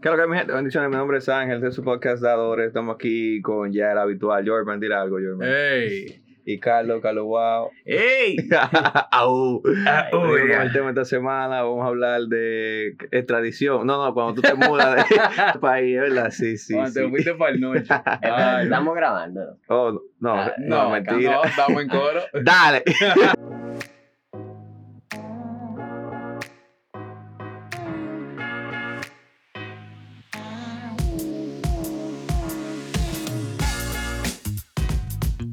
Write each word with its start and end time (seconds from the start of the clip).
Claro 0.00 0.16
que 0.16 0.26
mi 0.28 0.36
gente, 0.38 0.52
bendiciones, 0.52 0.88
mi 0.88 0.96
nombre 0.96 1.18
es 1.18 1.28
Ángel, 1.28 1.56
este 1.56 1.68
es 1.68 1.74
su 1.74 1.84
podcast 1.84 2.22
Dadores, 2.22 2.68
estamos 2.68 2.94
aquí 2.94 3.42
con 3.42 3.70
ya 3.70 3.92
el 3.92 3.98
habitual, 3.98 4.48
Jorman, 4.48 4.80
dile 4.80 4.94
algo, 4.94 5.18
Jorman. 5.22 5.46
¡Ey! 5.46 6.22
Y 6.46 6.58
Carlos, 6.58 7.00
Carlos 7.02 7.24
Wow. 7.26 7.70
¡Ey! 7.84 8.36
Au. 9.12 9.62
El 9.66 10.72
tema 10.72 10.88
esta 10.88 11.04
semana, 11.04 11.62
vamos 11.62 11.84
a 11.84 11.88
hablar 11.88 12.22
de 12.22 12.96
extradición. 13.10 13.86
No, 13.86 14.02
no, 14.02 14.14
cuando 14.14 14.34
tú 14.34 14.40
te 14.40 14.54
mudas 14.54 15.06
de 15.06 15.58
país, 15.60 16.00
¿verdad? 16.00 16.30
Sí, 16.30 16.56
sí, 16.56 16.72
Cuando 16.74 16.92
te 16.94 17.08
fuiste 17.08 17.34
para 17.34 17.52
el 17.52 17.84
Ay, 18.22 18.64
estamos 18.64 18.94
grabando. 18.96 19.58
Oh, 19.68 19.92
no, 19.92 20.00
no, 20.20 20.34
Ah, 20.34 20.54
no, 20.58 20.84
no, 20.84 20.90
mentira. 20.90 21.32
No, 21.32 21.44
estamos 21.44 21.82
en 21.82 21.88
coro. 21.88 22.20
Dale. 22.42 22.84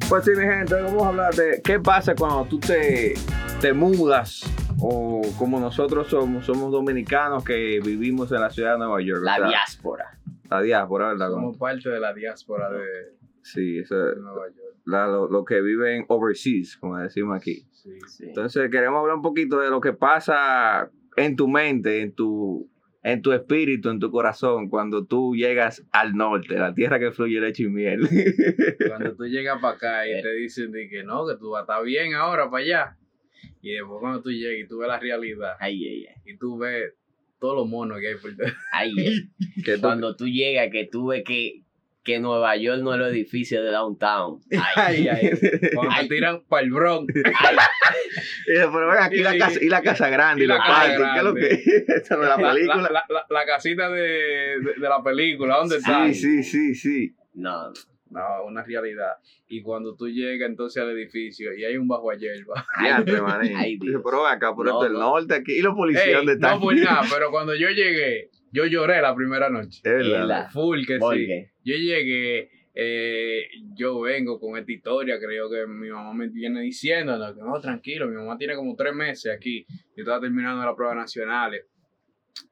Pues 0.09 0.23
sí, 0.23 0.31
mi 0.31 0.43
gente, 0.45 0.73
vamos 0.81 1.03
a 1.03 1.07
hablar 1.09 1.33
de 1.33 1.61
qué 1.63 1.79
pasa 1.79 2.15
cuando 2.15 2.45
tú 2.45 2.59
te, 2.59 3.13
te 3.59 3.73
mudas 3.73 4.41
o 4.79 5.21
como 5.37 5.59
nosotros 5.59 6.07
somos, 6.07 6.45
somos 6.45 6.71
dominicanos 6.71 7.43
que 7.43 7.81
vivimos 7.83 8.31
en 8.31 8.39
la 8.41 8.49
ciudad 8.49 8.73
de 8.73 8.77
Nueva 8.79 9.01
York. 9.01 9.21
La 9.23 9.33
o 9.33 9.37
sea, 9.39 9.47
diáspora. 9.47 10.17
La 10.49 10.61
diáspora, 10.61 11.07
¿verdad? 11.09 11.29
Somos 11.31 11.57
parte 11.57 11.89
de 11.89 11.99
la 11.99 12.13
diáspora 12.13 12.69
de, 12.71 12.85
Sí, 13.41 13.79
eso 13.79 13.95
de 13.97 14.13
es 14.13 14.17
Nueva 14.19 14.47
York. 14.47 14.75
la- 14.85 15.07
lo, 15.07 15.27
lo 15.29 15.43
que 15.43 15.59
viven 15.61 16.05
overseas, 16.07 16.77
como 16.77 16.97
decimos 16.97 17.35
aquí. 17.35 17.67
Sí. 17.73 17.91
Sí. 18.07 18.25
Entonces 18.29 18.69
queremos 18.71 19.01
hablar 19.01 19.17
un 19.17 19.21
poquito 19.21 19.59
de 19.59 19.69
lo 19.69 19.81
que 19.81 19.91
pasa 19.91 20.89
en 21.17 21.35
tu 21.35 21.49
mente, 21.49 22.01
en 22.01 22.13
tu, 22.13 22.69
en 23.07 23.21
tu 23.21 23.31
espíritu, 23.31 23.89
en 23.89 23.99
tu 23.99 24.11
corazón, 24.11 24.67
cuando 24.67 25.05
tú 25.05 25.33
llegas 25.33 25.85
al 25.93 26.13
norte, 26.13 26.55
la 26.55 26.73
tierra 26.73 26.99
que 26.99 27.11
fluye 27.11 27.39
leche 27.39 27.63
y 27.63 27.69
miel. 27.69 28.01
Cuando 28.87 29.15
tú 29.15 29.23
llegas 29.27 29.61
para 29.61 29.75
acá 29.75 30.07
y 30.07 30.21
te 30.21 30.33
dicen 30.33 30.73
de 30.73 30.89
que 30.89 31.05
no, 31.05 31.25
que 31.25 31.37
tú 31.37 31.51
vas 31.51 31.61
a 31.61 31.63
estar 31.63 31.85
bien 31.85 32.13
ahora 32.15 32.51
para 32.51 32.63
allá. 32.63 32.97
Y 33.61 33.71
después 33.71 34.01
cuando 34.01 34.21
tú 34.21 34.29
llegas 34.29 34.59
y 34.59 34.67
tú 34.67 34.79
ves 34.79 34.89
la 34.89 34.99
realidad 34.99 35.55
Ay, 35.57 35.87
ay, 35.87 36.05
ay. 36.07 36.33
y 36.33 36.37
tú 36.37 36.57
ves 36.57 36.95
todos 37.39 37.55
los 37.55 37.67
monos 37.69 37.97
que 38.01 38.09
hay 38.09 38.15
por 38.15 38.35
dentro. 38.35 38.57
Ay, 38.73 38.91
ay. 38.97 39.63
que 39.63 39.79
Cuando 39.79 40.13
tú 40.17 40.27
llegas, 40.27 40.67
que 40.69 40.85
tú 40.85 41.07
ves 41.07 41.23
que, 41.23 41.63
que 42.07 42.19
Nueva 42.19 42.55
York 42.55 42.81
no 42.81 42.95
es 42.95 43.01
el 43.01 43.07
edificio 43.07 43.61
de 43.61 43.69
downtown. 43.71 44.39
Ay, 44.75 45.07
Ay, 45.07 45.07
ay. 45.09 45.31
Cuando 45.75 45.93
Ay. 45.93 46.07
te 46.07 46.15
tiran 46.15 46.41
para 46.47 46.63
el 46.63 46.71
Bronx. 46.71 47.13
Pero 48.47 48.71
ven 48.71 48.97
aquí 48.99 49.17
Y- 49.17 49.23
la 49.23 49.37
casa, 49.37 49.59
y 49.61 49.67
la 49.69 49.81
casa 49.81 50.09
grande 50.09 50.41
y, 50.41 50.45
y 50.45 50.47
la 50.47 50.55
los 50.55 50.63
casa 50.65 50.79
parques, 50.79 50.97
¿qué 50.97 51.17
es 51.17 51.23
lo 51.23 51.33
grande. 51.33 51.63
que 51.63 51.93
es 51.93 52.09
la 52.09 52.17
La, 52.37 52.37
película? 52.53 52.75
la- 52.89 53.05
la- 53.09 53.25
la 53.29 53.45
casita 53.45 53.89
de, 53.89 54.01
de, 54.01 54.73
de 54.77 54.89
la 54.89 55.03
película, 55.03 55.57
¿dónde 55.57 55.77
está? 55.77 56.05
sí, 56.07 56.13
sí, 56.13 56.43
sí, 56.43 56.75
sí. 56.75 57.15
No, 57.33 57.71
No, 58.09 58.21
una 58.45 58.63
realidad. 58.63 59.13
Y 59.49 59.61
cuando 59.61 59.95
tú 59.95 60.07
llegas 60.09 60.49
entonces 60.49 60.81
al 60.81 60.89
edificio 60.91 61.53
y 61.53 61.63
hay 61.65 61.77
un 61.77 61.87
bajo 61.87 62.09
a 62.11 62.15
hierba. 62.15 62.65
Ya, 62.83 63.03
te 63.03 63.21
maní. 63.21 63.53
Ay, 63.55 63.77
pero 63.79 64.01
ven 64.23 64.31
acá, 64.33 64.53
por 64.55 64.65
No, 64.65 64.71
esto 64.73 64.85
el 64.87 64.93
no. 64.93 64.99
norte 64.99 65.35
aquí. 65.35 65.57
¿Y 65.57 65.61
los 65.61 65.75
policías 65.75 66.07
Ey, 66.07 66.13
dónde 66.13 66.33
están? 66.33 66.55
no 66.55 66.59
por 66.61 66.75
nada, 66.75 67.01
pero 67.13 67.31
cuando 67.31 67.53
yo 67.55 67.69
llegué, 67.69 68.29
yo 68.57 68.65
lloré 68.65 69.01
la 69.01 69.13
primera 69.15 69.49
noche. 69.49 69.79
Es 69.83 69.83
verdad. 69.83 70.23
Ela. 70.23 70.49
Full 70.49 70.85
que 70.85 70.97
¿por 70.97 71.15
sí. 71.15 71.25
qué? 71.27 71.51
Yo 71.63 71.75
llegué, 71.75 72.49
eh, 72.73 73.47
yo 73.75 74.01
vengo 74.01 74.39
con 74.39 74.57
esta 74.57 74.71
historia, 74.71 75.19
creo 75.19 75.49
que 75.49 75.65
mi 75.67 75.89
mamá 75.89 76.13
me 76.13 76.27
viene 76.29 76.61
diciendo, 76.61 77.17
no, 77.35 77.59
tranquilo, 77.59 78.07
mi 78.07 78.15
mamá 78.15 78.37
tiene 78.37 78.55
como 78.55 78.75
tres 78.75 78.93
meses 78.93 79.33
aquí, 79.35 79.65
yo 79.95 80.03
estaba 80.03 80.19
terminando 80.21 80.65
las 80.65 80.75
pruebas 80.75 80.95
nacionales. 80.97 81.65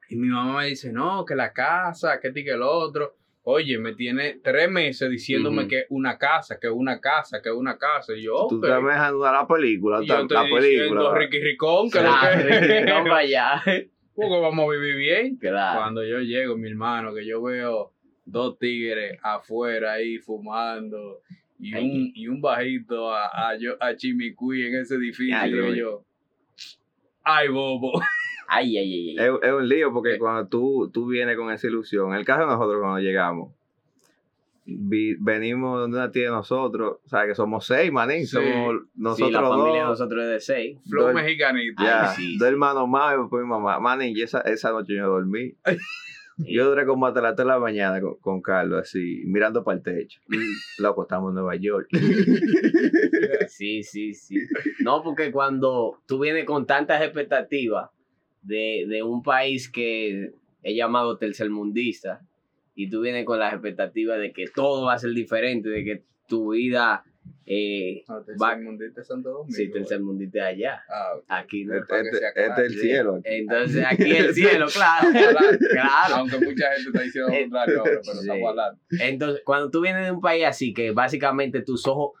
Y 0.08 0.16
mi 0.16 0.28
mamá 0.28 0.60
me 0.60 0.66
dice, 0.68 0.92
no, 0.92 1.24
que 1.24 1.34
la 1.34 1.52
casa, 1.52 2.20
que 2.20 2.28
este 2.28 2.40
y 2.40 2.44
que 2.44 2.52
el 2.52 2.62
otro. 2.62 3.16
Oye, 3.48 3.78
me 3.78 3.94
tiene 3.94 4.40
tres 4.42 4.68
meses 4.68 5.08
diciéndome 5.08 5.60
Ujú. 5.62 5.68
que 5.68 5.84
una 5.90 6.18
casa, 6.18 6.58
que 6.60 6.68
una 6.68 7.00
casa, 7.00 7.40
que 7.40 7.48
una 7.52 7.78
casa. 7.78 8.12
Y 8.12 8.22
yo, 8.22 8.46
Tú 8.48 8.56
ok. 8.58 8.64
estás 8.64 8.84
dejando 8.84 9.20
la 9.32 9.46
película, 9.46 10.02
Y 10.02 10.06
yo 10.08 10.14
la 10.16 10.20
estoy 10.22 10.52
película. 10.52 11.14
Ricky 11.16 11.38
Ricón, 11.40 11.88
que 11.88 11.98
lo 12.02 12.08
Claro, 12.08 12.44
que 12.66 12.80
no 12.88 13.04
para 13.04 13.16
allá. 13.18 13.62
Porque 14.16 14.40
vamos 14.40 14.66
a 14.66 14.72
vivir 14.72 14.96
bien. 14.96 15.36
Claro. 15.36 15.80
Cuando 15.80 16.04
yo 16.04 16.18
llego, 16.20 16.56
mi 16.56 16.68
hermano, 16.70 17.14
que 17.14 17.26
yo 17.26 17.42
veo 17.42 17.92
dos 18.24 18.58
tigres 18.58 19.18
afuera 19.22 19.92
ahí 19.92 20.18
fumando 20.18 21.20
y 21.58 21.74
Ay. 21.74 21.84
un, 21.90 22.12
y 22.14 22.28
un 22.28 22.40
bajito 22.40 23.10
a, 23.14 23.50
a, 23.50 23.56
yo, 23.58 23.76
a 23.80 23.94
Chimicuy 23.94 24.66
en 24.66 24.74
ese 24.76 24.96
edificio, 24.96 25.36
Ay, 25.38 25.52
digo 25.52 25.74
yo, 25.74 26.04
ay, 27.22 27.48
bobo. 27.48 28.00
Ay, 28.48 28.76
ay, 28.78 28.92
ay. 28.92 29.16
ay. 29.18 29.26
Es, 29.26 29.32
es 29.48 29.52
un 29.52 29.68
lío 29.68 29.92
porque 29.92 30.14
Eh. 30.14 30.18
cuando 30.18 30.48
tú, 30.48 30.90
tú 30.92 31.06
vienes 31.08 31.36
con 31.36 31.50
esa 31.50 31.66
ilusión, 31.66 32.12
en 32.12 32.18
el 32.18 32.24
caso 32.24 32.42
de 32.42 32.46
nosotros 32.46 32.80
cuando 32.80 33.00
llegamos, 33.00 33.52
vi- 34.66 35.16
venimos 35.20 35.80
de 35.80 35.96
una 35.96 36.10
tía 36.10 36.24
de 36.24 36.30
nosotros, 36.30 36.98
o 37.04 37.08
sea 37.08 37.26
que 37.26 37.34
somos 37.34 37.64
seis, 37.66 37.90
manín, 37.92 38.26
Sí. 38.26 38.36
somos 38.36 38.82
nosotros 38.94 39.28
sí, 39.28 39.32
la 39.32 39.40
familia 39.48 39.80
de 39.82 39.86
nosotros 39.88 40.24
es 40.24 40.30
de 40.30 40.40
seis. 40.40 40.78
Flow 40.90 41.12
mexicanito. 41.14 41.82
ya, 41.82 42.10
Ay, 42.10 42.16
sí, 42.16 42.36
dos 42.38 42.48
hermanos 42.48 42.88
más 42.88 43.14
y 43.16 43.20
después 43.20 43.42
mi 43.44 43.48
mamá, 43.48 43.78
manín, 43.80 44.16
y 44.16 44.22
esa, 44.22 44.40
esa 44.42 44.70
noche 44.72 44.94
yo 44.96 45.06
dormí. 45.08 45.54
Yo 46.38 46.68
duré 46.68 46.84
como 46.84 47.06
hasta 47.06 47.22
las 47.22 47.34
3 47.34 47.46
de 47.46 47.52
la 47.54 47.58
mañana 47.58 47.98
con, 47.98 48.16
con 48.16 48.42
Carlos, 48.42 48.82
así, 48.82 49.22
mirando 49.24 49.64
para 49.64 49.78
el 49.78 49.82
techo. 49.82 50.20
Loco, 50.78 51.04
estamos 51.04 51.30
en 51.30 51.36
Nueva 51.36 51.56
York. 51.56 51.88
Sí, 53.48 53.82
sí, 53.82 54.12
sí. 54.12 54.36
No, 54.80 55.02
porque 55.02 55.32
cuando 55.32 55.98
tú 56.06 56.18
vienes 56.18 56.44
con 56.44 56.66
tantas 56.66 57.00
expectativas 57.02 57.88
de, 58.42 58.84
de 58.86 59.02
un 59.02 59.22
país 59.22 59.70
que 59.70 60.32
es 60.62 60.76
llamado 60.76 61.16
tercermundista 61.16 62.20
y 62.76 62.88
tú 62.88 63.00
vienes 63.00 63.24
con 63.24 63.40
las 63.40 63.52
expectativas 63.52 64.20
de 64.20 64.32
que 64.32 64.44
todo 64.54 64.84
va 64.84 64.92
a 64.94 64.98
ser 64.98 65.10
diferente, 65.10 65.68
de 65.68 65.82
que 65.84 66.02
tu 66.28 66.52
vida, 66.52 67.02
eh, 67.46 68.04
No, 68.08 68.22
Va- 68.40 68.56
mundiste 68.56 69.02
Santo 69.02 69.30
Domingo. 69.30 69.52
sí, 69.56 69.70
tercermundista 69.70 70.46
allá, 70.46 70.82
Ah, 70.88 71.38
aquí 71.40 71.64
no. 71.64 71.74
Este, 71.74 71.94
que 71.94 72.00
este- 72.00 72.26
este 72.26 72.66
es 72.66 72.72
el 72.72 72.78
cielo. 72.80 73.20
Entonces 73.24 73.84
aquí 73.88 74.10
el 74.12 74.34
cielo, 74.34 74.66
claro, 74.72 75.08
claro. 75.70 76.14
Aunque 76.16 76.38
mucha 76.38 76.66
gente 76.76 76.88
está 76.90 77.02
diciendo 77.02 77.30
lo 77.32 77.38
contrario 77.40 77.78
ahora, 77.80 77.90
pero 78.04 78.14
sí. 78.14 78.20
estamos 78.20 78.48
hablando. 78.50 78.80
Entonces, 79.00 79.42
cuando 79.44 79.70
tú 79.70 79.80
vienes 79.80 80.04
de 80.04 80.12
un 80.12 80.20
país 80.20 80.44
así, 80.44 80.72
que 80.74 80.90
básicamente 80.92 81.62
tus 81.62 81.86
ojos 81.86 82.12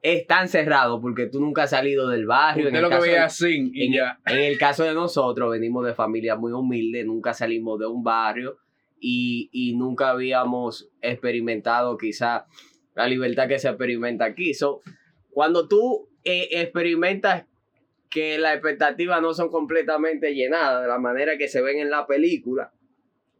están 0.00 0.48
cerrados 0.48 1.00
porque 1.02 1.26
tú 1.26 1.40
nunca 1.40 1.64
has 1.64 1.70
salido 1.70 2.08
del 2.08 2.24
barrio. 2.26 2.68
en 2.68 2.76
el 2.76 2.82
lo 2.82 2.88
que 2.88 2.94
caso 2.94 3.04
de- 3.04 3.10
veía 3.10 3.24
así 3.24 3.70
y 3.74 3.86
en, 3.86 3.92
ya. 3.94 4.18
en 4.26 4.38
el 4.38 4.56
caso 4.58 4.84
de 4.84 4.94
nosotros, 4.94 5.50
venimos 5.50 5.84
de 5.84 5.92
familias 5.94 6.38
muy 6.38 6.52
humildes, 6.52 7.04
nunca 7.04 7.34
salimos 7.34 7.78
de 7.80 7.86
un 7.86 8.02
barrio 8.04 8.58
y, 9.00 9.48
y 9.52 9.76
nunca 9.76 10.10
habíamos 10.10 10.90
experimentado 11.00 11.96
quizá 11.98 12.46
la 12.94 13.06
libertad 13.06 13.48
que 13.48 13.58
se 13.58 13.68
experimenta 13.68 14.24
aquí. 14.24 14.54
So, 14.54 14.80
cuando 15.30 15.68
tú 15.68 16.08
eh, 16.24 16.48
experimentas 16.52 17.46
que 18.10 18.38
las 18.38 18.54
expectativas 18.54 19.20
no 19.22 19.34
son 19.34 19.50
completamente 19.50 20.34
llenadas 20.34 20.82
de 20.82 20.88
la 20.88 20.98
manera 20.98 21.36
que 21.36 21.48
se 21.48 21.62
ven 21.62 21.78
en 21.78 21.90
la 21.90 22.06
película, 22.06 22.72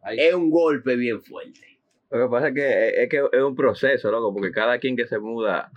Ahí 0.02 0.18
es 0.20 0.34
un 0.34 0.50
golpe 0.50 0.96
bien 0.96 1.22
fuerte. 1.22 1.78
Lo 2.10 2.24
que 2.24 2.30
pasa 2.30 2.48
es 2.48 2.54
que 2.54 3.02
es, 3.02 3.08
que 3.08 3.22
es 3.32 3.42
un 3.42 3.54
proceso, 3.54 4.10
loco, 4.10 4.32
porque 4.32 4.52
cada 4.52 4.78
quien 4.78 4.96
que 4.96 5.06
se 5.06 5.18
muda 5.18 5.70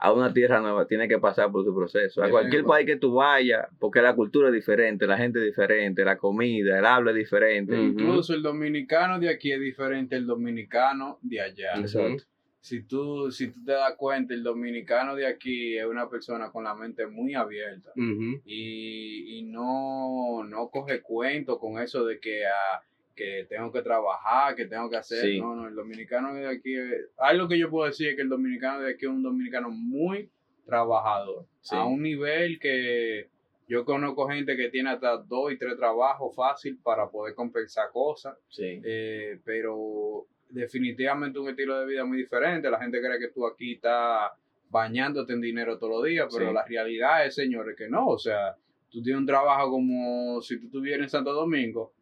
a 0.00 0.12
una 0.12 0.32
tierra 0.32 0.60
nueva 0.60 0.86
tiene 0.86 1.08
que 1.08 1.18
pasar 1.18 1.50
por 1.50 1.64
su 1.64 1.74
proceso. 1.74 2.22
A 2.22 2.30
cualquier 2.30 2.64
país 2.64 2.86
que 2.86 2.96
tú 2.96 3.14
vayas, 3.14 3.66
porque 3.78 4.00
la 4.00 4.14
cultura 4.14 4.48
es 4.48 4.54
diferente, 4.54 5.06
la 5.06 5.16
gente 5.16 5.40
es 5.40 5.46
diferente, 5.46 6.04
la 6.04 6.16
comida, 6.16 6.78
el 6.78 6.86
habla 6.86 7.10
es 7.10 7.16
diferente. 7.16 7.76
Incluso 7.76 8.34
el 8.34 8.42
dominicano 8.42 9.18
de 9.18 9.28
aquí 9.28 9.52
es 9.52 9.60
diferente 9.60 10.16
al 10.16 10.26
dominicano 10.26 11.18
de 11.22 11.40
allá. 11.40 11.74
Exacto. 11.76 12.24
Si 12.60 12.82
tú, 12.82 13.30
si 13.30 13.48
tú 13.48 13.64
te 13.64 13.72
das 13.72 13.94
cuenta, 13.96 14.34
el 14.34 14.42
dominicano 14.42 15.14
de 15.14 15.26
aquí 15.26 15.78
es 15.78 15.86
una 15.86 16.10
persona 16.10 16.50
con 16.50 16.64
la 16.64 16.74
mente 16.74 17.06
muy 17.06 17.34
abierta 17.34 17.92
y, 17.94 19.38
y 19.38 19.42
no, 19.44 20.44
no 20.44 20.68
coge 20.68 21.00
cuento 21.00 21.58
con 21.58 21.80
eso 21.80 22.04
de 22.04 22.18
que, 22.18 22.46
ah, 22.46 22.82
que 23.18 23.46
tengo 23.48 23.72
que 23.72 23.82
trabajar, 23.82 24.54
que 24.54 24.66
tengo 24.66 24.88
que 24.88 24.96
hacer. 24.96 25.22
Sí. 25.22 25.40
No, 25.40 25.56
no, 25.56 25.66
el 25.66 25.74
dominicano 25.74 26.34
de 26.34 26.46
aquí, 26.46 26.74
algo 27.16 27.48
que 27.48 27.58
yo 27.58 27.68
puedo 27.68 27.86
decir 27.86 28.10
es 28.10 28.16
que 28.16 28.22
el 28.22 28.28
dominicano 28.28 28.80
de 28.80 28.92
aquí 28.92 29.06
es 29.06 29.10
un 29.10 29.22
dominicano 29.24 29.68
muy 29.70 30.30
trabajador, 30.64 31.44
Sí. 31.60 31.74
a 31.74 31.84
un 31.84 32.00
nivel 32.02 32.60
que 32.60 33.28
yo 33.66 33.84
conozco 33.84 34.28
gente 34.28 34.56
que 34.56 34.68
tiene 34.70 34.90
hasta 34.90 35.16
dos 35.16 35.52
y 35.52 35.58
tres 35.58 35.76
trabajos 35.76 36.34
fácil 36.34 36.78
para 36.82 37.10
poder 37.10 37.34
compensar 37.34 37.90
cosas. 37.92 38.36
Sí. 38.48 38.80
Eh, 38.84 39.40
pero 39.44 40.26
definitivamente 40.48 41.38
un 41.38 41.48
estilo 41.48 41.78
de 41.80 41.86
vida 41.86 42.04
muy 42.04 42.18
diferente. 42.18 42.70
La 42.70 42.78
gente 42.78 43.00
cree 43.00 43.18
que 43.18 43.28
tú 43.28 43.46
aquí 43.46 43.74
estás 43.74 44.30
bañándote 44.70 45.32
en 45.32 45.40
dinero 45.40 45.78
todos 45.78 45.92
los 45.96 46.04
días, 46.04 46.28
pero 46.34 46.52
la 46.52 46.64
realidad 46.64 47.26
es, 47.26 47.34
señores, 47.34 47.76
que 47.76 47.88
no. 47.88 48.06
O 48.08 48.18
sea, 48.18 48.54
tú 48.90 49.02
tienes 49.02 49.20
un 49.20 49.26
trabajo 49.26 49.70
como 49.70 50.40
si 50.40 50.58
tú 50.58 50.66
estuvieras 50.66 51.04
en 51.04 51.08
Santo 51.10 51.32
Domingo, 51.32 51.92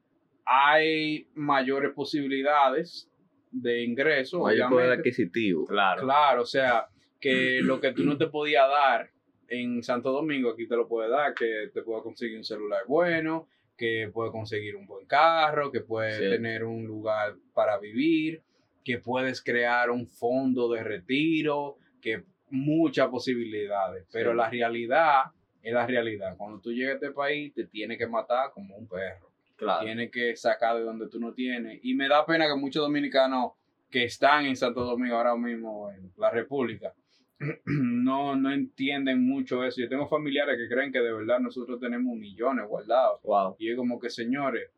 hay 0.46 1.28
mayores 1.34 1.93
posibilidades 1.93 3.10
de 3.50 3.82
ingreso, 3.82 4.40
Mayor 4.43 4.70
poder 4.70 4.93
adquisitivo. 4.93 5.66
Claro. 5.66 6.02
Claro, 6.02 6.43
o 6.43 6.46
sea, 6.46 6.87
que 7.20 7.60
lo 7.62 7.81
que 7.81 7.93
tú 7.93 8.04
no 8.04 8.16
te 8.16 8.26
podías 8.28 8.69
dar 8.69 9.10
en 9.48 9.82
Santo 9.82 10.12
Domingo, 10.12 10.50
aquí 10.50 10.66
te 10.66 10.76
lo 10.76 10.88
puedes 10.88 11.10
dar, 11.10 11.34
que 11.34 11.70
te 11.72 11.82
puedo 11.82 12.02
conseguir 12.02 12.37
un 12.37 12.44
celular 12.44 12.82
bueno, 12.87 13.48
que 13.76 14.08
puede 14.12 14.31
conseguir 14.31 14.76
un 14.76 14.87
buen 14.87 15.06
carro, 15.06 15.70
que 15.70 15.81
puede 15.81 16.12
Sí. 16.12 16.31
tener 16.31 16.64
un 16.64 16.84
lugar 16.87 17.34
para 17.54 17.78
vivir, 17.78 18.43
que 18.84 18.98
puedes 18.98 19.43
crear 19.43 19.90
un 19.90 20.06
fondo 20.06 20.70
de 20.72 20.82
retiro, 20.82 21.78
que 22.00 22.25
muchas 22.50 23.08
posibilidades. 23.08 24.06
Pero 24.12 24.31
Sí. 24.31 24.37
la 24.37 24.48
realidad 24.50 25.22
es 25.62 25.72
la 25.75 25.87
realidad. 25.87 26.37
Cuando 26.37 26.60
tú 26.60 26.72
llegas 26.72 26.93
a 26.93 26.94
este 27.06 27.10
país, 27.10 27.52
te 27.54 27.66
tiene 27.66 27.98
que 27.98 28.06
matar 28.06 28.50
como 28.52 28.76
un 28.76 28.87
perro. 28.88 29.25
Claro. 29.56 29.85
Tiene 29.85 30.11
que 30.11 30.37
sacar 30.37 30.76
de 30.76 30.82
donde 30.82 31.08
tú 31.08 31.19
no 31.19 31.32
tienes. 31.32 31.81
Y 31.82 31.94
me 31.94 32.08
da 32.08 32.25
pena 32.26 32.47
que 32.47 32.55
muchos 32.56 32.82
dominicanos 32.82 33.53
que 33.91 34.05
están 34.05 34.44
en 34.47 34.56
Santo 34.56 34.85
Domingo 34.85 35.17
ahora 35.17 35.35
mismo, 35.37 35.91
en 35.91 36.12
la 36.19 36.31
República, 36.31 36.93
no, 37.64 38.37
no 38.37 38.53
entienden 38.53 39.23
mucho 39.26 39.64
eso. 39.64 39.81
Yo 39.81 39.88
tengo 39.88 40.06
familiares 40.08 40.56
que 40.58 40.69
creen 40.73 40.93
que 40.93 41.00
de 41.00 41.12
verdad 41.12 41.38
nosotros 41.41 41.81
tenemos 41.81 42.17
millones 42.17 42.67
guardados. 42.67 43.20
Wow. 43.23 43.56
Y 43.58 43.70
es 43.70 43.76
como 43.76 43.99
que, 43.99 44.11
señores, 44.11 44.70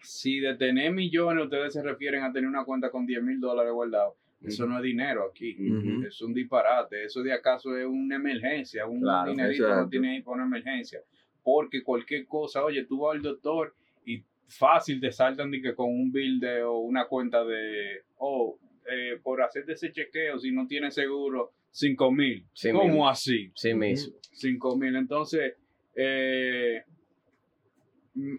si 0.00 0.38
de 0.40 0.54
tener 0.54 0.92
millones 0.92 1.44
ustedes 1.44 1.72
se 1.72 1.82
refieren 1.82 2.22
a 2.22 2.32
tener 2.32 2.48
una 2.48 2.64
cuenta 2.64 2.90
con 2.90 3.06
10 3.06 3.22
mil 3.22 3.40
dólares 3.40 3.72
guardados, 3.72 4.14
eso 4.42 4.66
no 4.66 4.76
es 4.76 4.82
dinero 4.84 5.28
aquí. 5.28 5.56
Ujú. 5.58 6.06
Es 6.06 6.20
un 6.22 6.32
disparate. 6.32 7.04
Eso 7.04 7.22
de 7.22 7.32
acaso 7.32 7.76
es 7.76 7.84
una 7.84 8.14
emergencia. 8.16 8.86
Un 8.86 9.00
Claro, 9.00 9.30
dinerito 9.32 9.64
exacto. 9.64 9.88
tiene 9.90 10.12
ahí 10.12 10.22
para 10.22 10.36
una 10.36 10.44
emergencia. 10.44 11.00
Porque 11.42 11.82
cualquier 11.82 12.26
cosa, 12.26 12.62
oye, 12.64 12.84
tú 12.84 13.00
vas 13.00 13.16
al 13.16 13.22
doctor 13.22 13.74
fácil 14.48 15.00
te 15.00 15.12
saltan 15.12 15.50
de 15.50 15.60
que 15.60 15.74
con 15.74 15.88
un 15.88 16.10
bill 16.10 16.40
de 16.40 16.62
o 16.62 16.78
una 16.78 17.06
cuenta 17.06 17.44
de, 17.44 18.02
oh, 18.16 18.58
eh, 18.90 19.18
por 19.22 19.42
hacerte 19.42 19.72
ese 19.72 19.92
chequeo, 19.92 20.38
si 20.38 20.50
no 20.50 20.66
tienes 20.66 20.94
seguro, 20.94 21.52
5 21.70 22.10
mil. 22.10 22.46
Sí 22.52 22.70
¿Cómo 22.70 22.84
mismo. 22.84 23.08
así? 23.08 23.52
Sí 23.54 23.74
mismo. 23.74 24.16
5 24.32 24.76
mil. 24.76 24.96
Entonces, 24.96 25.54
eh, 25.94 26.82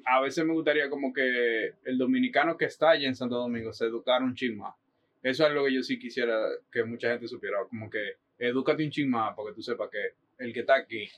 a 0.06 0.20
veces 0.22 0.46
me 0.46 0.54
gustaría 0.54 0.90
como 0.90 1.14
que 1.14 1.74
el 1.86 1.98
dominicano 1.98 2.58
que 2.58 2.66
está 2.66 2.92
allá 2.92 3.08
en 3.08 3.16
Santo 3.16 3.36
Domingo 3.36 3.72
se 3.72 3.86
educara 3.86 4.26
un 4.26 4.36
chin 4.36 4.58
más. 4.58 4.76
Eso 5.22 5.44
es 5.44 5.50
algo 5.50 5.66
que 5.66 5.74
yo 5.74 5.84
sí 5.84 6.00
quisiera 6.00 6.38
que 6.72 6.84
mucha 6.84 7.12
gente 7.12 7.28
supiera, 7.28 7.58
como 7.70 7.90
que 7.90 8.14
edúcate 8.38 8.84
un 8.84 8.90
chin 8.90 9.10
más 9.10 9.36
porque 9.36 9.54
tú 9.54 9.62
sepas 9.62 9.90
que 9.90 10.44
el 10.44 10.54
que 10.54 10.62
está 10.62 10.76
aquí, 10.76 11.10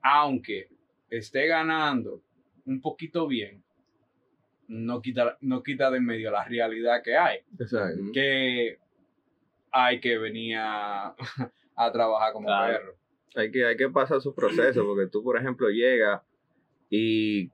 aunque 0.00 0.68
esté 1.10 1.46
ganando 1.46 2.22
un 2.64 2.80
poquito 2.80 3.26
bien, 3.26 3.62
no 4.72 5.00
quita, 5.02 5.36
no 5.40 5.62
quita 5.62 5.90
de 5.90 5.98
en 5.98 6.04
medio 6.06 6.30
la 6.30 6.44
realidad 6.44 7.02
que 7.02 7.16
hay, 7.16 7.38
Exacto. 7.58 8.00
Que 8.12 8.78
hay 9.70 10.00
que 10.00 10.18
venir 10.18 10.56
a, 10.58 11.14
a 11.76 11.92
trabajar 11.92 12.32
como 12.32 12.46
Claro. 12.46 12.72
perro. 12.78 12.94
Hay 13.34 13.50
que, 13.50 13.64
hay 13.64 13.76
que 13.76 13.88
pasar 13.88 14.20
su 14.20 14.34
proceso, 14.34 14.84
porque 14.84 15.06
tú, 15.06 15.22
por 15.22 15.38
ejemplo, 15.38 15.68
llegas 15.70 16.20
y 16.90 17.48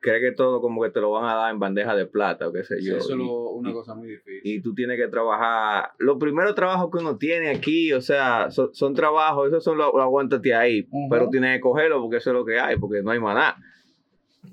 crees 0.00 0.22
que 0.22 0.32
todo 0.32 0.60
como 0.62 0.82
que 0.82 0.90
te 0.90 1.00
lo 1.00 1.10
van 1.10 1.24
a 1.24 1.34
dar 1.34 1.52
en 1.52 1.58
bandeja 1.58 1.94
de 1.94 2.06
plata 2.06 2.48
o 2.48 2.52
qué 2.52 2.62
sé 2.64 2.78
Sí, 2.78 2.86
yo. 2.86 2.96
eso 2.96 3.12
es 3.14 3.20
una 3.20 3.70
y- 3.70 3.72
cosa 3.74 3.94
muy 3.94 4.08
difícil. 4.08 4.40
y 4.44 4.60
tú 4.62 4.74
tienes 4.74 4.96
que 4.96 5.08
trabajar. 5.08 5.90
Los 5.98 6.16
primeros 6.18 6.54
trabajos 6.54 6.90
que 6.90 6.98
uno 6.98 7.18
tiene 7.18 7.50
aquí, 7.50 7.92
o 7.92 8.00
sea, 8.00 8.50
son, 8.50 8.74
son 8.74 8.94
trabajos, 8.94 9.48
esos 9.48 9.62
son 9.64 9.76
los 9.76 9.92
lo 9.92 10.00
aguántate 10.00 10.54
ahí, 10.54 10.88
pero 11.10 11.28
tienes 11.28 11.56
que 11.56 11.60
cogerlo 11.60 12.00
porque 12.00 12.18
eso 12.18 12.30
es 12.30 12.34
lo 12.34 12.44
que 12.46 12.58
hay, 12.58 12.76
porque 12.78 13.02
no 13.02 13.10
hay 13.10 13.18
más 13.20 13.34
nada. 13.34 13.56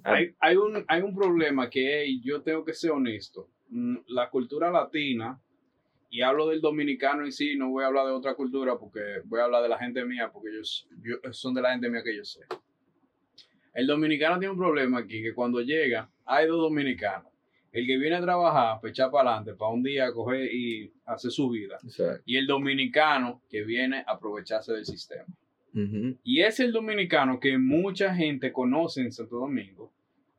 Hay, 0.04 0.36
hay, 0.40 0.56
un, 0.56 0.84
hay 0.88 1.02
un 1.02 1.16
problema 1.16 1.70
que 1.70 2.20
yo 2.22 2.42
tengo 2.42 2.64
que 2.64 2.74
ser 2.74 2.92
honesto. 2.92 3.50
Mm, 3.70 3.98
La 4.08 4.30
cultura 4.30 4.72
latina, 4.72 5.40
y 6.10 6.22
hablo 6.22 6.48
del 6.48 6.62
dominicano 6.62 7.26
en 7.26 7.32
sí, 7.32 7.56
no 7.56 7.70
voy 7.70 7.84
a 7.84 7.88
hablar 7.88 8.06
de 8.06 8.12
otra 8.12 8.36
cultura 8.36 8.78
porque 8.78 9.22
voy 9.26 9.40
a 9.40 9.46
hablar 9.46 9.64
de 9.64 9.70
la 9.70 9.78
gente 9.78 10.06
mía, 10.06 10.30
porque 10.32 10.50
ellos 10.50 10.88
yo, 11.02 11.18
son 11.32 11.54
de 11.54 11.62
la 11.62 11.72
gente 11.72 11.90
mía 11.90 12.04
que 12.04 12.16
yo 12.16 12.24
sé. 12.24 12.42
El 13.74 13.88
dominicano 13.88 14.40
tiene 14.40 14.54
un 14.54 14.58
problema 14.58 15.00
aquí, 15.00 15.22
que 15.22 15.34
cuando 15.34 15.60
llega, 15.60 16.10
hay 16.26 16.48
dos 16.48 16.58
dominicanos. 16.58 17.32
El 17.74 17.86
que 17.86 17.98
viene 17.98 18.16
a 18.16 18.22
trabajar, 18.22 18.80
para 18.80 18.90
echar 18.90 19.12
para 19.12 19.32
adelante, 19.32 19.54
para 19.56 19.72
un 19.72 19.84
día 19.84 20.14
coger 20.14 20.46
y 20.54 20.94
hacer 21.06 21.30
su 21.30 21.50
vida. 21.50 21.78
Exacto. 21.84 22.24
Y 22.26 22.38
el 22.38 22.48
dominicano 22.48 23.42
que 23.50 23.66
viene 23.66 24.06
a 24.08 24.14
aprovecharse 24.14 24.72
del 24.72 24.86
sistema. 24.86 25.26
Ujú. 25.76 26.18
Y 26.24 26.42
es 26.42 26.60
el 26.60 26.72
dominicano 26.72 27.40
que 27.40 27.58
mucha 27.58 28.16
gente 28.16 28.52
conoce 28.52 29.02
en 29.02 29.12
Santo 29.12 29.36
Domingo, 29.38 29.92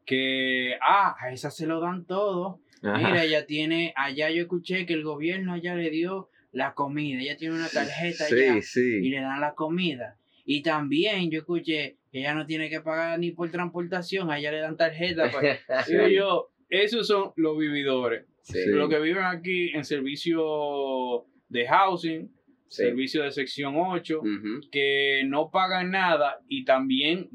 que, 0.05 0.75
ah, 0.83 1.15
a 1.21 1.33
esa 1.33 1.51
se 1.51 1.67
lo 1.67 1.81
dan 1.81 2.05
todo. 2.07 2.61
Ajá. 2.83 2.97
Mira, 2.99 3.25
ella 3.25 3.47
tiene, 3.47 3.93
allá 3.97 4.31
yo 4.31 4.43
escuché 4.43 4.87
que 4.87 4.95
el 4.95 5.03
gobierno 5.05 5.53
allá 5.53 5.75
le 5.75 5.91
dio 5.91 6.31
la 6.53 6.75
comida, 6.75 7.21
ella 7.21 7.37
tiene 7.37 7.55
una 7.55 7.69
tarjeta 7.69 8.25
allá 8.25 8.37
Sí, 8.55 8.59
y 8.59 8.63
sí. 9.03 9.09
le 9.11 9.21
dan 9.21 9.41
la 9.41 9.55
comida. 9.55 10.17
Y 10.45 10.63
también 10.63 11.31
yo 11.31 11.41
escuché 11.41 11.97
que 12.11 12.21
ella 12.21 12.35
no 12.35 12.47
tiene 12.47 12.71
que 12.71 12.81
pagar 12.81 13.19
ni 13.19 13.33
por 13.33 13.51
transportación, 13.51 14.31
a 14.31 14.39
ella 14.39 14.53
le 14.53 14.61
dan 14.61 14.77
tarjeta. 14.77 15.31
pa- 15.31 15.41
Digo 15.89 16.07
yo, 16.09 16.51
esos 16.69 17.07
son 17.09 17.33
los 17.37 17.59
vividores. 17.59 18.25
Sí. 18.43 18.63
Sí. 18.63 18.71
Los 18.71 18.89
que 18.89 19.01
viven 19.01 19.25
aquí 19.25 19.71
en 19.75 19.85
servicio 19.85 21.27
de 21.49 21.67
housing, 21.67 22.31
Sí. 22.69 22.83
servicio 22.83 23.23
de 23.23 23.31
sección 23.31 23.75
8, 23.77 24.21
Ujú. 24.21 24.61
que 24.73 25.23
no 25.27 25.51
pagan 25.51 25.91
nada 25.91 26.41
y 26.49 26.65
también 26.65 27.29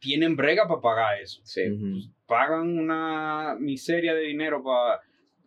tienen 0.00 0.36
brega 0.36 0.66
para 0.68 0.80
pagar 0.80 1.20
eso. 1.20 1.40
Sí. 1.44 1.62
Ujú. 1.70 2.00
Pagan 2.26 2.78
una 2.78 3.56
miseria 3.58 4.14
de 4.14 4.22
dinero 4.22 4.62
pa- 4.62 5.00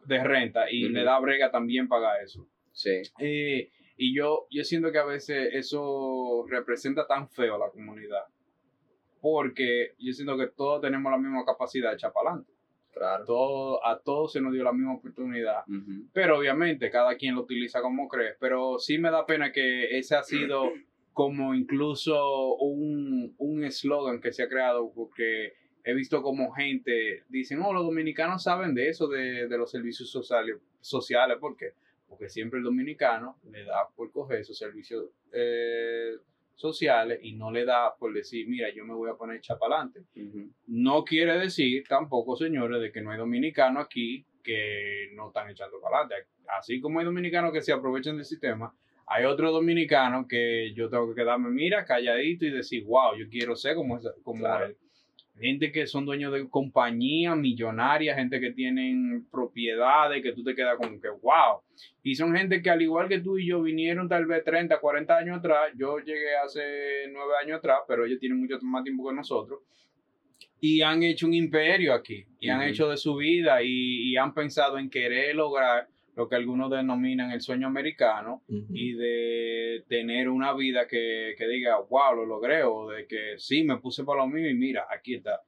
de 0.06 0.24
renta 0.24 0.70
y 0.72 0.90
le 0.90 1.04
da 1.04 1.20
brega 1.20 1.52
también 1.52 1.88
pagar 1.88 2.22
eso. 2.24 2.48
Sí. 2.72 3.02
Eh, 3.20 3.70
y 3.98 4.16
yo, 4.16 4.48
yo 4.50 4.64
siento 4.64 4.92
que 4.92 4.98
a 4.98 5.06
veces 5.06 5.50
eso 5.54 6.46
representa 6.50 7.06
tan 7.06 7.30
feo 7.30 7.56
a 7.56 7.60
la 7.60 7.70
comunidad. 7.70 8.24
Porque 9.22 9.94
yo 10.00 10.12
siento 10.14 10.38
que 10.38 10.48
todos 10.48 10.82
tenemos 10.82 11.12
la 11.12 11.18
misma 11.20 11.46
capacidad 11.46 11.90
de 11.92 11.96
echar 11.96 12.12
para 12.12 12.30
adelante. 12.32 12.51
Claro. 13.02 13.26
Todo, 13.26 13.84
a 13.84 14.00
todos 14.00 14.32
se 14.32 14.42
nos 14.42 14.54
dio 14.54 14.64
la 14.64 14.74
misma 14.74 14.94
oportunidad. 14.94 15.64
Pero 16.14 16.38
obviamente 16.38 16.92
cada 16.92 17.16
quien 17.16 17.34
lo 17.34 17.42
utiliza 17.42 17.82
como 17.82 18.08
cree. 18.08 18.36
Pero 18.40 18.78
sí 18.78 19.00
me 19.00 19.10
da 19.10 19.26
pena 19.26 19.52
que 19.52 19.98
ese 19.98 20.16
ha 20.16 20.22
sido 20.22 20.70
como 21.14 21.56
incluso 21.56 22.56
un 22.58 23.34
un 23.40 23.64
eslogan 23.64 24.22
que 24.22 24.32
se 24.32 24.44
ha 24.44 24.48
creado 24.48 24.92
porque 24.94 25.54
he 25.84 25.96
visto 25.96 26.22
como 26.22 26.52
gente 26.52 27.24
dicen, 27.28 27.60
oh, 27.64 27.74
los 27.74 27.86
dominicanos 27.86 28.44
saben 28.44 28.76
de 28.76 28.90
eso, 28.90 29.08
de, 29.08 29.48
de 29.48 29.58
los 29.58 29.72
servicios 29.72 30.12
sociales. 30.12 30.58
sociales. 30.80 31.38
¿Por 31.40 31.58
qué? 31.58 31.74
Porque 32.08 32.30
siempre 32.30 32.60
el 32.60 32.66
dominicano 32.66 33.40
le 33.50 33.64
da 33.66 33.88
por 33.96 34.12
coger 34.12 34.42
esos 34.42 34.60
servicios 34.60 35.06
eh, 35.32 36.18
sociales 36.56 37.20
y 37.24 37.34
no 37.34 37.52
le 37.52 37.66
da 37.66 37.96
por 37.96 38.14
decir, 38.14 38.48
mira, 38.48 38.70
yo 38.74 38.86
me 38.86 38.94
voy 38.94 39.10
a 39.10 39.16
poner 39.16 39.42
chapalante. 39.42 40.02
Ujú. 40.16 40.50
No 40.68 41.04
quiere 41.04 41.38
decir 41.40 41.84
tampoco, 41.88 42.36
señores, 42.36 42.82
de 42.82 42.92
que 42.92 43.02
no 43.02 43.12
hay 43.12 43.18
dominicanos 43.18 43.86
aquí 43.86 44.26
que 44.44 45.10
no 45.16 45.28
están 45.28 45.50
echando 45.50 45.80
para 45.82 46.00
adelante. 46.00 46.30
Así 46.48 46.80
como 46.82 47.00
hay 47.00 47.06
dominicanos 47.06 47.52
que 47.54 47.62
se 47.62 47.72
aprovechan 47.72 48.18
del 48.18 48.26
sistema, 48.26 48.74
hay 49.08 49.26
otros 49.26 49.52
dominicanos 49.52 50.26
que 50.28 50.74
yo 50.74 50.90
tengo 50.90 51.10
que 51.10 51.22
quedarme, 51.22 51.50
mira, 51.50 51.86
calladito 51.86 52.46
y 52.46 52.50
decir, 52.52 52.84
wow, 52.86 53.16
yo 53.18 53.28
quiero 53.30 53.56
ser 53.56 53.76
como, 53.76 53.98
esa- 53.98 54.14
como 54.24 54.40
Claro. 54.42 54.66
él. 54.68 54.78
Gente 55.42 55.72
que 55.72 55.88
son 55.88 56.06
dueños 56.06 56.32
de 56.32 56.48
compañías 56.48 57.36
millonarias, 57.36 58.16
gente 58.16 58.40
que 58.40 58.52
tienen 58.52 59.28
propiedades, 59.32 60.22
que 60.22 60.34
tú 60.34 60.44
te 60.44 60.54
quedas 60.54 60.78
como 60.78 61.02
que, 61.02 61.10
wow. 61.10 61.62
Y 62.04 62.16
son 62.16 62.36
gente 62.36 62.62
que 62.62 62.70
al 62.70 62.82
igual 62.82 63.10
que 63.10 63.20
tú 63.20 63.38
y 63.38 63.48
yo 63.48 63.62
vinieron 63.62 64.08
tal 64.08 64.28
vez 64.28 64.44
30, 64.44 64.80
40 64.80 65.18
años 65.18 65.40
atrás, 65.40 65.72
yo 65.76 65.98
llegué 65.98 66.36
hace 66.38 66.62
9 67.12 67.32
años 67.44 67.58
atrás, 67.58 67.80
pero 67.88 68.06
ellos 68.06 68.20
tienen 68.20 68.40
mucho 68.40 68.60
más 68.62 68.84
tiempo 68.84 69.10
que 69.10 69.16
nosotros. 69.16 69.60
Y 70.60 70.82
han 70.82 71.02
hecho 71.02 71.26
un 71.26 71.34
imperio 71.34 71.94
aquí 71.94 72.24
y 72.40 72.50
han 72.50 72.62
hecho 72.62 72.88
de 72.88 72.98
su 72.98 73.16
vida 73.16 73.64
y, 73.64 74.12
y 74.12 74.18
han 74.18 74.34
pensado 74.36 74.78
en 74.78 74.92
querer 74.92 75.36
lograr 75.36 75.88
lo 76.16 76.28
que 76.28 76.36
algunos 76.36 76.70
denominan 76.70 77.32
el 77.32 77.42
sueño 77.42 77.68
americano 77.68 78.42
y 78.74 78.94
de 78.94 79.84
tener 79.88 80.30
una 80.30 80.54
vida 80.54 80.88
que, 80.88 81.36
que 81.38 81.48
diga, 81.48 81.80
wow, 81.80 82.16
lo 82.16 82.26
logré 82.26 82.64
o 82.64 82.90
de 82.90 83.08
que 83.08 83.36
sí, 83.38 83.64
me 83.64 83.78
puse 83.78 84.04
para 84.04 84.22
lo 84.22 84.28
mío 84.28 84.50
y 84.50 84.54
mira, 84.54 84.88
aquí 84.90 85.16
está. 85.16 85.42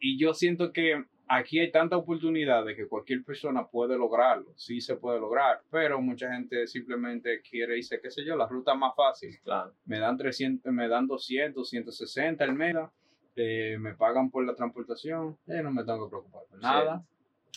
Y 0.00 0.18
yo 0.18 0.32
siento 0.34 0.72
que 0.72 1.04
aquí 1.28 1.58
hay 1.58 1.70
tanta 1.70 1.96
oportunidad 1.96 2.64
de 2.64 2.76
que 2.76 2.86
cualquier 2.86 3.24
persona 3.24 3.66
puede 3.66 3.98
lograrlo, 3.98 4.52
sí 4.56 4.80
se 4.80 4.96
puede 4.96 5.18
lograr, 5.20 5.60
pero 5.70 6.00
mucha 6.00 6.32
gente 6.32 6.66
simplemente 6.66 7.40
quiere 7.42 7.76
irse, 7.76 8.00
qué 8.00 8.10
sé 8.10 8.24
yo, 8.24 8.36
la 8.36 8.46
ruta 8.46 8.74
más 8.74 8.94
fácil 8.96 9.36
Claro. 9.42 9.72
me 9.86 9.98
dan 9.98 10.16
300, 10.16 10.72
me 10.72 10.86
dan 10.88 11.06
200, 11.08 11.68
160 11.68 12.44
al 12.44 12.54
mes, 12.54 12.76
eh, 13.34 13.76
me 13.80 13.94
pagan 13.94 14.30
por 14.30 14.46
la 14.46 14.54
transportación, 14.54 15.36
eh, 15.48 15.60
no 15.62 15.70
me 15.72 15.84
tengo 15.84 16.06
que 16.06 16.10
preocupar 16.10 16.42
por 16.48 16.58
Sí. 16.60 17.06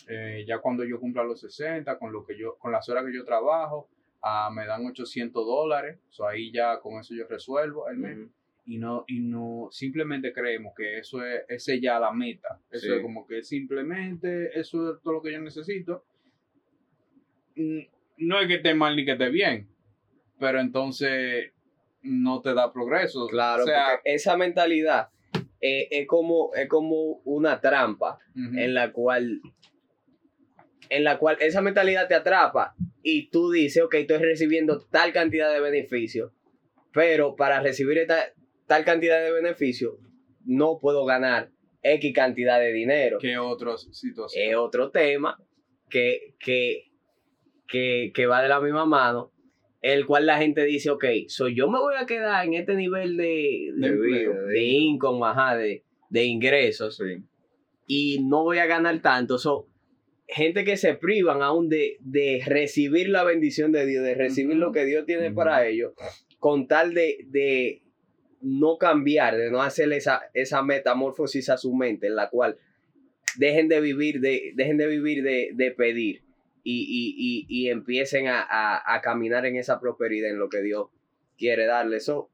Eh, 0.08 0.44
ya 0.46 0.58
cuando 0.58 0.84
yo 0.84 0.98
cumpla 0.98 1.22
los 1.24 1.40
60, 1.40 1.98
con 1.98 2.12
lo 2.12 2.24
que 2.24 2.36
yo, 2.36 2.56
con 2.58 2.72
las 2.72 2.88
horas 2.88 3.04
que 3.04 3.14
yo 3.14 3.24
trabajo, 3.24 3.88
ah, 4.22 4.50
me 4.52 4.66
dan 4.66 4.84
800 4.86 5.46
dólares, 5.46 5.98
so 6.08 6.26
ahí 6.26 6.50
ya 6.52 6.80
con 6.80 6.98
eso 7.00 7.14
yo 7.14 7.26
resuelvo 7.28 7.88
el 7.88 7.96
mes. 7.98 8.18
Ujú. 8.18 8.30
Y 8.66 8.78
no, 8.78 9.04
y 9.08 9.20
no, 9.20 9.68
simplemente 9.72 10.32
creemos 10.32 10.74
que 10.76 10.98
eso 10.98 11.24
es, 11.24 11.42
esa 11.48 11.72
es 11.72 11.80
ya 11.80 11.98
la 11.98 12.12
meta. 12.12 12.60
Eso 12.70 12.86
Sí. 12.86 12.92
es 12.92 13.02
como 13.02 13.26
que 13.26 13.42
simplemente 13.42 14.58
eso 14.58 14.94
es 14.94 15.02
todo 15.02 15.14
lo 15.14 15.22
que 15.22 15.32
yo 15.32 15.40
necesito. 15.40 16.04
Mm, 17.56 17.80
No 18.18 18.38
es 18.38 18.48
que 18.48 18.54
esté 18.56 18.74
mal 18.74 18.94
ni 18.96 19.04
que 19.06 19.12
esté 19.12 19.30
bien, 19.30 19.66
pero 20.38 20.60
entonces 20.60 21.52
no 22.02 22.40
te 22.42 22.52
da 22.54 22.70
progreso. 22.72 23.26
Claro, 23.28 23.62
o 23.62 23.66
sea, 23.66 24.00
esa 24.04 24.36
mentalidad 24.36 25.08
eh, 25.62 25.88
es, 25.90 26.06
como, 26.06 26.50
es 26.54 26.68
como 26.68 27.20
una 27.24 27.60
trampa 27.60 28.18
en 28.34 28.74
la 28.74 28.92
cual 28.92 29.40
en 30.90 31.04
la 31.04 31.18
cual 31.18 31.38
esa 31.40 31.62
mentalidad 31.62 32.06
te 32.08 32.14
atrapa 32.14 32.74
y 33.02 33.30
tú 33.30 33.50
dices, 33.50 33.82
ok, 33.82 33.94
estoy 33.94 34.18
recibiendo 34.18 34.86
tal 34.90 35.12
cantidad 35.12 35.50
de 35.52 35.60
beneficios, 35.60 36.32
pero 36.92 37.34
para 37.36 37.60
recibir 37.62 37.96
esta, 37.98 38.32
tal 38.66 38.84
cantidad 38.84 39.22
de 39.22 39.32
beneficios 39.32 39.94
no 40.44 40.78
puedo 40.80 41.04
ganar 41.06 41.50
X 41.82 42.12
cantidad 42.14 42.58
de 42.60 42.72
dinero. 42.72 43.18
¿Qué 43.18 43.38
otras 43.38 43.88
situaciones? 43.92 44.50
Es 44.50 44.56
otro 44.56 44.90
tema 44.90 45.38
que, 45.88 46.34
que, 46.38 46.90
que, 47.66 48.10
que 48.14 48.26
va 48.26 48.42
de 48.42 48.48
la 48.48 48.60
misma 48.60 48.84
mano, 48.84 49.32
el 49.80 50.04
cual 50.04 50.26
la 50.26 50.36
gente 50.38 50.64
dice, 50.64 50.90
ok, 50.90 51.04
so 51.28 51.48
yo 51.48 51.70
me 51.70 51.78
voy 51.78 51.94
a 51.98 52.04
quedar 52.04 52.44
en 52.44 52.54
este 52.54 52.74
nivel 52.74 53.16
de, 53.16 53.70
De 53.76 53.88
de, 53.88 53.94
empleo, 53.94 54.46
de 54.46 54.62
income, 54.62 55.26
ajá, 55.26 55.56
de, 55.56 55.84
de 56.10 56.24
ingresos 56.24 56.96
Sí. 56.98 57.24
y 57.86 58.18
no 58.24 58.42
voy 58.42 58.58
a 58.58 58.66
ganar 58.66 59.00
tanto. 59.00 59.38
So, 59.38 59.68
gente 60.32 60.64
que 60.64 60.76
se 60.76 60.94
privan 60.94 61.42
aún 61.42 61.68
de, 61.68 61.96
de 62.00 62.42
recibir 62.46 63.08
la 63.08 63.24
bendición 63.24 63.72
de 63.72 63.86
Dios, 63.86 64.04
de 64.04 64.14
recibir 64.14 64.56
lo 64.56 64.72
que 64.72 64.84
Dios 64.84 65.04
tiene 65.06 65.30
para 65.32 65.66
ellos, 65.66 65.92
con 66.38 66.68
tal 66.68 66.94
de, 66.94 67.26
de 67.28 67.82
no 68.40 68.78
cambiar, 68.78 69.36
de 69.36 69.50
no 69.50 69.62
hacer 69.62 69.92
esa, 69.92 70.22
esa 70.32 70.62
metamorfosis 70.62 71.50
a 71.50 71.58
su 71.58 71.74
mente, 71.74 72.06
en 72.06 72.16
la 72.16 72.30
cual 72.30 72.56
dejen 73.36 73.68
de 73.68 73.80
vivir 73.80 74.20
de, 74.20 74.52
dejen 74.54 74.78
de, 74.78 74.86
vivir 74.86 75.22
de, 75.22 75.50
de 75.52 75.70
pedir 75.72 76.22
y, 76.64 76.80
y, 76.88 77.14
y, 77.16 77.46
y 77.48 77.68
empiecen 77.70 78.28
a, 78.28 78.40
a, 78.40 78.94
a 78.94 79.00
caminar 79.00 79.46
en 79.46 79.56
esa 79.56 79.78
prosperidad, 79.80 80.30
en 80.30 80.38
lo 80.38 80.48
que 80.48 80.62
Dios 80.62 80.88
quiere 81.38 81.66
darle. 81.66 81.98
Eso, 81.98 82.30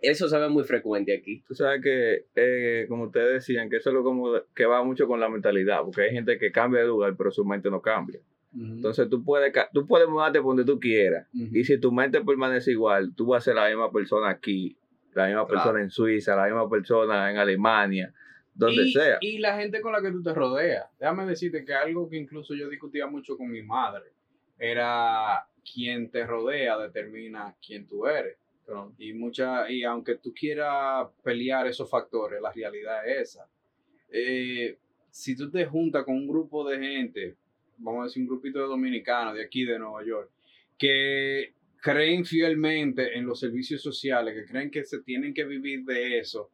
eso 0.00 0.28
se 0.28 0.38
ve 0.38 0.48
muy 0.48 0.64
frecuente 0.64 1.14
aquí. 1.14 1.42
Tú 1.46 1.54
sabes 1.54 1.82
que, 1.82 2.26
eh, 2.36 2.86
como 2.88 3.04
ustedes 3.04 3.34
decían, 3.46 3.68
que 3.68 3.76
eso 3.76 3.90
es 3.90 3.94
lo 3.94 4.04
como 4.04 4.32
que 4.54 4.66
va 4.66 4.82
mucho 4.84 5.06
con 5.06 5.20
la 5.20 5.28
mentalidad, 5.28 5.80
porque 5.84 6.02
hay 6.02 6.10
gente 6.10 6.38
que 6.38 6.52
cambia 6.52 6.80
de 6.82 6.86
lugar, 6.86 7.14
pero 7.16 7.30
su 7.30 7.44
mente 7.44 7.70
no 7.70 7.80
cambia. 7.82 8.20
Entonces 8.54 9.08
tú 9.10 9.22
puedes, 9.24 9.52
tú 9.74 9.86
puedes 9.86 10.08
mudarte 10.08 10.40
por 10.40 10.56
donde 10.56 10.64
tú 10.64 10.80
quieras, 10.80 11.26
y 11.32 11.64
si 11.64 11.78
tu 11.78 11.92
mente 11.92 12.20
permanece 12.22 12.70
igual, 12.72 13.14
tú 13.14 13.26
vas 13.26 13.42
a 13.42 13.44
ser 13.44 13.54
la 13.56 13.68
misma 13.68 13.92
persona 13.92 14.30
aquí, 14.30 14.76
la 15.14 15.26
misma 15.26 15.46
Claro. 15.46 15.62
persona 15.62 15.82
en 15.82 15.90
Suiza, 15.90 16.34
la 16.34 16.46
misma 16.46 16.68
persona 16.68 17.30
en 17.30 17.36
Alemania, 17.36 18.12
donde 18.54 18.82
y, 18.84 18.92
sea. 18.92 19.18
Y 19.20 19.38
la 19.38 19.56
gente 19.58 19.80
con 19.80 19.92
la 19.92 20.00
que 20.00 20.10
tú 20.10 20.22
te 20.22 20.32
rodeas. 20.32 20.86
Déjame 20.98 21.26
decirte 21.26 21.64
que 21.64 21.74
algo 21.74 22.08
que 22.08 22.16
incluso 22.16 22.54
yo 22.54 22.68
discutía 22.68 23.06
mucho 23.06 23.36
con 23.36 23.50
mi 23.50 23.62
madre 23.62 24.12
era 24.58 25.46
quien 25.72 26.10
te 26.10 26.26
rodea 26.26 26.78
determina 26.78 27.54
quién 27.64 27.86
tú 27.86 28.06
eres. 28.06 28.36
Y 28.98 29.12
mucha, 29.14 29.70
y 29.70 29.82
aunque 29.82 30.16
tú 30.16 30.32
quieras 30.34 31.08
pelear 31.22 31.66
esos 31.66 31.88
factores, 31.88 32.40
la 32.40 32.52
realidad 32.52 33.08
es 33.08 33.30
esa. 33.30 33.48
Eh, 34.10 34.78
si 35.10 35.36
tú 35.36 35.50
te 35.50 35.64
juntas 35.66 36.04
con 36.04 36.16
un 36.16 36.28
grupo 36.28 36.68
de 36.68 36.78
gente, 36.78 37.36
vamos 37.78 38.02
a 38.02 38.04
decir 38.04 38.22
un 38.22 38.28
grupito 38.28 38.58
de 38.58 38.66
dominicanos 38.66 39.34
de 39.34 39.44
aquí 39.44 39.64
de 39.64 39.78
Nueva 39.78 40.04
York, 40.04 40.30
que 40.76 41.54
creen 41.80 42.24
fielmente 42.24 43.16
en 43.16 43.26
los 43.26 43.40
servicios 43.40 43.80
sociales, 43.80 44.34
que 44.34 44.50
creen 44.50 44.70
que 44.70 44.84
se 44.84 45.00
tienen 45.00 45.32
que 45.32 45.44
vivir 45.44 45.84
de 45.84 46.18
eso, 46.18 46.50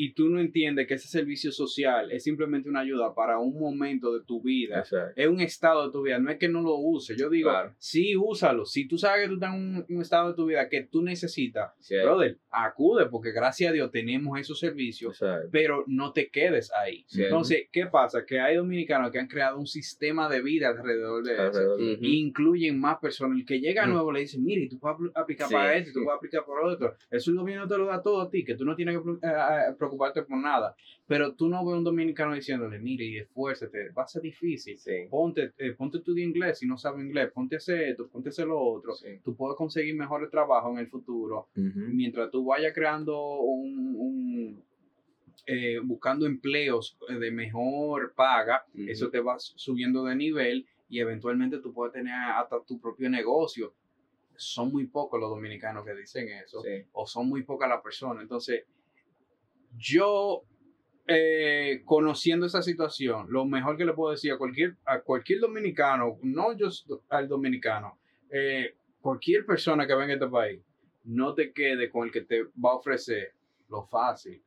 y 0.00 0.12
tú 0.14 0.28
no 0.28 0.38
entiendes 0.40 0.86
que 0.86 0.94
ese 0.94 1.08
servicio 1.08 1.50
social 1.50 2.12
es 2.12 2.22
simplemente 2.22 2.68
una 2.68 2.80
ayuda 2.80 3.14
para 3.14 3.38
un 3.38 3.58
momento 3.58 4.14
de 4.16 4.24
tu 4.24 4.40
vida, 4.40 4.78
Exacto. 4.78 5.12
es 5.16 5.26
un 5.26 5.40
estado 5.40 5.86
de 5.86 5.92
tu 5.92 6.02
vida, 6.02 6.18
no 6.20 6.30
es 6.30 6.38
que 6.38 6.48
no 6.48 6.62
lo 6.62 6.76
uses. 6.76 7.16
Yo 7.18 7.28
digo, 7.28 7.50
Claro. 7.50 7.74
sí, 7.78 8.14
úsalo. 8.16 8.64
Si 8.64 8.86
tú 8.86 8.96
sabes 8.96 9.22
que 9.22 9.28
tú 9.28 9.34
estás 9.34 9.54
en 9.54 9.60
un, 9.60 9.86
un 9.88 10.00
estado 10.02 10.28
de 10.28 10.34
tu 10.36 10.46
vida 10.46 10.68
que 10.68 10.82
tú 10.84 11.02
necesitas, 11.02 11.72
Sí. 11.80 11.96
brother, 11.96 12.38
acude, 12.50 13.06
porque 13.06 13.32
gracias 13.32 13.70
a 13.70 13.72
Dios 13.72 13.90
tenemos 13.90 14.38
esos 14.38 14.58
servicios, 14.58 15.20
Exacto. 15.20 15.48
pero 15.50 15.84
no 15.88 16.12
te 16.12 16.30
quedes 16.30 16.70
ahí. 16.80 17.04
Sí. 17.08 17.24
Entonces, 17.24 17.68
¿qué 17.72 17.86
pasa? 17.86 18.24
Que 18.24 18.38
hay 18.40 18.56
dominicanos 18.56 19.10
que 19.10 19.18
han 19.18 19.26
creado 19.26 19.58
un 19.58 19.66
sistema 19.66 20.28
de 20.28 20.42
vida 20.42 20.68
alrededor 20.68 21.24
de 21.24 21.32
eso. 21.48 21.76
De- 21.76 21.94
Ujú. 21.94 22.04
Incluyen 22.04 22.78
más 22.78 22.98
personas. 22.98 23.38
El 23.38 23.44
que 23.46 23.60
llega 23.60 23.86
nuevo 23.86 24.12
le 24.12 24.20
dice, 24.20 24.38
mire, 24.38 24.68
tú 24.68 24.78
puedes 24.78 24.96
apl- 24.98 25.12
aplicar 25.14 25.48
Sí, 25.48 25.54
para 25.54 25.76
esto, 25.76 25.90
tú 25.92 26.04
puedes 26.04 26.18
aplicar 26.18 26.44
para 26.46 26.66
otro. 26.66 26.94
Eso 27.10 27.30
el 27.30 27.36
gobierno 27.38 27.66
te 27.66 27.76
lo 27.78 27.86
da 27.86 28.02
todo 28.02 28.20
a 28.20 28.30
ti, 28.30 28.44
que 28.44 28.54
tú 28.54 28.64
no 28.64 28.76
tienes 28.76 28.96
que 28.98 29.10
eh, 29.26 29.74
preocuparte 29.88 30.22
por 30.22 30.38
nada. 30.38 30.74
Pero 31.06 31.34
tú 31.34 31.48
no 31.48 31.64
ves 31.64 31.74
a 31.74 31.78
un 31.78 31.84
dominicano 31.84 32.34
diciéndole, 32.34 32.78
mire, 32.78 33.04
y 33.04 33.18
esfuérzate, 33.18 33.90
va 33.90 34.02
a 34.04 34.06
ser 34.06 34.22
difícil. 34.22 34.78
Sí. 34.78 35.06
Ponte, 35.10 35.52
eh, 35.58 35.72
ponte 35.72 35.98
inglés 36.20 36.58
si 36.58 36.66
no 36.66 36.76
sabes 36.76 37.04
inglés, 37.04 37.30
ponte 37.32 37.56
a 37.56 37.58
hacer 37.58 37.80
esto, 37.90 38.08
ponte 38.08 38.28
a 38.28 38.30
hacer 38.30 38.46
lo 38.46 38.60
otro. 38.60 38.92
Sí. 38.94 39.18
Tú 39.24 39.34
puedes 39.34 39.56
conseguir 39.56 39.94
mejores 39.94 40.30
trabajos 40.30 40.72
en 40.72 40.78
el 40.78 40.88
futuro 40.88 41.48
mientras 41.54 42.30
tú 42.30 42.44
vayas 42.44 42.72
creando 42.74 43.40
un, 43.40 43.94
un, 43.96 44.64
eh, 45.46 45.78
buscando 45.82 46.26
empleos 46.26 46.98
de 47.08 47.30
mejor 47.30 48.12
paga, 48.14 48.64
eso 48.74 49.08
te 49.10 49.20
va 49.20 49.36
subiendo 49.38 50.04
de 50.04 50.14
nivel 50.16 50.66
y 50.88 51.00
eventualmente 51.00 51.58
tú 51.58 51.72
puedes 51.72 51.92
tener 51.92 52.12
hasta 52.14 52.62
tu 52.64 52.80
propio 52.80 53.08
negocio. 53.10 53.74
Son 54.36 54.70
muy 54.70 54.86
pocos 54.86 55.18
los 55.20 55.30
dominicanos 55.30 55.84
que 55.84 55.94
dicen 55.94 56.28
eso, 56.28 56.62
Sí. 56.62 56.84
o 56.92 57.06
son 57.06 57.28
muy 57.28 57.42
pocas 57.42 57.68
las 57.68 57.82
personas. 57.82 58.22
Entonces, 58.22 58.64
yo, 59.78 60.42
eh, 61.06 61.82
conociendo 61.84 62.46
esa 62.46 62.62
situación, 62.62 63.26
lo 63.30 63.44
mejor 63.46 63.76
que 63.76 63.84
le 63.84 63.94
puedo 63.94 64.10
decir 64.12 64.32
a 64.32 64.38
cualquier, 64.38 64.76
a 64.84 65.00
cualquier 65.00 65.40
dominicano, 65.40 66.18
no 66.22 66.52
yo 66.56 66.68
al 67.08 67.28
dominicano, 67.28 67.98
eh, 68.30 68.74
cualquier 69.00 69.46
persona 69.46 69.86
que 69.86 69.94
venga 69.94 70.12
a 70.12 70.16
este 70.16 70.26
país, 70.28 70.60
no 71.04 71.32
te 71.34 71.52
quede 71.52 71.88
con 71.90 72.06
el 72.06 72.12
que 72.12 72.22
te 72.22 72.42
va 72.44 72.72
a 72.72 72.76
ofrecer 72.76 73.32
lo 73.70 73.84
fácil. 73.86 74.42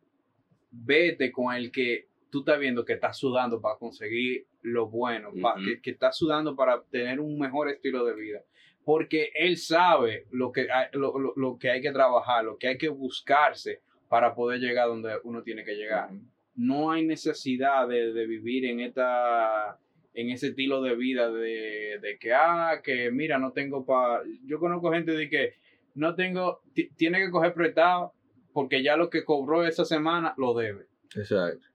Vete 0.71 1.31
con 1.31 1.53
el 1.55 1.71
que 1.71 2.07
tú 2.29 2.39
estás 2.39 2.59
viendo 2.59 2.85
que 2.85 2.93
está 2.93 3.11
sudando 3.13 3.59
para 3.59 3.77
conseguir 3.77 4.45
lo 4.61 4.87
bueno, 4.87 5.31
pa- 5.41 5.55
Ujú. 5.55 5.65
que, 5.65 5.81
que 5.81 5.91
está 5.91 6.11
sudando 6.11 6.55
para 6.55 6.83
tener 6.83 7.19
un 7.19 7.39
mejor 7.39 7.69
estilo 7.69 8.05
de 8.05 8.13
vida. 8.15 8.41
Porque 8.85 9.31
él 9.35 9.57
sabe 9.57 10.27
lo 10.31 10.51
que, 10.51 10.71
hay, 10.71 10.87
lo, 10.93 11.17
lo- 11.17 11.33
lo 11.35 11.57
que 11.57 11.69
hay 11.71 11.81
que 11.81 11.91
trabajar, 11.91 12.45
lo 12.45 12.57
que 12.57 12.67
hay 12.67 12.77
que 12.77 12.89
buscarse 12.89 13.81
para 14.11 14.35
poder 14.35 14.59
llegar 14.59 14.89
donde 14.89 15.13
uno 15.23 15.41
tiene 15.41 15.63
que 15.63 15.73
llegar. 15.73 16.09
No 16.53 16.91
hay 16.91 17.05
necesidad 17.05 17.87
de, 17.87 18.11
de 18.11 18.27
vivir 18.27 18.65
en 18.65 18.81
esta 18.81 19.79
en 20.13 20.29
ese 20.31 20.47
estilo 20.49 20.81
de 20.81 20.95
vida 20.97 21.31
de, 21.31 21.97
de 22.01 22.17
que, 22.19 22.33
ah, 22.33 22.81
que 22.83 23.09
mira, 23.09 23.39
no 23.39 23.53
tengo 23.53 23.85
para... 23.85 24.21
Yo 24.43 24.59
conozco 24.59 24.91
gente 24.91 25.13
de 25.13 25.29
que 25.29 25.53
no 25.95 26.13
tengo, 26.13 26.59
ti- 26.73 26.89
tiene 26.97 27.19
que 27.19 27.31
coger 27.31 27.53
prestado 27.53 28.11
porque 28.51 28.83
ya 28.83 28.97
lo 28.97 29.09
que 29.09 29.23
cobró 29.23 29.65
esa 29.65 29.85
semana 29.85 30.33
lo 30.37 30.53
debe. 30.53 30.87
Exacto. 31.15 31.65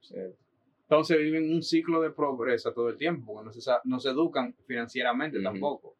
Entonces 0.83 1.17
viven 1.17 1.51
un 1.51 1.63
ciclo 1.63 1.99
de 1.99 2.11
pobreza 2.11 2.71
todo 2.71 2.89
el 2.89 2.97
tiempo, 2.97 3.33
porque 3.33 3.45
no 3.47 3.51
se, 3.51 3.71
no 3.85 3.99
se 3.99 4.09
educan 4.11 4.53
financieramente 4.67 5.41
tampoco. 5.41 5.95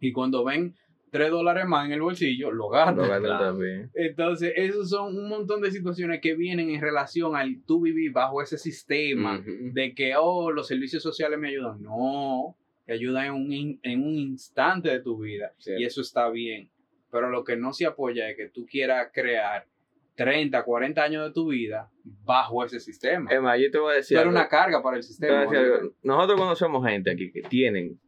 Y 0.00 0.12
cuando 0.12 0.44
ven 0.44 0.74
tres 1.12 1.30
dólares 1.30 1.66
más 1.66 1.86
en 1.86 1.92
el 1.92 2.00
bolsillo, 2.02 2.50
lo 2.50 2.68
gastan. 2.70 2.96
Lo 2.96 3.06
gastan 3.08 3.38
también. 3.38 3.90
Entonces, 3.94 4.52
esos 4.56 4.88
son 4.90 5.16
un 5.16 5.28
montón 5.28 5.60
de 5.60 5.70
situaciones 5.70 6.20
que 6.20 6.34
vienen 6.34 6.70
en 6.70 6.80
relación 6.80 7.36
al 7.36 7.62
tú 7.66 7.82
vivir 7.82 8.10
bajo 8.12 8.42
ese 8.42 8.56
sistema 8.58 9.40
de 9.46 9.94
que, 9.94 10.14
oh, 10.16 10.50
los 10.50 10.66
servicios 10.66 11.02
sociales 11.02 11.38
me 11.38 11.50
ayudan. 11.50 11.80
No, 11.82 12.56
te 12.86 12.94
ayudan 12.94 13.26
en 13.26 13.32
un, 13.34 13.52
in- 13.52 13.80
en 13.82 14.02
un 14.02 14.14
instante 14.16 14.88
de 14.88 15.00
tu 15.00 15.18
vida 15.20 15.52
Sí. 15.58 15.72
y 15.78 15.84
eso 15.84 16.00
está 16.00 16.28
bien. 16.30 16.70
Pero 17.10 17.28
lo 17.30 17.44
que 17.44 17.56
no 17.56 17.72
se 17.74 17.84
apoya 17.86 18.28
es 18.30 18.36
que 18.36 18.48
tú 18.48 18.64
quieras 18.66 19.10
crear 19.12 19.66
30, 20.14 20.62
40 20.64 21.02
años 21.02 21.26
de 21.26 21.32
tu 21.32 21.48
vida 21.50 21.90
bajo 22.24 22.64
ese 22.64 22.80
sistema. 22.80 23.30
Es 23.30 23.40
más, 23.40 23.58
yo 23.60 23.70
te 23.70 23.78
voy 23.78 23.92
a 23.92 23.96
decir. 23.96 24.16
Pero 24.16 24.30
algo. 24.30 24.40
una 24.40 24.48
carga 24.48 24.82
para 24.82 24.96
el 24.96 25.02
Te 25.02 25.06
voy 25.06 25.08
sistema. 25.08 25.38
a 25.38 25.42
decir 25.42 25.58
algo. 25.58 25.94
Nosotros 26.02 26.40
conocemos 26.40 26.86
gente 26.86 27.10
aquí 27.10 27.30
que 27.30 27.42
tienen, 27.42 27.98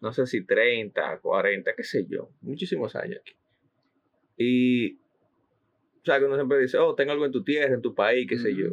no 0.00 0.12
sé 0.12 0.26
si 0.26 0.44
30, 0.44 1.18
40, 1.20 1.74
qué 1.74 1.82
sé 1.82 2.06
yo, 2.08 2.30
muchísimos 2.40 2.94
años 2.96 3.20
aquí. 3.20 3.32
Y, 4.36 4.94
o 4.94 6.04
sea, 6.04 6.18
que 6.18 6.24
uno 6.26 6.34
siempre 6.36 6.58
dice, 6.58 6.78
oh, 6.78 6.94
ten 6.94 7.10
algo 7.10 7.24
en 7.24 7.32
tu 7.32 7.42
tierra, 7.44 7.74
en 7.74 7.82
tu 7.82 7.94
país, 7.94 8.26
qué 8.28 8.38
sé 8.38 8.52
Ujú. 8.52 8.60
yo. 8.60 8.68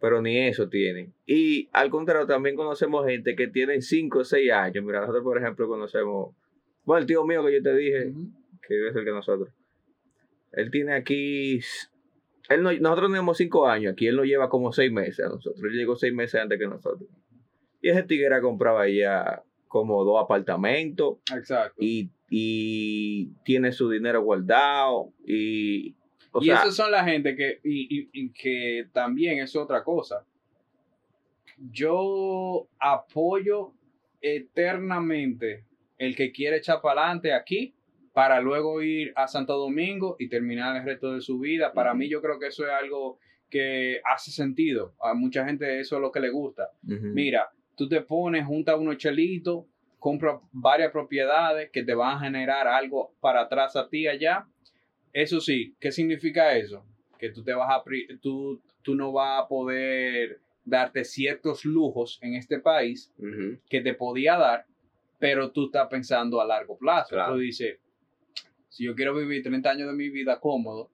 Pero 0.00 0.22
ni 0.22 0.38
eso 0.38 0.68
tienen. 0.68 1.12
Y 1.26 1.68
al 1.72 1.90
contrario, 1.90 2.26
también 2.26 2.54
conocemos 2.54 3.04
gente 3.06 3.34
que 3.34 3.48
tienen 3.48 3.82
5 3.82 4.20
o 4.20 4.24
6 4.24 4.52
años. 4.52 4.84
Mira, 4.84 5.00
nosotros, 5.00 5.24
por 5.24 5.38
ejemplo, 5.38 5.66
conocemos, 5.66 6.34
bueno, 6.84 7.00
el 7.00 7.06
tío 7.06 7.24
mío 7.24 7.44
que 7.44 7.54
yo 7.54 7.62
te 7.62 7.76
dije, 7.76 8.06
Ujú. 8.08 8.30
que 8.66 8.74
debe 8.74 8.92
ser 8.92 9.04
que 9.04 9.10
nosotros. 9.10 9.50
Él 10.52 10.70
tiene 10.70 10.94
aquí. 10.94 11.60
Él 12.48 12.62
no, 12.62 12.72
nosotros 12.72 13.10
tenemos 13.10 13.36
cinco 13.36 13.66
años 13.68 13.92
aquí, 13.92 14.06
él 14.06 14.16
nos 14.16 14.24
lleva 14.26 14.48
como 14.48 14.72
seis 14.72 14.90
meses 14.90 15.20
a 15.26 15.28
nosotros. 15.28 15.62
Él 15.64 15.72
llegó 15.72 15.96
seis 15.96 16.14
meses 16.14 16.40
antes 16.40 16.58
que 16.58 16.66
nosotros. 16.66 17.08
Y 17.82 17.90
ese 17.90 18.02
tigre 18.04 18.34
ha 18.34 18.40
comprado 18.40 18.86
ya 18.86 19.42
como 19.68 20.02
dos 20.04 20.22
apartamentos 20.22 21.18
Exacto. 21.34 21.76
y, 21.78 22.10
y 22.30 23.26
tiene 23.44 23.70
su 23.72 23.88
dinero 23.90 24.22
guardado. 24.22 25.12
Y, 25.26 25.94
o 26.32 26.40
y 26.42 26.46
sea, 26.46 26.56
esas 26.56 26.74
son 26.74 26.90
la 26.90 27.04
gente 27.04 27.36
que, 27.36 27.60
y, 27.62 27.98
y- 28.00 28.10
y 28.12 28.30
que 28.32 28.86
también 28.92 29.38
es 29.38 29.54
otra 29.54 29.84
cosa. 29.84 30.24
Yo 31.70 32.68
apoyo 32.78 33.72
eternamente 34.20 35.64
el 35.98 36.14
que 36.14 36.30
quiere 36.32 36.58
echar 36.58 36.80
para 36.80 37.02
adelante 37.02 37.32
aquí 37.32 37.74
para 38.12 38.40
luego 38.40 38.82
ir 38.82 39.12
a 39.16 39.28
Santo 39.28 39.56
Domingo 39.56 40.16
y 40.18 40.28
terminar 40.28 40.76
el 40.76 40.84
resto 40.84 41.12
de 41.14 41.20
su 41.20 41.38
vida. 41.38 41.72
Para 41.72 41.94
mí 41.94 42.08
yo 42.08 42.20
creo 42.20 42.38
que 42.38 42.48
eso 42.48 42.64
es 42.64 42.72
algo 42.72 43.18
que 43.48 44.00
hace 44.04 44.30
sentido. 44.30 44.94
A 45.00 45.14
mucha 45.14 45.44
gente 45.44 45.78
eso 45.80 45.96
es 45.96 46.02
lo 46.02 46.10
que 46.10 46.20
le 46.20 46.30
gusta. 46.30 46.70
Mira, 46.82 47.48
tú 47.78 47.88
te 47.88 48.02
pones, 48.02 48.44
juntas 48.44 48.76
unos 48.78 48.98
chelitos, 48.98 49.64
compras 49.98 50.40
varias 50.52 50.92
propiedades 50.92 51.70
que 51.70 51.84
te 51.84 51.94
van 51.94 52.16
a 52.16 52.20
generar 52.20 52.66
algo 52.66 53.14
para 53.20 53.42
atrás 53.42 53.76
a 53.76 53.88
ti 53.88 54.06
allá. 54.06 54.46
Eso 55.12 55.40
sí, 55.40 55.74
¿qué 55.80 55.90
significa 55.92 56.54
eso? 56.56 56.84
Que 57.18 57.30
tú 57.30 57.42
te 57.42 57.54
vas 57.54 57.70
a 57.70 57.82
tú, 58.20 58.60
tú 58.82 58.94
no 58.94 59.12
vas 59.12 59.44
a 59.44 59.48
poder 59.48 60.40
darte 60.64 61.04
ciertos 61.04 61.64
lujos 61.64 62.18
en 62.20 62.34
este 62.34 62.58
país 62.58 63.14
que 63.70 63.80
te 63.80 63.94
podía 63.94 64.36
dar, 64.36 64.66
pero 65.18 65.50
tú 65.50 65.66
estás 65.66 65.88
pensando 65.88 66.40
a 66.40 66.46
largo 66.46 66.76
plazo. 66.76 67.14
Claro. 67.14 67.34
Tú 67.34 67.38
dices, 67.38 67.78
si 68.68 68.84
yo 68.84 68.94
quiero 68.94 69.14
vivir 69.14 69.42
30 69.42 69.70
años 69.70 69.88
de 69.88 69.94
mi 69.94 70.10
vida 70.10 70.38
cómodo, 70.40 70.90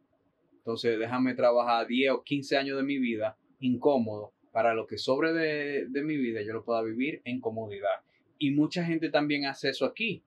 entonces 0.59 0.99
déjame 0.99 1.35
trabajar 1.35 1.87
10 1.87 2.13
o 2.13 2.23
15 2.23 2.57
años 2.57 2.77
de 2.77 2.83
mi 2.85 2.99
vida 2.99 3.37
incómodo 3.59 4.34
para 4.55 4.73
lo 4.73 4.87
que 4.87 4.97
sobre 4.99 5.33
de, 5.33 5.87
de 5.89 6.03
mi 6.03 6.17
vida 6.17 6.41
yo 6.43 6.53
lo 6.53 6.63
pueda 6.65 6.81
vivir 6.81 7.21
en 7.25 7.41
comodidad. 7.41 8.01
Y 8.39 8.53
mucha 8.53 8.85
gente 8.85 9.11
también 9.11 9.47
hace 9.47 9.69
eso 9.71 9.85
aquí. 9.85 10.23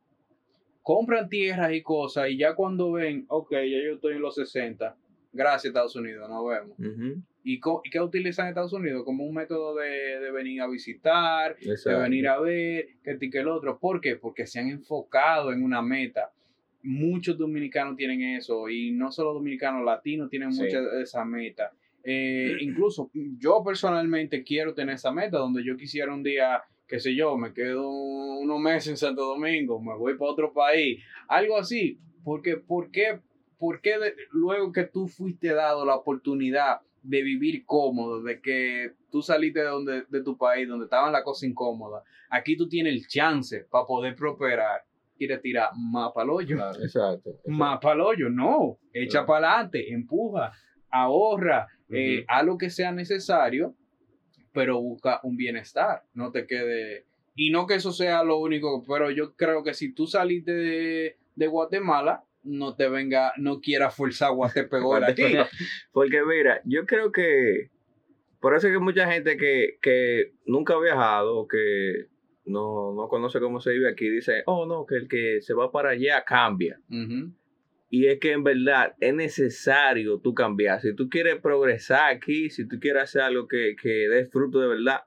Compran 0.83 1.27
tierras 1.29 1.73
y 1.73 1.81
cosas 1.81 2.29
y 2.29 2.37
ya 2.37 2.53
cuando 2.55 2.91
ven, 2.91 3.25
ok, 3.29 3.51
ya 3.51 3.61
yo 3.85 3.95
estoy 3.95 4.15
en 4.15 4.21
los 4.21 4.35
60, 4.35 4.95
gracias 5.33 5.65
Estados 5.65 5.95
Unidos, 5.95 6.29
nos 6.29 6.45
vemos. 6.47 6.77
Ujú. 6.79 7.21
¿Y 7.43 7.59
co- 7.59 7.81
y 7.85 7.89
qué 7.89 7.99
utilizan 8.01 8.47
Estados 8.49 8.73
Unidos? 8.73 9.03
Como 9.05 9.25
un 9.25 9.33
método 9.33 9.75
de, 9.75 10.19
de 10.19 10.31
venir 10.31 10.61
a 10.61 10.67
visitar, 10.67 11.55
de 11.59 11.95
venir 12.03 12.27
a 12.27 12.39
ver, 12.39 12.87
que 13.03 13.11
este 13.11 13.27
y 13.27 13.29
que 13.29 13.39
el 13.39 13.47
otro. 13.47 13.79
¿Por 13.79 14.01
qué? 14.01 14.17
Porque 14.17 14.45
se 14.45 14.59
han 14.59 14.67
enfocado 14.69 15.53
en 15.53 15.63
una 15.63 15.81
meta. 15.81 16.31
Muchos 16.83 17.37
dominicanos 17.37 17.95
tienen 17.95 18.21
eso, 18.35 18.67
y 18.69 18.91
no 18.91 19.11
solo 19.11 19.33
dominicanos, 19.33 19.85
latinos 19.85 20.29
tienen 20.29 20.53
Sí. 20.53 20.63
mucha 20.63 20.81
de 20.81 21.01
esa 21.03 21.23
meta. 21.25 21.71
Eh, 22.09 22.55
incluso 22.61 23.11
yo 23.37 23.61
personalmente 23.65 24.41
quiero 24.43 24.73
tener 24.73 24.95
esa 24.95 25.11
meta 25.11 25.39
donde 25.39 25.61
yo 25.61 25.75
quisiera 25.75 26.13
un 26.13 26.23
día, 26.23 26.63
qué 26.87 27.01
sé 27.01 27.13
yo, 27.13 27.35
me 27.37 27.53
quedo 27.53 27.89
unos 27.89 28.59
meses 28.61 28.87
en 28.91 28.97
Santo 28.97 29.25
Domingo, 29.25 29.81
me 29.81 29.93
voy 29.93 30.17
para 30.17 30.31
otro 30.31 30.53
país, 30.53 31.03
algo 31.27 31.57
así. 31.57 31.99
Porque, 32.23 32.55
¿por 32.55 32.91
qué, 32.91 33.19
por 33.59 33.81
qué 33.81 33.99
de- 33.99 34.15
luego 34.31 34.71
que 34.71 34.85
tú 34.85 35.07
fuiste 35.09 35.53
dado 35.53 35.85
la 35.85 35.95
oportunidad 35.95 36.79
de 37.03 37.23
vivir 37.23 37.65
cómodo, 37.65 38.21
de 38.23 38.39
que 38.41 38.93
tú 39.11 39.21
saliste 39.21 39.59
de, 39.59 39.65
donde, 39.65 40.03
de 40.09 40.23
tu 40.23 40.37
país, 40.37 40.65
donde 40.67 40.85
estaban 40.85 41.11
las 41.11 41.23
cosas 41.23 41.43
incómodas, 41.49 42.03
aquí 42.29 42.55
tú 42.55 42.69
tienes 42.69 42.93
el 42.93 43.05
chance 43.07 43.65
para 43.69 43.85
poder 43.85 44.15
prosperar 44.15 44.81
y 45.19 45.27
te 45.27 45.37
tirar 45.39 45.71
más 45.75 46.11
para 46.13 46.23
el 46.25 46.29
hoyo. 46.29 46.55
Claro. 46.55 46.79
Exacto. 46.83 47.29
exacto. 47.31 47.49
Más 47.49 47.79
para 47.81 47.95
el 47.95 48.01
hoyo, 48.01 48.29
no. 48.29 48.77
Echa 48.93 49.11
Claro. 49.11 49.25
para 49.27 49.53
adelante, 49.53 49.91
empuja, 49.93 50.51
ahorra, 50.91 51.67
eh, 51.89 52.25
haz 52.27 52.45
lo 52.45 52.57
que 52.57 52.69
sea 52.69 52.91
necesario, 52.91 53.75
pero 54.53 54.81
busca 54.81 55.19
un 55.23 55.37
bienestar. 55.37 56.03
No 56.13 56.31
te 56.31 56.45
quede. 56.45 57.05
Y 57.35 57.51
no 57.51 57.67
que 57.67 57.75
eso 57.75 57.91
sea 57.91 58.23
lo 58.23 58.37
único, 58.39 58.83
pero 58.87 59.11
yo 59.11 59.35
creo 59.35 59.63
que 59.63 59.73
si 59.73 59.93
tú 59.93 60.07
saliste 60.07 60.53
de, 60.53 61.17
de 61.35 61.47
Guatemala, 61.47 62.23
no 62.43 62.75
te 62.75 62.89
venga, 62.89 63.33
no 63.37 63.61
quiera 63.61 63.91
forzar 63.91 64.33
Guatepegol 64.33 65.03
aquí. 65.03 65.23
Porque 65.91 66.23
mira, 66.23 66.61
yo 66.65 66.85
creo 66.85 67.11
que 67.11 67.69
por 68.39 68.55
eso 68.55 68.67
es 68.67 68.73
que 68.73 68.79
mucha 68.79 69.11
gente 69.11 69.37
que, 69.37 69.77
que 69.81 70.33
nunca 70.45 70.75
ha 70.75 70.79
viajado, 70.79 71.47
que 71.47 72.05
no, 72.45 72.93
no 72.93 73.07
conoce 73.07 73.39
cómo 73.39 73.59
se 73.59 73.71
vive 73.71 73.89
aquí, 73.89 74.09
dice, 74.09 74.43
oh 74.45 74.65
no, 74.65 74.85
que 74.85 74.95
el 74.95 75.07
que 75.07 75.41
se 75.41 75.53
va 75.53 75.71
para 75.71 75.89
allá 75.89 76.23
cambia. 76.23 76.79
Y 77.89 78.07
es 78.07 78.19
que 78.19 78.33
en 78.33 78.43
verdad 78.43 78.95
es 78.99 79.13
necesario 79.13 80.19
tú 80.19 80.33
cambiar. 80.33 80.81
Si 80.81 80.93
tú 80.93 81.09
quieres 81.09 81.37
progresar 81.41 82.13
aquí, 82.13 82.49
si 82.49 82.67
tú 82.67 82.79
quieres 82.79 83.03
hacer 83.03 83.21
algo 83.21 83.47
que, 83.47 83.75
que 83.81 84.09
dé 84.09 84.25
fruto 84.25 84.59
de 84.59 84.67
verdad, 84.67 85.01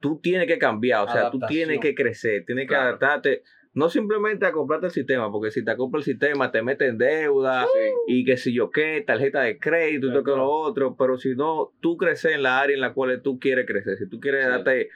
tú 0.00 0.18
tienes 0.20 0.46
que 0.46 0.58
cambiar. 0.58 1.06
O 1.06 1.10
sea, 1.10 1.30
tú 1.30 1.38
tienes 1.48 1.80
que 1.80 1.94
crecer, 1.94 2.44
tienes 2.44 2.68
que 2.68 2.74
adaptarte. 2.74 3.42
No 3.74 3.88
simplemente 3.88 4.44
a 4.46 4.50
comprarte 4.50 4.86
el 4.86 4.92
sistema, 4.92 5.30
porque 5.30 5.52
si 5.52 5.64
te 5.64 5.76
compras 5.76 6.00
el 6.08 6.12
sistema 6.14 6.50
te 6.50 6.62
mete 6.62 6.86
en 6.86 6.98
deuda 6.98 7.64
Sí. 7.66 7.90
y 8.08 8.24
que 8.24 8.36
si 8.36 8.52
yo 8.52 8.70
qué, 8.70 9.04
tarjeta 9.06 9.42
de 9.42 9.58
crédito 9.58 10.08
y 10.08 10.24
todo 10.24 10.36
lo 10.38 10.50
otro, 10.50 10.96
pero 10.98 11.16
si 11.16 11.36
no, 11.36 11.72
tú 11.80 11.96
creces 11.96 12.32
en 12.32 12.42
la 12.42 12.58
área 12.60 12.74
en 12.74 12.80
la 12.80 12.92
cual 12.94 13.20
tú 13.22 13.38
quieres 13.38 13.66
crecer. 13.66 13.96
Si 13.96 14.08
tú 14.08 14.18
quieres 14.18 14.44
Sí. 14.44 14.50
darte 14.50 14.88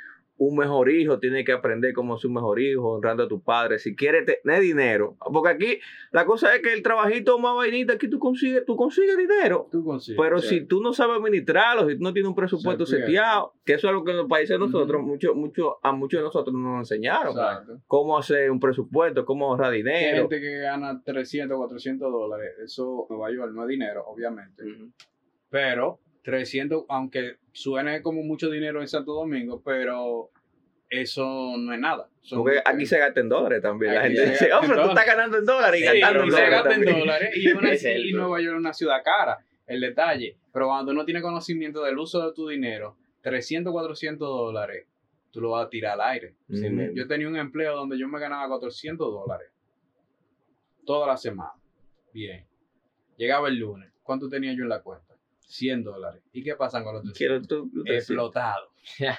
un 0.45 0.57
mejor 0.57 0.91
hijo, 0.91 1.19
tienes 1.19 1.45
que 1.45 1.53
aprender 1.53 1.93
cómo 1.93 2.19
ser 2.19 2.29
un 2.29 2.35
mejor 2.35 2.61
hijo, 2.61 2.95
honrando 2.95 3.23
a 3.25 3.29
tus 3.29 3.43
padres. 3.43 3.83
Si 3.83 3.95
quieres 3.95 4.27
tener 4.27 4.61
dinero, 4.61 5.17
porque 5.33 5.51
aquí 5.51 5.79
la 6.11 6.25
cosa 6.25 6.55
es 6.55 6.63
que 6.63 6.73
el 6.73 6.83
trabajito 6.83 7.39
más 7.39 7.55
vainita, 7.55 7.93
aquí 7.93 8.09
tú 8.09 8.19
consigues, 8.19 8.65
tú 8.65 8.77
consigues 8.77 9.17
dinero. 9.17 9.69
Tú 9.71 9.85
consigues. 9.85 10.21
Pero 10.21 10.41
si 10.41 10.65
tú 10.67 10.83
no 10.83 10.93
sabes 10.93 11.17
administrarlo, 11.19 11.89
si 11.89 11.97
tú 11.97 12.03
no 12.03 12.13
tienes 12.13 12.29
un 12.29 12.35
presupuesto 12.35 12.85
seteado, 12.87 13.55
que 13.65 13.75
eso 13.75 13.89
es 13.89 13.95
lo 13.95 14.03
que 14.03 14.11
en 14.11 14.17
los 14.17 14.29
países 14.29 14.51
de 14.51 14.59
nosotros, 14.59 15.03
mucho, 15.03 15.35
mucho, 15.35 15.79
a 15.83 15.93
muchos 15.93 16.19
de 16.19 16.25
nosotros 16.25 16.55
nos 16.55 16.91
enseñaron. 16.91 17.31
Exacto. 17.31 17.81
Cómo 17.87 18.19
hacer 18.19 18.51
un 18.51 18.59
presupuesto, 18.59 19.25
cómo 19.25 19.47
ahorrar 19.47 19.73
Hay 19.73 19.79
dinero. 19.79 20.29
gente 20.29 20.41
que 20.41 20.59
gana 20.59 21.03
300, 21.05 21.57
400 21.57 22.11
dólares. 22.11 22.51
Eso 22.65 23.07
en 23.09 23.17
Nueva 23.17 23.33
York 23.33 23.53
no 23.55 23.63
es 23.63 23.69
dinero, 23.69 24.05
obviamente. 24.07 24.65
Pero 25.49 26.01
300, 26.23 26.85
aunque 26.89 27.37
suene 27.53 28.03
como 28.03 28.23
mucho 28.23 28.51
dinero 28.51 28.81
en 28.81 28.89
Santo 28.89 29.13
Domingo, 29.13 29.61
pero 29.65 30.31
eso 30.89 31.57
no 31.59 31.73
es 31.73 31.81
nada. 31.81 32.09
Son- 32.21 32.39
Porque 32.41 32.61
aquí 32.65 32.87
se 32.87 32.99
gasta 32.99 33.21
en 33.21 33.29
dólares 33.29 33.63
también. 33.63 33.95
La 33.95 34.03
gente 34.03 34.27
dice, 34.31 34.53
oh, 34.53 34.61
pero 34.61 34.75
tú 34.75 34.89
estás 34.91 34.95
dólares". 34.95 35.07
ganando 35.07 35.39
en 35.39 35.45
dólares 35.45 35.81
y 35.81 35.85
Sí, 35.85 36.01
gastando 36.01 36.23
en 36.25 36.31
se 36.31 36.51
gasta 36.51 36.75
en 36.75 36.85
dólares 36.85 37.31
y, 37.37 37.49
una- 37.53 37.71
Nueva 38.23 38.41
York 38.41 38.55
es 38.55 38.59
una 38.61 38.73
ciudad 38.75 39.03
cara, 39.05 39.39
el 39.67 39.81
detalle. 39.81 40.37
Pero 40.53 40.67
cuando 40.67 40.93
uno 40.93 41.05
tiene 41.05 41.23
conocimiento 41.23 41.83
del 41.83 41.99
uso 41.99 42.27
de 42.27 42.35
tu 42.35 42.47
dinero, 42.49 42.97
300, 43.23 43.73
400 43.73 44.29
dólares, 44.29 44.87
tú 45.31 45.41
lo 45.41 45.51
vas 45.51 45.67
a 45.67 45.71
tirar 45.71 45.95
al 45.95 46.11
aire. 46.13 46.35
Mismo. 46.49 46.83
Yo 46.95 47.07
tenía 47.09 47.27
un 47.27 47.37
empleo 47.37 47.75
donde 47.75 47.99
yo 47.99 48.07
me 48.07 48.21
ganaba 48.21 48.47
400 48.49 49.11
dólares 49.11 49.49
toda 50.85 51.07
la 51.07 51.17
semana. 51.17 51.53
Bien. 52.13 52.45
Llegaba 53.17 53.49
el 53.49 53.57
lunes. 53.57 53.91
¿Cuánto 54.03 54.29
tenía 54.29 54.53
yo 54.53 54.63
en 54.65 54.69
la 54.69 54.83
cuenta? 54.83 55.12
100 55.47 55.83
dólares. 55.85 56.23
¿Y 56.33 56.43
qué 56.43 56.55
pasan 56.57 56.85
con 56.85 56.95
los 56.95 57.03
300? 57.05 57.47
Quiero 57.49 57.97
Explotado. 57.97 58.71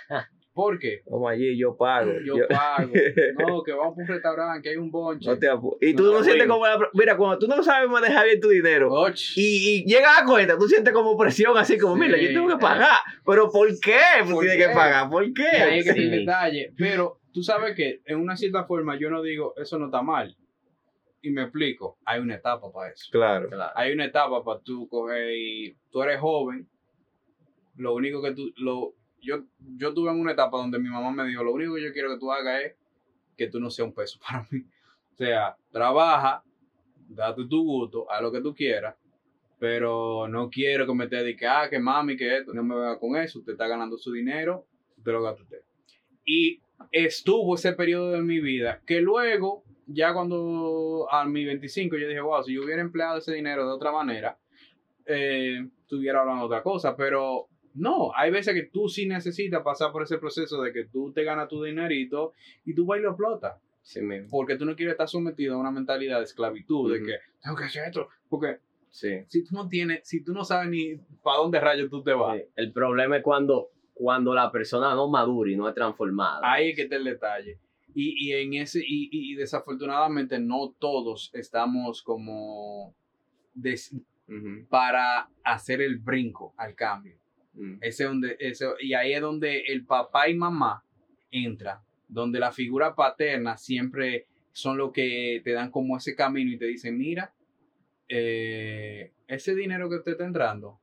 ¿Por 0.53 0.77
qué? 0.77 1.01
Vamos 1.07 1.31
allí, 1.31 1.57
yo 1.57 1.75
pago. 1.75 2.12
Yo 2.23 2.38
Yo- 2.38 2.47
pago. 2.47 2.91
No, 3.39 3.63
que 3.63 3.71
vamos 3.73 3.95
para 3.95 4.03
un 4.03 4.07
restaurante, 4.07 4.62
que 4.62 4.69
hay 4.69 4.75
un 4.77 4.91
bonche. 4.91 5.27
no 5.27 5.39
te 5.39 5.49
apu- 5.51 5.77
y 5.81 5.95
tú 5.95 6.03
No 6.03 6.12
no, 6.12 6.17
te 6.19 6.25
sientes 6.25 6.47
como 6.47 6.67
la... 6.67 6.77
Mira, 6.93 7.17
cuando 7.17 7.39
tú 7.39 7.47
no 7.47 7.63
sabes 7.63 7.89
manejar 7.89 8.25
bien 8.25 8.39
tu 8.39 8.49
dinero 8.49 8.91
y, 9.36 9.41
y 9.81 9.86
llegas 9.86 10.21
a 10.21 10.25
cuenta, 10.25 10.55
tú 10.55 10.67
sientes 10.67 10.93
como 10.93 11.17
presión 11.17 11.57
así 11.57 11.79
como, 11.79 11.95
Sí. 11.95 12.01
mira, 12.01 12.17
yo 12.19 12.27
tengo 12.27 12.47
que 12.49 12.57
pagar. 12.57 12.99
Pero 13.25 13.49
¿por 13.49 13.67
qué? 13.79 13.97
Pues 14.21 14.31
¿Por 14.31 14.43
tienes 14.45 14.62
qué? 14.63 14.67
que 14.69 14.75
pagar. 14.75 15.09
¿Por 15.09 15.33
qué? 15.33 15.41
Y 15.41 15.62
ahí 15.62 15.79
es 15.79 15.86
que 15.86 15.93
Sí. 15.93 16.07
detalle. 16.09 16.71
Pero 16.77 17.19
tú 17.33 17.41
sabes 17.41 17.75
que 17.75 18.01
en 18.05 18.19
una 18.19 18.38
cierta 18.38 18.65
forma 18.65 18.95
yo 18.99 19.09
no 19.09 19.23
digo 19.23 19.55
eso 19.57 19.79
no 19.79 19.86
está 19.86 20.03
mal. 20.03 20.38
Y 21.23 21.31
me 21.31 21.43
explico. 21.43 21.97
Hay 22.05 22.19
una 22.19 22.36
etapa 22.36 22.71
para 22.71 22.91
eso. 22.91 23.07
Claro. 23.09 23.49
Claro. 23.49 23.71
Hay 23.75 23.93
una 23.93 24.05
etapa 24.05 24.43
para 24.43 24.59
tú 24.59 24.88
coger 24.89 25.31
y 25.36 25.75
tú 25.89 26.03
eres 26.03 26.19
joven. 26.19 26.69
Lo 27.77 27.95
único 27.95 28.21
que 28.21 28.33
tú. 28.33 28.53
Lo, 28.57 28.93
yo, 29.21 29.45
yo 29.77 29.93
tuve 29.93 30.12
en 30.12 30.19
una 30.19 30.33
etapa 30.33 30.57
donde 30.57 30.77
mi 30.79 30.89
mamá 30.89 31.12
me 31.12 31.25
dijo: 31.25 31.43
Lo 31.43 31.53
único 31.53 31.75
que 31.75 31.83
yo 31.83 31.93
quiero 31.93 32.09
que 32.09 32.19
tú 32.19 32.29
hagas 32.29 32.62
es 32.62 32.75
que 33.38 33.47
tú 33.47 33.59
no 33.62 33.69
seas 33.69 33.88
un 33.88 33.93
peso 33.93 34.19
para 34.27 34.45
mí. 34.51 34.59
O 35.13 35.15
sea, 35.15 35.55
trabaja, 35.71 36.43
date 37.07 37.45
tu 37.47 37.63
gusto, 37.63 38.05
haz 38.12 38.21
lo 38.21 38.31
que 38.31 38.41
tú 38.41 38.53
quieras. 38.53 38.95
Pero 39.59 40.27
no 40.27 40.49
quiero 40.49 40.86
que 40.86 40.93
me 40.93 41.07
te 41.07 41.15
dediques, 41.15 41.47
ah, 41.49 41.69
que 41.69 41.79
mami, 41.79 42.17
que 42.17 42.39
esto, 42.39 42.53
no 42.53 42.63
me 42.63 42.75
venga 42.75 42.99
con 42.99 43.15
eso. 43.15 43.39
Usted 43.39 43.53
está 43.53 43.67
ganando 43.67 43.97
su 43.97 44.12
dinero, 44.12 44.65
usted 44.97 45.12
lo 45.13 45.23
gasta 45.23 45.41
usted. 45.41 45.62
Y 46.25 46.59
estuvo 46.91 47.55
ese 47.55 47.71
periodo 47.71 48.12
de 48.12 48.21
mi 48.21 48.41
vida 48.41 48.81
que 48.86 48.99
luego, 48.99 49.63
ya 49.88 50.13
cuando 50.13 51.08
a 51.12 51.26
mi 51.26 51.43
25, 51.46 51.98
yo 51.98 52.08
dije, 52.08 52.22
wow, 52.22 52.43
si 52.43 52.54
yo 52.54 52.63
hubiera 52.63 52.82
empleado 52.82 53.17
ese 53.17 53.34
dinero 53.34 53.65
de 53.67 53.74
otra 53.74 53.91
manera, 53.91 54.38
eh, 55.06 55.67
estuviera 55.82 56.22
hablando 56.22 56.41
de 56.41 56.46
otra 56.48 56.63
cosa. 56.63 56.96
Pero 56.96 57.48
no, 57.76 58.12
hay 58.15 58.32
veces 58.32 58.54
que 58.54 58.63
tú 58.63 58.88
sí 58.89 59.08
necesitas 59.08 59.62
pasar 59.63 59.91
por 59.91 60.04
ese 60.04 60.17
proceso 60.17 60.62
de 60.62 60.72
que 60.72 60.86
tú 60.86 61.12
te 61.12 61.24
ganas 61.24 61.48
tu 61.50 61.63
dinerito 61.63 62.34
y 62.65 62.74
tú 62.74 62.86
vas 62.86 63.00
y 63.00 63.02
lo 63.04 63.10
explotas. 63.10 63.60
Sí 63.82 64.02
mismo. 64.02 64.30
Porque 64.32 64.56
tú 64.56 64.65
no 64.65 64.76
quieres 64.76 64.93
estar 64.93 65.10
sometido 65.10 65.56
a 65.56 65.60
una 65.60 65.72
mentalidad 65.72 66.19
de 66.19 66.24
esclavitud, 66.24 66.93
de 66.93 67.04
que 67.06 67.15
tengo 67.41 67.56
que 67.58 67.65
hacer 67.65 67.86
esto. 67.86 68.08
Porque 68.30 68.60
Sí. 68.89 69.10
si 69.28 69.43
tú 69.43 69.56
no 69.56 69.67
tienes, 69.67 70.08
si 70.08 70.24
tú 70.24 70.34
no 70.34 70.46
sabes 70.46 70.69
ni 70.69 70.96
para 71.24 71.38
dónde 71.39 71.60
rayos 71.60 71.89
tú 71.89 72.04
te 72.04 72.13
vas, 72.13 72.38
Sí. 72.38 72.43
El 72.56 72.72
problema 72.72 73.17
es 73.17 73.24
cuando, 73.24 73.72
cuando 73.93 74.34
la 74.36 74.52
persona 74.52 74.93
no 74.93 75.10
madura 75.10 75.52
y 75.52 75.56
no 75.58 75.67
es 75.67 75.74
transformada. 75.76 76.39
ahí 76.43 76.69
es 76.69 76.76
que 76.76 76.84
está 76.84 76.96
el 76.96 77.04
detalle. 77.04 77.58
Y, 77.95 78.27
y 78.29 78.34
en 78.34 78.53
ese, 78.56 78.79
y, 78.79 79.10
y 79.12 79.36
desafortunadamente 79.36 80.39
no 80.39 80.75
todos 80.79 81.32
estamos 81.34 82.01
como 82.01 82.93
des- 83.53 83.95
para 84.69 85.29
hacer 85.43 85.82
el 85.82 85.97
brinco 85.97 86.53
al 86.58 86.73
cambio. 86.73 87.17
Mm. 87.53 87.75
Ese 87.82 88.06
donde, 88.06 88.36
ese, 88.39 88.65
y 88.82 88.93
ahí 88.93 89.13
es 89.13 89.21
donde 89.21 89.60
el 89.67 89.86
papá 89.86 90.27
y 90.27 90.34
mamá 90.34 90.84
entra, 91.29 91.84
donde 92.08 92.39
la 92.39 92.51
figura 92.51 92.95
paterna 92.95 93.58
siempre 93.58 94.25
son 94.51 94.77
los 94.77 94.91
que 94.91 95.41
te 95.43 95.51
dan 95.51 95.69
como 95.71 95.97
ese 95.97 96.15
camino 96.15 96.51
y 96.51 96.58
te 96.58 96.65
dicen, 96.65 96.97
mira, 96.97 97.34
eh, 98.08 99.12
ese 99.27 99.56
dinero 99.56 99.89
que 99.89 99.97
usted 99.97 100.13
está 100.13 100.25
entrando, 100.25 100.79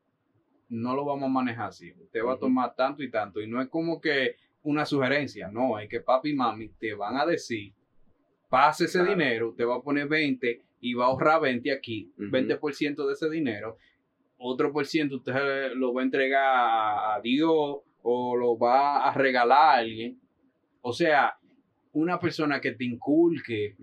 no 0.69 0.95
lo 0.95 1.05
vamos 1.05 1.25
a 1.25 1.33
manejar 1.33 1.69
así. 1.69 1.93
Usted 1.93 2.25
va 2.25 2.35
a 2.35 2.39
tomar 2.39 2.75
tanto 2.77 3.03
y 3.03 3.11
tanto. 3.11 3.41
Y 3.41 3.49
no 3.49 3.61
es 3.61 3.69
como 3.69 4.01
que 4.01 4.37
una 4.63 4.85
sugerencia, 4.85 5.49
no, 5.49 5.79
es 5.79 5.89
que 5.89 6.01
papi 6.01 6.31
y 6.31 6.35
mami 6.35 6.69
te 6.79 6.95
van 6.95 7.17
a 7.17 7.27
decir, 7.27 7.73
pase 8.49 8.85
ese 8.85 8.99
Claro. 8.99 9.11
dinero, 9.15 9.49
usted 9.51 9.67
va 9.67 9.77
a 9.77 9.83
poner 9.83 10.09
20 10.09 10.63
y 10.81 10.95
va 10.95 11.05
a 11.05 11.09
ahorrar 11.09 11.41
20 11.43 11.73
aquí, 11.73 12.11
Ujú. 12.19 12.31
20% 12.31 13.07
de 13.07 13.13
ese 13.13 13.31
dinero, 13.31 13.77
otro 14.39 14.73
por 14.73 14.87
ciento 14.87 15.17
usted 15.17 15.73
lo 15.75 15.93
va 15.93 16.01
a 16.01 16.05
entregar 16.05 17.15
a, 17.17 17.21
Dios 17.23 17.79
o 18.03 18.37
lo 18.37 18.59
va 18.59 19.07
a 19.07 19.13
regalar 19.13 19.59
a 19.59 19.73
alguien. 19.75 20.19
O 20.81 20.93
sea, 20.95 21.37
una 21.93 22.19
persona 22.19 22.59
que 22.61 22.73
te 22.73 22.85
inculque 22.85 23.77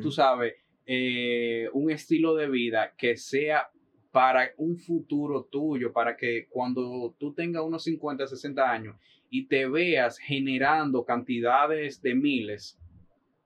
tú 0.00 0.12
sabes, 0.12 0.54
eh, 0.86 1.68
un 1.72 1.90
estilo 1.90 2.36
de 2.36 2.48
vida 2.48 2.94
que 2.96 3.16
sea 3.16 3.68
para 4.12 4.50
un 4.58 4.78
futuro 4.78 5.42
tuyo, 5.50 5.92
para 5.92 6.16
que 6.16 6.46
cuando 6.48 7.14
tú 7.18 7.34
tengas 7.34 7.64
unos 7.64 7.82
50, 7.82 8.26
60 8.28 8.70
años 8.70 8.96
y 9.30 9.46
te 9.48 9.66
veas 9.68 10.18
generando 10.18 11.04
cantidades 11.04 12.00
de 12.02 12.14
miles, 12.14 12.78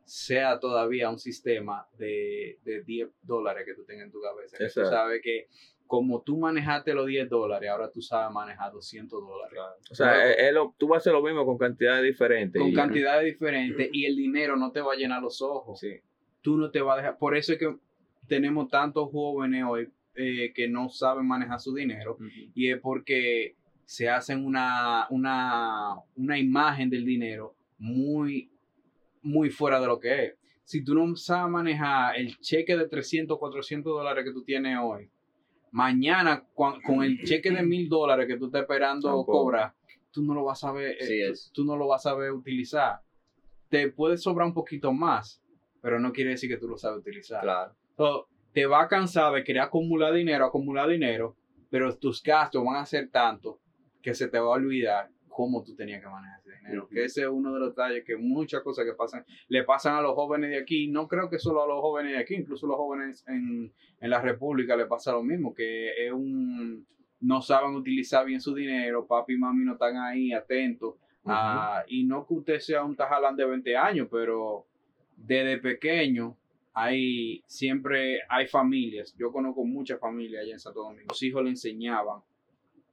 sea 0.05 0.59
todavía 0.59 1.09
un 1.11 1.19
sistema 1.19 1.87
de, 1.97 2.59
de 2.65 2.83
10 2.83 3.09
dólares 3.23 3.65
que 3.65 3.75
tú 3.75 3.85
tengas 3.85 4.07
en 4.07 4.13
tu 4.13 4.21
cabeza. 4.21 4.59
Que 4.59 4.65
tú 4.67 4.81
sabes 4.89 5.21
que 5.23 5.47
como 5.87 6.23
tú 6.23 6.37
manejaste 6.39 6.95
los 6.95 7.07
10 7.07 7.29
dólares, 7.29 7.69
ahora 7.71 7.91
tú 7.91 8.01
sabes 8.01 8.33
manejar 8.33 8.73
200 8.73 9.21
dólares. 9.21 9.59
O 9.91 9.95
sea, 9.95 10.31
es- 10.31 10.37
es 10.39 10.53
lo- 10.53 10.75
tú 10.79 10.89
vas 10.89 10.97
a 10.97 11.01
hacer 11.01 11.13
lo 11.13 11.23
mismo 11.23 11.45
con 11.45 11.59
cantidades 11.59 12.05
diferentes. 12.05 12.61
Con 12.61 12.71
y- 12.71 12.75
cantidades 12.75 13.25
diferentes 13.25 13.89
y 13.93 14.05
el 14.07 14.17
dinero 14.17 14.57
no 14.57 14.71
te 14.73 14.81
va 14.81 14.93
a 14.93 14.97
llenar 14.97 15.23
los 15.23 15.41
ojos. 15.43 15.79
Sí. 15.81 16.01
tú 16.43 16.57
no 16.57 16.71
te 16.71 16.81
vas 16.81 16.95
a 16.95 17.03
dejar. 17.03 17.19
Por 17.19 17.37
eso 17.37 17.53
es 17.53 17.59
que 17.59 17.77
tenemos 18.27 18.69
tantos 18.71 19.11
jóvenes 19.11 19.63
hoy 19.69 19.89
eh, 20.15 20.53
que 20.55 20.69
no 20.69 20.89
saben 20.89 21.27
manejar 21.27 21.61
su 21.61 21.75
dinero 21.75 22.15
Ujú. 22.15 22.25
y 22.55 22.71
es 22.71 22.81
porque 22.81 23.57
se 23.91 24.09
hacen 24.09 24.47
una, 24.47 25.09
una, 25.11 25.97
una 26.15 26.39
imagen 26.39 26.89
del 26.89 27.05
dinero 27.05 27.57
muy, 27.77 28.49
muy 29.21 29.51
fuera 29.51 29.81
de 29.81 29.87
lo 29.89 29.99
que 29.99 30.25
es. 30.27 30.35
Si 30.63 30.85
tú 30.85 30.95
no 30.95 31.17
sabes 31.17 31.51
manejar 31.51 32.17
el 32.17 32.39
cheque 32.39 32.77
de 32.77 32.87
300, 32.87 33.37
400 33.37 33.93
dólares 33.93 34.25
que 34.25 34.33
tú 34.33 34.45
tienes 34.45 34.79
hoy, 34.81 35.11
mañana 35.73 36.47
con 36.55 37.03
el 37.03 37.19
cheque 37.25 37.51
de 37.51 37.65
mil 37.65 37.89
dólares 37.89 38.29
que 38.29 38.37
tú 38.37 38.47
estás 38.47 38.61
esperando 38.61 39.09
Tampoco. 39.09 39.33
cobrar, 39.33 39.75
tú 40.13 40.23
no 40.23 40.35
lo 40.35 40.45
vas 40.45 40.63
a 40.63 40.69
saber, 40.69 40.97
eh, 41.01 41.33
tú- 41.53 41.65
no 41.65 41.77
lo 41.77 41.89
vas 41.89 42.07
a 42.07 42.11
saber 42.11 42.31
utilizar. 42.31 43.01
Te 43.69 43.91
puede 43.91 44.17
sobrar 44.19 44.47
un 44.47 44.55
poquito 44.55 44.93
más, 44.93 45.43
pero 45.83 45.99
no 45.99 46.13
quiere 46.13 46.31
decir 46.31 46.49
que 46.49 46.59
tú 46.59 46.69
lo 46.69 46.79
sabes 46.79 47.01
utilizar. 47.01 47.43
Claro. 47.43 47.75
So, 47.97 48.29
te 48.53 48.67
va 48.67 48.83
a 48.83 48.89
cansar 48.89 49.33
de 49.35 49.43
querer 49.43 49.63
acumular 49.63 50.15
dinero, 50.15 50.45
acumular 50.47 50.89
dinero, 50.89 51.35
pero 51.71 51.93
tus 51.97 52.23
gastos 52.23 52.65
van 52.65 52.77
a 52.77 52.87
ser 52.87 53.11
tantos 53.11 53.57
que 54.03 54.15
se 54.15 54.29
te 54.29 54.39
va 54.39 54.47
a 54.47 54.59
olvidar 54.59 55.11
cómo 55.29 55.63
tú 55.63 55.75
tenías 55.75 56.03
que 56.03 56.09
manejar 56.09 56.41
ese 56.41 56.57
dinero. 56.57 56.89
Que 56.89 57.05
ese 57.05 57.23
es 57.23 57.29
uno 57.29 57.55
de 57.55 57.61
los 57.61 57.71
detalles 57.71 58.05
que 58.05 58.17
muchas 58.17 58.63
cosas 58.63 58.85
que 58.85 58.93
pasan, 58.93 59.25
le 59.49 59.65
pasan 59.65 59.97
a 59.97 60.03
los 60.03 60.15
jóvenes 60.15 60.51
de 60.51 60.59
aquí. 60.59 60.89
No 60.89 61.09
creo 61.09 61.31
que 61.31 61.39
solo 61.39 61.63
a 61.63 61.67
los 61.67 61.81
jóvenes 61.81 62.13
de 62.13 62.19
aquí, 62.19 62.35
incluso 62.35 62.67
a 62.67 62.71
los 62.71 62.79
jóvenes 62.79 63.25
en, 63.29 63.73
en 64.01 64.11
la 64.11 64.21
República 64.21 64.77
le 64.77 64.87
pasa 64.87 65.13
lo 65.13 65.23
mismo, 65.23 65.55
que 65.55 66.07
es 66.07 66.13
un 66.13 66.87
no 67.21 67.43
saben 67.43 67.75
utilizar 67.75 68.25
bien 68.25 68.41
su 68.41 68.55
dinero, 68.55 69.07
papi 69.07 69.35
y 69.35 69.39
mami 69.39 69.65
no 69.65 69.75
están 69.75 69.97
ahí 69.97 70.33
atentos. 70.33 70.95
Y 71.87 72.05
no 72.05 72.27
que 72.27 72.35
usted 72.35 72.59
sea 72.59 72.83
un 72.83 72.97
tajalán 72.97 73.37
de 73.37 73.45
20 73.45 73.77
años, 73.77 74.09
pero 74.11 74.67
desde 75.17 75.59
pequeño 75.59 76.37
hay 76.73 77.43
siempre 77.47 78.21
hay 78.29 78.47
familias. 78.47 79.15
Yo 79.19 79.31
conozco 79.31 79.65
muchas 79.65 80.01
familias 80.01 80.43
allá 80.43 80.53
en 80.55 80.61
Santo 80.61 80.81
Domingo. 80.81 81.09
Los 81.11 81.23
hijos 81.23 81.45
le 81.45 81.51
enseñaban 81.51 82.21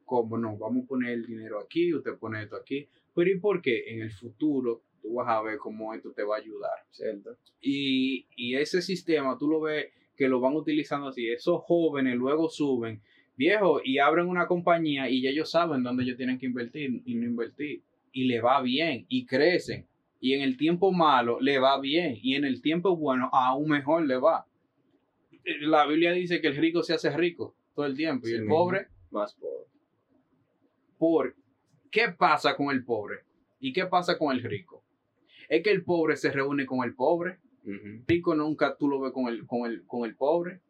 cómo 0.08 0.38
no, 0.38 0.58
vamos 0.58 0.86
a 0.86 0.88
poner 0.88 1.12
el 1.12 1.26
dinero 1.28 1.60
aquí, 1.60 1.94
usted 1.94 2.18
pone 2.18 2.42
esto 2.42 2.56
aquí. 2.56 2.88
Pero 3.14 3.30
¿y 3.30 3.40
por 3.40 3.62
qué? 3.62 3.84
En 3.88 4.02
el 4.02 4.12
futuro 4.12 4.82
tú 5.02 5.14
vas 5.16 5.28
a 5.28 5.42
ver 5.42 5.58
cómo 5.58 5.94
esto 5.94 6.12
te 6.14 6.24
va 6.24 6.38
a 6.38 6.40
ayudar. 6.40 6.80
Cierto. 6.90 7.38
Y, 7.62 8.26
y 8.36 8.56
ese 8.56 8.82
sistema, 8.82 9.38
tú 9.38 9.48
lo 9.48 9.62
ves 9.62 9.88
que 10.16 10.28
lo 10.28 10.40
van 10.40 10.56
utilizando 10.56 11.10
así. 11.10 11.30
Esos 11.30 11.62
jóvenes 11.64 12.16
luego 12.16 12.50
suben, 12.50 13.02
viejo, 13.36 13.82
y 13.84 14.00
abren 14.00 14.28
una 14.28 14.48
compañía 14.48 15.10
y 15.10 15.22
ya 15.22 15.30
ellos 15.30 15.52
saben 15.52 15.84
dónde 15.84 16.04
ellos 16.04 16.18
tienen 16.18 16.40
que 16.40 16.48
invertir 16.48 17.02
y 17.06 17.16
no 17.16 17.26
invertir. 17.26 17.84
Y 18.12 18.24
le 18.24 18.42
va 18.42 18.62
bien 18.62 19.06
y 19.10 19.26
crecen. 19.26 19.86
Y 20.20 20.34
en 20.34 20.42
el 20.42 20.58
tiempo 20.58 20.92
malo 20.92 21.40
le 21.40 21.60
va 21.60 21.80
bien. 21.80 22.18
Y 22.22 22.36
en 22.36 22.46
el 22.46 22.62
tiempo 22.62 22.96
bueno 22.96 23.30
aún 23.32 23.70
mejor 23.70 24.08
le 24.08 24.18
va. 24.18 24.48
Eh, 25.44 25.60
La 25.62 25.86
Biblia 25.86 26.14
dice 26.14 26.42
que 26.42 26.48
el 26.48 26.56
rico 26.56 26.82
se 26.82 26.94
hace 26.94 27.16
rico 27.16 27.54
todo 27.76 27.86
el 27.86 27.96
tiempo 27.96 28.26
y 28.26 28.30
Sí 28.30 28.36
el 28.36 28.42
mismo. 28.42 28.56
pobre 28.56 28.88
Más 29.12 29.36
pobre. 29.36 29.68
Por 30.98 31.36
qué 31.92 32.10
pasa 32.18 32.56
con 32.56 32.70
el 32.72 32.84
pobre 32.84 33.20
y 33.60 33.74
qué 33.74 33.86
pasa 33.86 34.18
con 34.18 34.36
el 34.36 34.44
rico. 34.44 34.84
Es 35.50 35.64
que 35.64 35.72
el 35.72 35.84
pobre 35.84 36.18
se 36.18 36.32
reúne 36.32 36.66
con 36.66 36.84
el 36.84 36.94
pobre 36.96 37.40
Ujú. 37.64 38.04
rico 38.08 38.34
nunca 38.36 38.76
tú 38.78 38.88
lo 38.88 39.00
ves 39.02 39.12
con 39.12 39.28
el, 39.28 39.46
con 39.46 39.70
el, 39.70 39.86
con 39.86 40.06
el 40.08 40.16
pobre. 40.16 40.62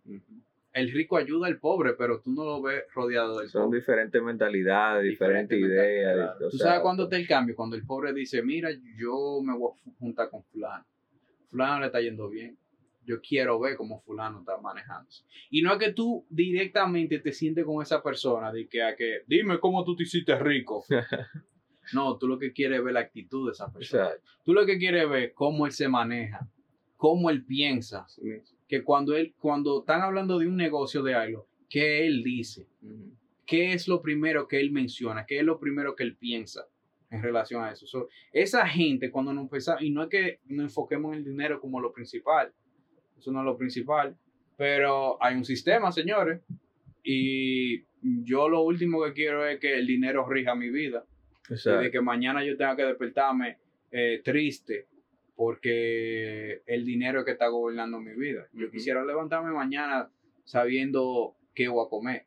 El 0.74 0.92
rico 0.92 1.18
ayuda 1.18 1.48
al 1.48 1.60
pobre, 1.60 1.94
pero 1.94 2.22
tú 2.22 2.32
no 2.32 2.44
lo 2.44 2.62
ves 2.62 2.84
rodeado 2.94 3.40
del 3.40 3.50
Son 3.50 3.66
pobre. 3.66 3.80
diferentes 3.80 4.22
mentalidades, 4.22 5.04
diferentes 5.04 5.58
Diferentes 5.58 5.60
ideas. 5.60 6.16
mentalidades, 6.16 6.42
o 6.42 6.50
¿Tú 6.50 6.58
sea, 6.58 6.68
sabes 6.68 6.82
cuándo 6.82 7.04
está 7.04 7.16
el 7.18 7.28
cambio? 7.28 7.56
Cuando 7.56 7.76
el 7.76 7.86
pobre 7.86 8.14
dice, 8.14 8.42
mira, 8.44 8.70
yo 8.96 9.42
me 9.44 9.56
voy 9.58 9.72
a 9.88 9.92
juntar 10.00 10.30
con 10.30 10.44
fulano. 10.44 10.86
Fulano 11.50 11.80
le 11.82 11.86
está 11.88 12.02
yendo 12.02 12.30
bien. 12.30 12.58
Yo 13.08 13.22
quiero 13.22 13.58
ver 13.58 13.78
cómo 13.78 14.02
fulano 14.02 14.40
está 14.40 14.58
manejándose. 14.58 15.24
Y 15.50 15.62
no 15.62 15.72
es 15.72 15.80
que 15.80 15.94
tú 15.94 16.26
directamente 16.30 17.20
te 17.20 17.32
sientes 17.32 17.64
con 17.64 17.82
esa 17.82 18.04
persona 18.04 18.52
de 18.52 18.68
que, 18.68 18.84
a 18.84 18.96
que 18.98 19.22
dime 19.28 19.60
cómo 19.60 19.86
tú 19.86 19.96
te 19.96 20.04
hiciste 20.04 20.38
rico. 20.38 20.84
no, 21.94 22.18
tú 22.18 22.28
lo 22.28 22.38
que 22.38 22.52
quieres 22.52 22.80
es 22.80 22.84
ver 22.84 22.94
la 22.94 23.00
actitud 23.00 23.48
de 23.48 23.54
esa 23.54 23.72
persona. 23.72 24.10
Tú 24.44 24.54
lo 24.54 24.66
que 24.66 24.78
quieres 24.78 25.10
ver 25.10 25.34
cómo 25.34 25.66
él 25.66 25.72
se 25.72 25.88
maneja, 25.88 26.50
cómo 26.98 27.30
él 27.30 27.46
piensa, 27.46 28.06
que 28.68 28.84
cuando 28.84 29.16
él, 29.16 29.34
cuando 29.40 29.80
están 29.80 30.02
hablando 30.02 30.38
de 30.38 30.48
un 30.48 30.58
negocio 30.58 31.02
de 31.02 31.16
algo, 31.16 31.48
¿qué 31.70 32.06
él 32.06 32.24
dice? 32.24 32.68
¿Qué 33.46 33.72
es 33.72 33.88
lo 33.88 34.02
primero 34.02 34.48
que 34.48 34.60
él 34.60 34.72
menciona? 34.72 35.26
¿Qué 35.26 35.40
es 35.40 35.46
lo 35.46 35.60
primero 35.60 35.96
que 35.96 36.04
él 36.04 36.18
piensa 36.18 36.68
en 37.10 37.24
relación 37.24 37.64
a 37.64 37.72
eso? 37.72 37.88
So, 37.88 38.10
esa 38.34 38.68
gente, 38.68 39.10
cuando 39.10 39.34
nos 39.34 39.44
empezamos, 39.44 39.82
y 39.82 39.92
no 39.92 40.04
es 40.04 40.10
que 40.10 40.40
nos 40.48 40.66
enfoquemos 40.66 41.14
en 41.14 41.20
el 41.20 41.24
dinero 41.24 41.62
como 41.62 41.80
lo 41.80 41.94
principal, 41.94 42.54
eso 43.18 43.32
no 43.32 43.40
es 43.40 43.46
lo 43.46 43.58
principal, 43.58 44.16
pero 44.56 45.22
hay 45.22 45.36
un 45.36 45.46
sistema, 45.46 45.92
señores, 45.92 46.42
y 47.04 47.84
yo 48.02 48.50
lo 48.50 48.62
último 48.62 49.04
que 49.04 49.14
quiero 49.14 49.46
es 49.46 49.60
que 49.60 49.76
el 49.76 49.88
dinero 49.88 50.28
rija 50.28 50.56
mi 50.56 50.70
vida 50.70 51.06
o 51.50 51.54
y 51.54 51.84
de 51.84 51.92
que 51.92 52.02
mañana 52.02 52.44
yo 52.44 52.58
tenga 52.58 52.76
que 52.76 52.84
despertarme 52.84 53.58
eh, 53.92 54.22
triste 54.24 54.88
porque 55.36 56.64
el 56.66 56.84
dinero 56.84 57.20
es 57.20 57.26
que 57.26 57.32
está 57.32 57.48
gobernando 57.48 58.00
mi 58.00 58.14
vida. 58.14 58.48
Yo 58.54 58.72
quisiera 58.72 59.06
levantarme 59.06 59.52
mañana 59.52 60.10
sabiendo 60.44 61.36
qué 61.54 61.68
voy 61.68 61.86
a 61.86 61.90
comer. 61.90 62.26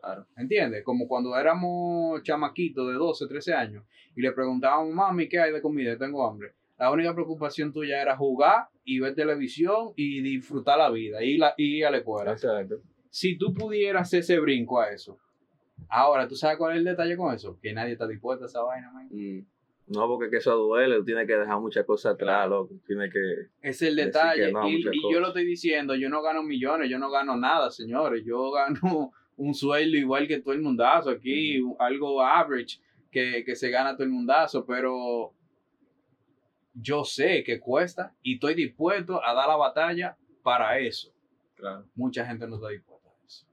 Claro. 0.00 0.26
¿Entiendes? 0.36 0.84
Como 0.84 1.08
cuando 1.08 1.36
éramos 1.36 2.22
chamaquitos 2.22 2.86
de 2.86 2.94
12, 2.94 3.26
13 3.26 3.54
años 3.54 3.84
y 4.14 4.22
le 4.22 4.30
preguntábamos, 4.30 4.94
mami, 4.94 5.28
¿qué 5.28 5.40
hay 5.40 5.52
de 5.52 5.60
comida? 5.60 5.98
Tengo 5.98 6.24
hambre. 6.26 6.52
La 6.78 6.92
única 6.92 7.12
preocupación 7.12 7.72
tuya 7.72 8.00
era 8.00 8.16
jugar 8.16 8.68
y 8.84 9.00
ver 9.00 9.14
televisión 9.14 9.92
y 9.96 10.20
disfrutar 10.20 10.78
la 10.78 10.90
vida 10.90 11.22
y, 11.22 11.36
la, 11.36 11.54
y 11.56 11.78
ir 11.78 11.86
a 11.86 11.90
la 11.90 11.98
escuela. 11.98 12.32
exacto. 12.32 12.80
Si 13.10 13.36
tú 13.36 13.52
pudieras 13.52 14.02
hacer 14.02 14.20
ese 14.20 14.38
brinco 14.38 14.80
a 14.80 14.90
eso, 14.90 15.18
ahora, 15.88 16.28
¿tú 16.28 16.36
sabes 16.36 16.56
cuál 16.56 16.72
es 16.72 16.78
el 16.78 16.84
detalle 16.84 17.16
con 17.16 17.34
eso? 17.34 17.58
Que 17.60 17.72
nadie 17.72 17.92
está 17.92 18.06
dispuesto 18.06 18.44
a 18.44 18.48
esa 18.48 18.62
vaina, 18.62 18.92
man. 18.92 19.08
Mm. 19.10 19.44
No, 19.88 20.06
porque 20.06 20.28
que 20.30 20.36
eso 20.36 20.54
duele, 20.54 20.96
tú 20.98 21.04
tienes 21.04 21.26
que 21.26 21.34
dejar 21.34 21.58
muchas 21.60 21.84
cosas 21.86 22.14
atrás, 22.14 22.48
loco. 22.48 22.74
Tienes 22.86 23.10
que. 23.12 23.48
Es 23.62 23.80
el 23.82 23.96
detalle. 23.96 24.52
no 24.52 24.68
y 24.68 24.82
yo 25.10 25.20
lo 25.20 25.28
estoy 25.28 25.46
diciendo, 25.46 25.94
yo 25.94 26.10
no 26.10 26.22
gano 26.22 26.42
millones, 26.42 26.90
yo 26.90 26.98
no 26.98 27.10
gano 27.10 27.36
nada, 27.36 27.70
señores. 27.70 28.22
Yo 28.24 28.50
gano 28.52 29.12
un 29.36 29.54
sueldo 29.54 29.96
igual 29.96 30.28
que 30.28 30.40
todo 30.40 30.52
el 30.52 30.60
mundazo 30.60 31.10
aquí, 31.10 31.62
algo 31.78 32.22
average 32.22 32.80
que, 33.10 33.42
que 33.44 33.56
se 33.56 33.70
gana 33.70 33.94
todo 33.94 34.04
el 34.04 34.10
mundazo, 34.10 34.66
pero 34.66 35.32
yo 36.80 37.04
sé 37.04 37.42
que 37.44 37.58
cuesta 37.60 38.14
y 38.22 38.34
estoy 38.34 38.54
dispuesto 38.54 39.24
a 39.24 39.34
dar 39.34 39.48
la 39.48 39.56
batalla 39.56 40.16
para 40.42 40.78
eso. 40.78 41.12
Claro. 41.54 41.84
Mucha 41.94 42.24
gente 42.26 42.46
no 42.46 42.56
está 42.56 42.68
dispuesta 42.68 43.08
a 43.08 43.26
eso. 43.26 43.46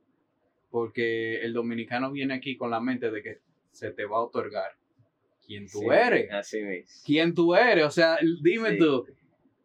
Porque 0.70 1.42
el 1.42 1.54
dominicano 1.54 2.12
viene 2.12 2.34
aquí 2.36 2.56
con 2.58 2.70
la 2.72 2.80
mente 2.80 3.10
de 3.12 3.22
que 3.24 3.40
se 3.72 3.92
te 3.92 4.06
va 4.06 4.18
a 4.18 4.22
otorgar 4.22 4.72
quién 5.46 5.68
tú 5.70 5.80
Sí, 5.80 5.86
eres. 5.92 6.32
Así 6.32 6.62
mismo. 6.62 7.02
¿Quién 7.06 7.34
tú 7.34 7.56
eres? 7.56 7.86
O 7.86 7.92
sea, 7.92 8.18
dime 8.42 8.72
Sí. 8.72 8.78
tú. 8.80 9.06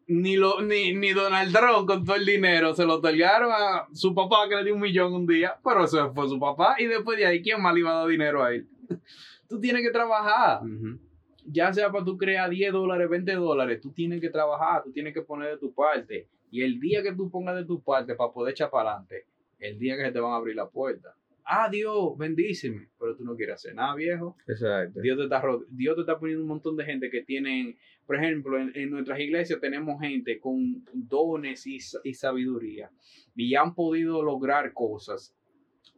Ni, 0.07 0.35
lo, 0.35 0.61
ni, 0.61 0.93
ni 0.93 1.11
Donald 1.13 1.55
Trump 1.55 1.87
con 1.87 2.03
todo 2.03 2.17
el 2.17 2.25
dinero 2.25 2.73
se 2.73 2.83
lo 2.85 2.95
otorgaron 2.95 3.49
a 3.51 3.87
su 3.93 4.13
papá 4.13 4.49
que 4.49 4.55
le 4.55 4.65
dio 4.65 4.75
un 4.75 4.81
millón 4.81 5.13
un 5.13 5.25
día, 5.25 5.55
pero 5.63 5.85
eso 5.85 6.11
fue 6.13 6.27
su 6.27 6.37
papá 6.37 6.75
y 6.79 6.85
después 6.87 7.17
de 7.17 7.25
ahí, 7.27 7.41
¿quién 7.41 7.61
más 7.61 7.73
le 7.73 7.79
iba 7.79 7.91
a 7.91 7.99
dar 7.99 8.07
dinero 8.09 8.43
a 8.43 8.51
él? 8.53 8.67
Tú 9.47 9.59
tienes 9.61 9.81
que 9.83 9.91
trabajar, 9.91 10.63
Ujú. 10.63 10.99
Ya 11.45 11.71
sea 11.73 11.91
para 11.91 12.05
tú 12.05 12.17
crear 12.17 12.49
10 12.49 12.71
dólares, 12.73 13.09
20 13.09 13.33
dólares, 13.33 13.81
tú 13.81 13.91
tienes 13.91 14.21
que 14.21 14.29
trabajar, 14.29 14.83
tú 14.83 14.91
tienes 14.91 15.13
que 15.13 15.21
poner 15.21 15.51
de 15.51 15.57
tu 15.57 15.73
parte. 15.73 16.27
Y 16.51 16.61
el 16.63 16.79
día 16.79 17.01
que 17.01 17.13
tú 17.13 17.29
pongas 17.29 17.55
de 17.55 17.65
tu 17.65 17.81
parte 17.81 18.15
para 18.15 18.31
poder 18.31 18.51
echar 18.51 18.69
para 18.69 18.91
adelante, 18.91 19.25
el 19.59 19.77
día 19.79 19.95
que 19.97 20.03
se 20.05 20.11
te 20.11 20.19
van 20.19 20.33
a 20.33 20.35
abrir 20.35 20.55
la 20.55 20.69
puerta. 20.69 21.15
ah, 21.43 21.67
Dios, 21.69 22.17
bendíceme, 22.17 22.87
pero 22.99 23.15
tú 23.15 23.25
no 23.25 23.35
quieres 23.35 23.55
hacer 23.55 23.75
nada, 23.75 23.95
viejo. 23.95 24.37
Exacto. 24.47 25.01
Dios 25.01 25.17
te 25.17 25.23
está, 25.23 25.41
Dios 25.69 25.95
te 25.95 26.01
está 26.01 26.17
poniendo 26.19 26.43
un 26.43 26.47
montón 26.49 26.77
de 26.77 26.85
gente 26.85 27.09
que 27.09 27.23
tienen, 27.23 27.77
por 28.05 28.15
ejemplo, 28.15 28.57
en, 28.59 28.71
en 28.75 28.89
nuestras 28.89 29.19
iglesias 29.19 29.59
tenemos 29.59 29.99
gente 29.99 30.39
con 30.39 30.85
dones 30.93 31.65
y, 31.67 31.79
y 32.03 32.13
sabiduría 32.13 32.89
y 33.35 33.55
han 33.55 33.73
podido 33.75 34.23
lograr 34.23 34.71
cosas, 34.73 35.35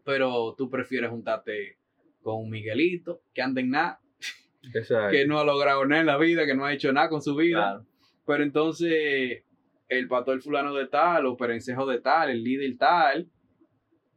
pero 0.04 0.56
tú 0.58 0.70
prefieres 0.70 1.10
juntarte 1.12 1.78
con 2.22 2.44
un 2.44 2.50
Miguelito 2.50 3.22
que 3.34 3.42
anda 3.42 3.62
en 3.62 3.70
nada, 3.72 4.00
Exacto. 4.74 5.12
que 5.12 5.26
no 5.26 5.40
ha 5.40 5.46
logrado 5.46 5.86
nada 5.86 6.02
en 6.02 6.08
la 6.08 6.18
vida, 6.18 6.46
que 6.46 6.56
no 6.56 6.66
ha 6.66 6.74
hecho 6.74 6.92
nada 6.94 7.10
con 7.10 7.22
su 7.22 7.36
vida. 7.36 7.60
Claro. 7.60 7.86
Pero 8.26 8.44
entonces, 8.44 9.44
el 9.90 10.08
pastor 10.08 10.42
fulano 10.42 10.74
de 10.74 10.88
tal, 10.88 11.26
o 11.26 11.36
perencejo 11.36 11.86
de 11.86 12.00
tal, 12.00 12.30
el 12.30 12.44
líder 12.44 12.78
tal, 12.78 13.30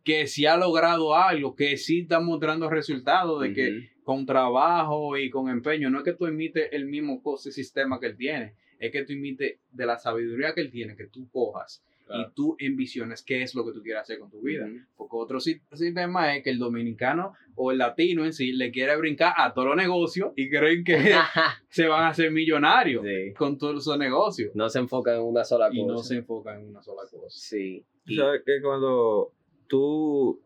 que 0.05 0.27
sí 0.29 0.47
ha 0.47 0.57
logrado 0.57 1.17
algo, 1.17 1.57
que 1.57 1.77
sí 1.77 2.01
está 2.01 2.21
mostrando 2.21 2.71
resultados 2.71 3.43
de 3.43 3.53
que 3.53 3.91
con 4.05 4.25
trabajo 4.25 5.17
y 5.17 5.31
con 5.31 5.49
empeño, 5.49 5.91
no 5.91 5.99
es 5.99 6.05
que 6.05 6.13
tú 6.13 6.29
imites 6.29 6.69
el 6.71 6.87
mismo 6.87 7.21
sistema 7.39 7.99
que 7.99 8.07
él 8.07 8.17
tiene, 8.17 8.55
es 8.79 8.93
que 8.93 9.05
tú 9.05 9.15
imites 9.15 9.59
de 9.73 9.87
la 9.87 9.99
sabiduría 9.99 10.55
que 10.55 10.61
él 10.61 10.71
tiene, 10.71 10.95
que 10.95 11.09
tú 11.09 11.29
cojas 11.31 11.83
Claro. 12.07 12.23
y 12.31 12.35
tú 12.35 12.57
envisiones 12.61 13.23
qué 13.25 13.43
es 13.43 13.55
lo 13.57 13.65
que 13.67 13.73
tú 13.73 13.83
quieres 13.83 14.03
hacer 14.03 14.19
con 14.21 14.31
tu 14.31 14.41
vida. 14.41 14.69
Porque 14.97 15.17
otro 15.17 15.41
si- 15.41 15.61
sistema 15.73 16.37
es 16.37 16.45
que 16.45 16.51
el 16.51 16.59
dominicano 16.61 17.33
o 17.57 17.73
el 17.73 17.79
latino 17.79 18.25
en 18.25 18.33
sí 18.33 18.53
le 18.53 18.71
quiere 18.71 18.97
brincar 18.97 19.35
a 19.37 19.53
todos 19.53 19.69
los 19.69 19.77
negocios 19.77 20.31
y 20.37 20.49
creen 20.49 20.85
que 20.85 20.95
se 21.69 21.89
van 21.89 22.05
a 22.05 22.09
hacer 22.11 22.31
millonarios 22.31 23.05
Sí. 23.05 23.35
con 23.35 23.59
todos 23.59 23.83
esos 23.83 23.99
negocios 23.99 24.53
No 24.55 24.69
se 24.69 24.79
enfocan 24.79 25.17
en 25.17 25.23
una 25.23 25.43
sola 25.43 25.67
cosa. 25.69 25.79
y 25.81 25.85
no 25.85 25.99
se 25.99 26.17
enfocan 26.17 26.61
en 26.61 26.69
una 26.69 26.83
sola 26.83 27.03
cosa. 27.11 27.27
Sí. 27.29 27.85
Y- 28.07 28.17
sabes 28.17 28.43
que 28.47 28.61
cuando 28.63 29.33
tú 29.67 30.41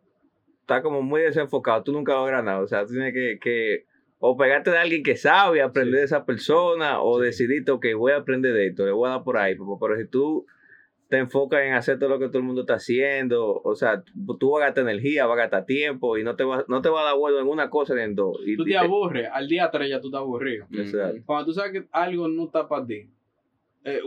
estás 0.63 0.83
como 0.83 1.03
muy 1.03 1.23
desenfocado, 1.23 1.83
tú 1.83 1.93
nunca 1.93 2.15
logras 2.15 2.43
nada. 2.45 2.61
O 2.61 2.67
sea, 2.69 2.87
tú 2.87 2.93
tienes 2.93 3.13
que, 3.13 3.39
que 3.41 3.87
o 4.19 4.37
pegarte 4.37 4.71
de 4.71 4.79
alguien 4.79 5.03
que 5.03 5.17
sabe, 5.17 5.63
aprender 5.63 5.95
Sí. 5.95 5.99
de 6.01 6.05
esa 6.05 6.25
persona, 6.25 7.03
o 7.03 7.19
Sí. 7.19 7.25
decidirte, 7.27 7.71
ok, 7.73 7.87
voy 7.97 8.13
a 8.13 8.17
aprender 8.17 8.53
de 8.53 8.69
esto, 8.69 8.85
le 8.85 8.93
voy 8.93 9.09
a 9.09 9.13
dar 9.13 9.25
por 9.25 9.37
ahí. 9.37 9.55
Pero, 9.55 9.79
pero 9.81 9.97
si 9.99 10.07
tú 10.07 10.47
te 11.11 11.19
enfocas 11.19 11.63
en 11.65 11.73
hacer 11.73 11.99
todo 11.99 12.09
lo 12.09 12.21
que 12.21 12.29
todo 12.29 12.39
el 12.39 12.45
mundo 12.45 12.61
está 12.61 12.75
haciendo, 12.75 13.61
o 13.65 13.75
sea, 13.75 14.05
tú, 14.39 14.51
vas 14.51 14.63
a 14.63 14.67
gastar 14.67 14.85
energía, 14.85 15.27
vas 15.27 15.35
a 15.35 15.43
gastar 15.43 15.67
tiempo 15.67 16.17
y 16.17 16.23
no 16.23 16.37
te 16.37 16.45
va, 16.45 16.65
no 16.69 16.81
te 16.81 16.89
va 16.89 17.01
a 17.01 17.05
dar 17.07 17.17
vuelo 17.17 17.41
en 17.41 17.49
una 17.49 17.69
cosa 17.69 17.97
ni 17.97 18.03
en 18.03 18.15
dos. 18.15 18.39
Y, 18.47 18.57
Tú 18.57 18.63
y 18.63 18.71
te 18.71 18.79
aburres, 18.79 19.29
al 19.33 19.49
día 19.49 19.69
3 19.73 19.91
ya 19.91 20.01
tú 20.01 20.07
estás 20.07 20.21
aburrido. 20.21 20.67
Exacto. 20.73 21.21
Cuando 21.27 21.47
tú 21.47 21.53
sabes 21.53 21.73
que 21.73 21.89
algo 21.91 22.29
no 22.29 22.45
está 22.45 22.69
para 22.69 22.87
ti. 22.87 23.09
eh, 23.83 24.01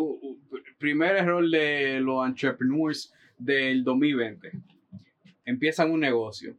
primer 0.78 1.18
error 1.18 1.46
de 1.50 2.00
los 2.00 2.26
entrepreneurs 2.26 3.14
del 3.38 3.84
2020. 3.84 4.52
Empiezan 5.44 5.92
un 5.92 6.00
negocio. 6.00 6.56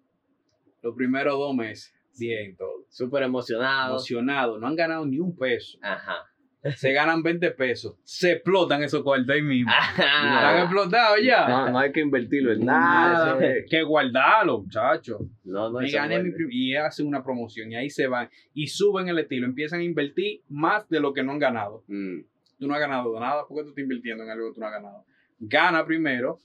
Los 0.83 0.94
primeros 0.94 1.38
dos 1.38 1.54
meses, 1.54 1.94
bien 2.18 2.54
todo. 2.54 2.85
Súper 2.90 3.22
emocionado. 3.22 3.92
Emocionados, 3.92 4.61
no 4.61 4.66
han 4.66 4.76
ganado 4.76 5.07
ni 5.07 5.18
un 5.20 5.35
peso. 5.35 5.78
Ajá. 5.80 6.34
Se 6.77 6.92
ganan 6.92 7.22
20 7.22 7.50
pesos. 7.53 7.94
Se 8.05 8.33
explotan 8.33 8.83
esos 8.83 9.03
cuartos 9.03 9.29
ahí 9.35 9.42
mismo. 9.42 9.70
Están 9.90 10.07
Ajá. 10.09 10.62
explotados 10.62 11.18
ya. 11.22 11.46
No, 11.48 11.70
no 11.70 11.79
hay 11.79 11.92
que 11.92 12.00
invertirlo 12.00 12.53
en 12.53 12.64
Nada, 12.64 13.12
nada. 13.12 13.31
eso 13.37 13.40
es- 13.40 13.66
que 13.70 13.83
guardarlo, 13.83 14.62
muchachos. 14.62 15.20
No, 15.44 15.70
no, 15.70 15.83
y 15.83 15.90
gané 15.90 16.22
mi 16.22 16.33
y 16.50 16.74
hacen 16.77 17.07
una 17.07 17.22
promoción 17.22 17.70
y 17.70 17.77
ahí 17.77 17.90
se 17.90 18.07
van 18.07 18.29
y 18.55 18.66
suben 18.68 19.09
el 19.09 19.18
estilo, 19.18 19.46
empiezan 19.46 19.81
a 19.81 19.85
invertir 19.85 20.40
más 20.48 20.88
de 20.88 21.00
lo 21.00 21.12
que 21.12 21.22
no 21.22 21.33
han 21.33 21.38
ganado. 21.38 21.85
Mm, 21.88 22.20
Tú 22.59 22.68
no 22.68 22.74
has 22.74 22.81
ganado 22.81 23.18
nada 23.20 23.42
porque 23.48 23.64
tú 23.64 23.68
estás 23.70 23.83
invirtiendo 23.83 24.22
en 24.24 24.31
algo 24.31 24.48
que 24.48 24.55
tú 24.55 24.61
no 24.61 24.66
has 24.66 24.72
ganado. 24.72 25.05
Gana 25.40 25.85
primero, 25.85 26.38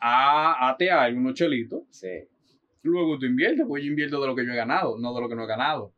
a, 0.00 0.68
ate 0.70 0.90
algo, 0.90 1.18
unos 1.20 1.34
chelitos, 1.34 1.82
sí. 1.90 2.08
luego 2.82 3.18
tú 3.18 3.26
inviertes, 3.26 3.66
pues 3.66 3.82
yo 3.82 3.90
invierto 3.90 4.20
de 4.20 4.26
lo 4.28 4.34
que 4.36 4.46
yo 4.46 4.52
he 4.52 4.56
ganado, 4.56 4.96
no 4.98 5.12
de 5.14 5.20
lo 5.20 5.28
que 5.28 5.34
no 5.34 5.44
he 5.44 5.46
ganado. 5.46 5.92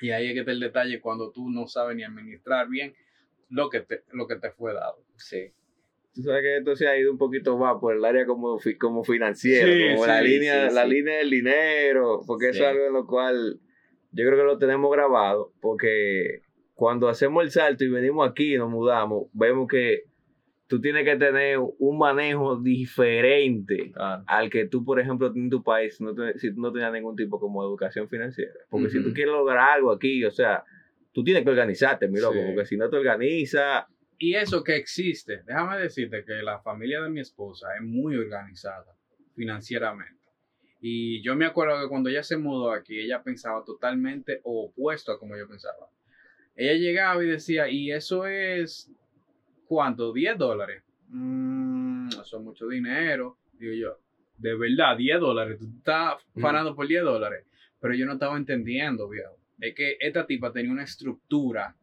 Y 0.00 0.10
ahí 0.10 0.28
es 0.28 0.34
que 0.34 0.40
está 0.40 0.52
el 0.52 0.60
detalle 0.60 1.00
cuando 1.00 1.30
tú 1.30 1.50
no 1.50 1.66
sabes 1.66 1.96
ni 1.96 2.02
administrar 2.02 2.68
bien 2.68 2.94
lo 3.48 3.70
que 3.70 3.80
te, 3.80 4.02
lo 4.12 4.26
que 4.26 4.36
te 4.36 4.50
fue 4.50 4.74
dado. 4.74 5.04
Sí. 5.16 5.52
Tú 6.14 6.22
sabes 6.22 6.42
que 6.42 6.56
esto 6.58 6.76
se 6.76 6.86
ha 6.86 6.96
ido 6.96 7.10
un 7.10 7.18
poquito 7.18 7.56
más 7.58 7.76
por 7.80 7.94
el 7.96 8.04
área 8.04 8.24
como, 8.24 8.58
como 8.78 9.02
financiera, 9.02 9.72
Sí, 9.72 9.94
como 9.94 10.04
sí, 10.04 10.08
la, 10.08 10.22
línea, 10.22 10.68
sí, 10.68 10.74
la 10.74 10.86
línea 10.86 11.18
del 11.18 11.30
dinero, 11.30 12.20
porque 12.26 12.50
eso 12.50 12.62
es 12.62 12.68
algo 12.68 12.86
en 12.86 12.92
lo 12.92 13.06
cual 13.06 13.60
yo 14.12 14.24
creo 14.24 14.38
que 14.38 14.44
lo 14.44 14.58
tenemos 14.58 14.92
grabado, 14.92 15.52
porque 15.60 16.42
cuando 16.74 17.08
hacemos 17.08 17.42
el 17.42 17.50
salto 17.50 17.84
y 17.84 17.88
venimos 17.88 18.28
aquí 18.28 18.54
y 18.54 18.58
nos 18.58 18.70
mudamos, 18.70 19.28
vemos 19.32 19.66
que 19.66 20.04
tú 20.66 20.80
tienes 20.80 21.04
que 21.04 21.16
tener 21.16 21.58
un 21.78 21.98
manejo 21.98 22.56
diferente 22.56 23.92
Claro. 23.92 24.24
al 24.26 24.48
que 24.50 24.66
tú, 24.66 24.84
por 24.84 24.98
ejemplo, 25.00 25.32
en 25.34 25.50
tu 25.50 25.62
país, 25.62 26.00
no 26.00 26.14
te- 26.14 26.38
si 26.38 26.54
tú 26.54 26.60
no 26.60 26.72
tenías 26.72 26.92
ningún 26.92 27.16
tipo 27.16 27.38
como 27.38 27.62
de 27.62 27.68
educación 27.68 28.08
financiera. 28.08 28.52
Porque 28.70 28.88
si 28.90 29.02
tú 29.02 29.12
quieres 29.12 29.32
lograr 29.32 29.58
algo 29.76 29.92
aquí, 29.92 30.24
o 30.24 30.30
sea, 30.30 30.64
tú 31.12 31.22
tienes 31.22 31.44
que 31.44 31.50
organizarte, 31.50 32.08
mi 32.08 32.18
loco, 32.20 32.34
Sí. 32.34 32.40
porque 32.46 32.66
si 32.66 32.76
no 32.76 32.88
te 32.88 32.96
organizas, 32.96 33.84
Y 34.18 34.34
eso 34.36 34.62
que 34.62 34.76
existe, 34.76 35.42
déjame 35.44 35.78
decirte 35.80 36.24
que 36.24 36.34
la 36.34 36.60
familia 36.60 37.02
de 37.02 37.10
mi 37.10 37.20
esposa 37.20 37.66
es 37.76 37.82
muy 37.82 38.16
organizada 38.16 38.96
financieramente. 39.34 40.22
Y 40.80 41.20
yo 41.22 41.34
me 41.34 41.46
acuerdo 41.46 41.80
que 41.82 41.88
cuando 41.88 42.08
ella 42.10 42.22
se 42.22 42.36
mudó 42.36 42.70
aquí, 42.72 42.98
ella 43.00 43.22
pensaba 43.22 43.64
totalmente 43.64 44.40
opuesto 44.44 45.12
a 45.12 45.18
como 45.18 45.36
yo 45.36 45.48
pensaba. 45.48 45.88
Ella 46.54 46.74
llegaba 46.74 47.24
y 47.24 47.26
decía, 47.28 47.68
¿y 47.68 47.90
eso 47.90 48.26
es 48.26 48.90
cuánto? 49.66 50.12
¿10 50.12 50.36
dólares? 50.36 50.82
"Mm, 51.08 52.08
eso 52.08 52.38
es 52.38 52.42
mucho 52.42 52.68
dinero. 52.68 53.38
Digo 53.54 53.74
yo, 53.74 53.98
de 54.38 54.54
verdad, 54.56 54.96
10 54.96 55.20
dólares. 55.20 55.58
Tú 55.58 55.66
estás 55.78 56.14
fanando 56.40 56.74
por 56.74 56.86
10 56.86 57.02
dólares. 57.02 57.44
Pero 57.80 57.94
yo 57.94 58.06
no 58.06 58.14
estaba 58.14 58.36
entendiendo, 58.36 59.08
viejo. 59.08 59.36
Es 59.60 59.74
que 59.74 59.96
esta 60.00 60.26
tipa 60.26 60.52
tenía 60.52 60.72
una 60.72 60.84
estructura 60.84 61.76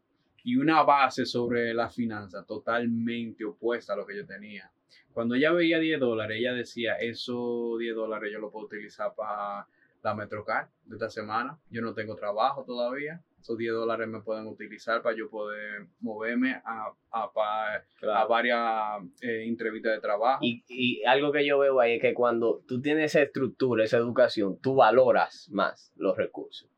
y 0.43 0.55
una 0.55 0.81
base 0.83 1.25
sobre 1.25 1.73
la 1.73 1.89
finanza 1.89 2.43
totalmente 2.43 3.45
opuesta 3.45 3.93
a 3.93 3.95
lo 3.95 4.05
que 4.05 4.17
yo 4.17 4.25
tenía. 4.25 4.71
Cuando 5.13 5.35
ella 5.35 5.51
veía 5.51 5.79
10 5.79 5.99
dólares, 5.99 6.37
ella 6.39 6.53
decía, 6.53 6.95
esos 6.95 7.77
10 7.79 7.95
dólares 7.95 8.31
yo 8.31 8.39
lo 8.39 8.49
puedo 8.49 8.65
utilizar 8.65 9.13
para 9.15 9.67
la 10.03 10.15
Metrocar 10.15 10.69
de 10.85 10.95
esta 10.95 11.09
semana. 11.09 11.57
Yo 11.69 11.81
no 11.81 11.93
tengo 11.93 12.15
trabajo 12.15 12.63
todavía. 12.63 13.21
Esos 13.41 13.57
10 13.57 13.73
dólares 13.73 14.07
me 14.07 14.21
pueden 14.21 14.45
utilizar 14.47 15.01
para 15.01 15.15
yo 15.17 15.29
poder 15.29 15.87
moverme 15.99 16.61
a, 16.63 16.93
a, 17.11 17.31
pa- 17.33 17.83
a 18.13 18.25
varias 18.25 19.03
eh, 19.21 19.45
entrevistas 19.47 19.93
de 19.93 19.99
trabajo. 19.99 20.39
Y, 20.43 20.63
y 20.67 21.03
algo 21.05 21.31
que 21.31 21.45
yo 21.45 21.57
veo 21.59 21.79
ahí 21.79 21.93
es 21.95 22.01
que 22.01 22.13
cuando 22.13 22.61
tú 22.67 22.79
tienes 22.81 23.05
esa 23.05 23.21
estructura, 23.23 23.83
esa 23.83 23.97
educación, 23.97 24.59
tú 24.61 24.75
valoras 24.75 25.49
más 25.51 25.91
los 25.95 26.15
recursos. 26.15 26.69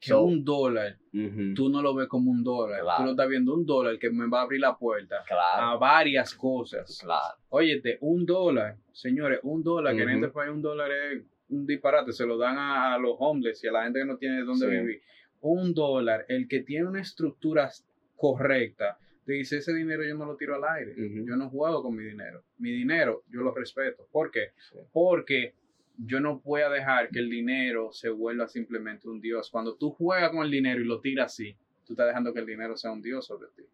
que 0.00 0.08
So, 0.10 0.22
un 0.22 0.44
dólar, 0.44 0.98
ujú, 1.12 1.54
tú 1.54 1.68
no 1.68 1.82
lo 1.82 1.94
ves 1.94 2.06
como 2.08 2.30
un 2.30 2.44
dólar. 2.44 2.82
Claro. 2.82 2.98
Tú 2.98 3.04
lo 3.06 3.10
estás 3.10 3.28
viendo 3.28 3.52
un 3.54 3.66
dólar 3.66 3.98
que 3.98 4.10
me 4.10 4.28
va 4.28 4.40
a 4.40 4.42
abrir 4.42 4.60
la 4.60 4.76
puerta 4.78 5.16
a 5.56 5.76
varias 5.76 6.32
cosas. 6.34 7.00
claro. 7.02 7.36
Óyete, 7.48 7.98
un 8.02 8.24
dólar, 8.24 8.76
señores, 8.92 9.40
un 9.42 9.62
dólar, 9.64 9.96
que 9.96 10.02
en 10.02 10.10
este 10.10 10.28
país 10.28 10.50
un 10.52 10.62
dólar 10.62 10.90
es 10.92 11.24
un 11.48 11.66
disparate, 11.66 12.12
se 12.12 12.24
lo 12.26 12.38
dan 12.38 12.56
a, 12.58 12.94
a 12.94 12.98
los 12.98 13.16
homeless 13.18 13.62
y 13.64 13.68
a 13.68 13.72
la 13.72 13.82
gente 13.84 13.98
que 14.00 14.04
no 14.06 14.16
tiene 14.16 14.44
dónde 14.44 14.66
Sí. 14.66 14.70
vivir. 14.70 15.02
Un 15.46 15.74
dólar, 15.74 16.24
el 16.28 16.48
que 16.48 16.60
tiene 16.60 16.86
una 16.86 17.02
estructura 17.02 17.70
correcta, 18.16 18.98
te 19.26 19.34
dice, 19.34 19.58
ese 19.58 19.74
dinero 19.74 20.02
yo 20.02 20.14
no 20.14 20.24
lo 20.24 20.36
tiro 20.36 20.54
al 20.54 20.64
aire, 20.64 20.94
yo 20.96 21.36
no 21.36 21.50
juego 21.50 21.82
con 21.82 21.94
mi 21.94 22.02
dinero. 22.02 22.42
Mi 22.56 22.70
dinero, 22.70 23.24
yo 23.30 23.42
lo 23.42 23.54
respeto. 23.54 24.08
¿Por 24.10 24.30
qué? 24.30 24.52
Sí. 24.70 24.78
Porque 24.90 25.52
yo 25.98 26.18
no 26.20 26.40
voy 26.40 26.62
a 26.62 26.70
dejar 26.70 27.10
que 27.10 27.18
el 27.18 27.28
dinero 27.28 27.92
se 27.92 28.08
vuelva 28.08 28.48
simplemente 28.48 29.06
un 29.06 29.20
dios. 29.20 29.50
Cuando 29.50 29.76
tú 29.76 29.90
juegas 29.90 30.30
con 30.30 30.44
el 30.44 30.50
dinero 30.50 30.80
y 30.80 30.84
lo 30.84 31.00
tiras 31.00 31.32
así, 31.32 31.54
tú 31.86 31.92
estás 31.92 32.06
dejando 32.06 32.32
que 32.32 32.40
el 32.40 32.46
dinero 32.46 32.74
sea 32.78 32.92
un 32.92 33.02
dios 33.02 33.26
sobre 33.26 33.48
ti. 33.54 33.64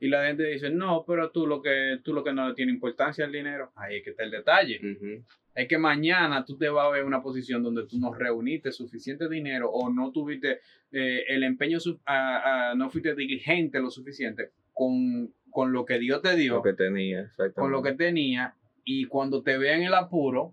Y 0.00 0.08
la 0.08 0.26
gente 0.26 0.42
dice, 0.42 0.70
no, 0.70 1.04
pero 1.06 1.30
tú 1.30 1.46
lo 1.46 1.62
que, 1.62 2.00
tú 2.02 2.12
lo 2.12 2.24
que 2.24 2.32
no 2.32 2.48
le 2.48 2.54
tiene 2.54 2.72
importancia 2.72 3.24
al 3.24 3.30
dinero, 3.30 3.70
ahí 3.76 3.98
es 3.98 4.02
que 4.02 4.10
está 4.10 4.24
el 4.24 4.32
detalle. 4.32 4.80
Es 5.56 5.66
que 5.68 5.78
mañana 5.78 6.44
tú 6.44 6.56
te 6.58 6.68
vas 6.68 6.86
a 6.86 6.90
ver 6.90 7.00
en 7.00 7.06
una 7.06 7.22
posición 7.22 7.62
donde 7.62 7.86
tú 7.86 7.98
no 7.98 8.12
reuniste 8.12 8.70
suficiente 8.72 9.28
dinero 9.28 9.70
o 9.70 9.90
no 9.90 10.12
tuviste 10.12 10.60
eh, 10.92 11.24
el 11.28 11.42
empeño, 11.42 11.78
a- 12.06 12.74
no 12.76 12.90
fuiste 12.90 13.14
diligente 13.14 13.80
lo 13.80 13.90
suficiente 13.90 14.50
con, 14.74 15.32
con 15.50 15.72
lo 15.72 15.84
que 15.86 15.98
Dios 15.98 16.20
te 16.22 16.36
dio 16.36 16.56
lo 16.56 16.62
que 16.62 16.74
tenía, 16.74 17.20
exactamente. 17.22 17.54
con 17.60 17.72
lo 17.72 17.82
que 17.82 17.92
tenía 17.94 18.54
y 18.84 19.06
cuando 19.06 19.42
te 19.42 19.56
vean 19.58 19.82
el 19.82 19.94
apuro, 19.94 20.52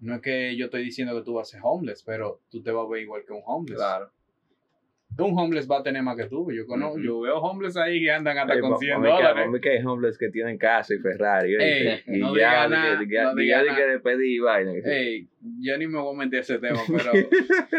no 0.00 0.16
es 0.16 0.20
que 0.20 0.56
yo 0.56 0.64
estoy 0.64 0.82
diciendo 0.82 1.16
que 1.16 1.24
tú 1.24 1.34
vas 1.34 1.48
a 1.48 1.52
ser 1.52 1.60
homeless, 1.62 2.02
pero 2.02 2.40
tú 2.50 2.60
te 2.60 2.72
vas 2.72 2.84
a 2.84 2.90
ver 2.90 3.02
igual 3.02 3.22
que 3.24 3.32
un 3.32 3.42
homeless. 3.46 3.76
Claro. 3.78 4.10
Un 5.18 5.38
homeless 5.38 5.70
va 5.70 5.78
a 5.78 5.82
tener 5.82 6.02
más 6.02 6.16
que 6.16 6.24
tú. 6.26 6.50
Yo 6.50 6.66
conozco, 6.66 6.98
yo 6.98 7.20
veo 7.20 7.36
homeless 7.36 7.76
ahí 7.76 8.00
que 8.02 8.10
andan 8.10 8.38
hasta 8.38 8.54
Ey, 8.54 8.60
con 8.60 8.70
pa- 8.72 8.76
100 8.78 8.94
pa' 8.94 8.98
mí 9.00 9.04
que- 9.06 9.12
dólares. 9.12 9.50
mí 9.50 9.60
que 9.60 9.70
hay 9.70 9.84
homeless 9.84 10.18
que 10.18 10.28
tienen 10.30 10.56
casa 10.58 10.94
y 10.94 10.98
Ferrari. 10.98 11.54
Ey, 11.58 12.00
y 12.06 12.18
no 12.18 12.28
ya, 12.28 12.32
diga 12.34 12.62
de 12.64 12.68
nada, 12.70 12.98
que- 12.98 13.08
que- 13.08 13.22
no 13.22 13.34
que- 13.34 13.42
de 13.42 13.48
nada. 13.66 13.76
que 13.76 13.86
despedir 13.88 14.26
y 14.30 14.38
vaina. 14.38 14.72
Ey, 14.84 15.28
yo 15.60 15.76
ni 15.78 15.86
me 15.86 15.98
voy 15.98 16.14
a 16.14 16.18
meter 16.18 16.40
ese 16.40 16.58
tema, 16.58 16.78
pero 16.88 17.12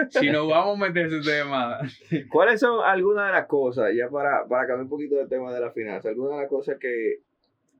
si 0.09 0.29
nos 0.29 0.47
vamos 0.47 0.77
a 0.79 0.87
meter 0.87 1.07
ese 1.07 1.21
tema, 1.21 1.79
¿Cuáles 2.29 2.59
son 2.59 2.79
algunas 2.85 3.25
de 3.27 3.31
las 3.33 3.47
cosas, 3.47 3.91
ya 3.95 4.09
para, 4.09 4.47
para 4.47 4.67
cambiar 4.67 4.83
un 4.83 4.89
poquito 4.89 5.15
del 5.15 5.27
tema 5.27 5.51
de 5.53 5.59
la 5.59 5.71
finanza, 5.71 6.09
algunas 6.09 6.35
de 6.35 6.41
las 6.43 6.49
cosas 6.49 6.77
que, 6.79 7.17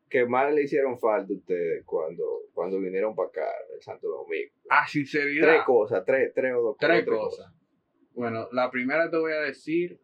que 0.10 0.26
más 0.26 0.52
le 0.54 0.64
hicieron 0.64 0.98
falta 1.00 1.32
a 1.32 1.36
ustedes 1.36 1.84
cuando, 1.86 2.24
cuando 2.54 2.80
vinieron 2.80 3.16
para 3.16 3.30
acá, 3.30 3.46
de 3.74 3.82
Santo 3.82 4.08
Domingo? 4.08 4.52
A 4.70 4.88
sinceridad. 4.88 5.48
Tres 5.48 5.62
cosas, 5.64 6.04
tres, 6.06 6.32
tres 6.34 6.54
o 6.56 6.62
dos 6.62 6.78
Tres 6.80 7.06
tres 7.06 7.18
cosas. 7.18 7.54
Bueno, 8.16 8.48
la 8.52 8.70
primera 8.70 9.10
te 9.10 9.18
voy 9.18 9.32
a 9.32 9.40
decir, 9.40 9.98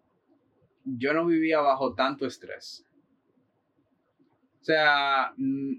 yo 0.86 1.14
no 1.14 1.26
vivía 1.26 1.60
bajo 1.60 1.94
tanto 1.94 2.26
estrés. 2.26 2.86
O 4.62 4.64
sea, 4.64 5.32
mm, 5.38 5.74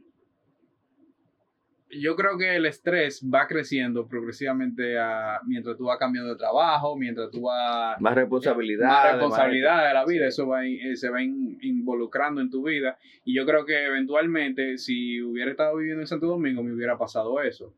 yo 1.92 2.14
creo 2.14 2.38
que 2.38 2.54
el 2.54 2.66
estrés 2.66 3.20
va 3.22 3.48
creciendo 3.48 4.06
progresivamente 4.06 4.96
a- 4.96 5.40
mientras 5.44 5.76
tú 5.76 5.86
vas 5.86 5.98
cambiando 5.98 6.30
de 6.30 6.36
trabajo, 6.36 6.96
mientras 6.96 7.30
tú 7.30 7.42
vas 7.42 8.00
Más 8.00 8.14
responsabilidad. 8.14 8.86
más 8.86 9.12
responsabilidad 9.12 9.88
de 9.88 9.94
la 9.94 10.04
vida, 10.06 10.26
eso 10.28 10.46
va, 10.46 10.64
eh, 10.64 10.94
se 10.94 11.10
va 11.10 11.20
in- 11.20 11.58
involucrando 11.62 12.40
en 12.40 12.48
tu 12.48 12.62
vida. 12.62 12.96
Y 13.24 13.34
yo 13.34 13.44
creo 13.44 13.66
que 13.66 13.86
eventualmente, 13.86 14.78
si 14.78 15.20
hubiera 15.20 15.50
estado 15.50 15.76
viviendo 15.78 16.02
en 16.02 16.06
Santo 16.06 16.26
Domingo, 16.26 16.62
me 16.62 16.72
hubiera 16.72 16.96
pasado 16.96 17.40
eso. 17.42 17.74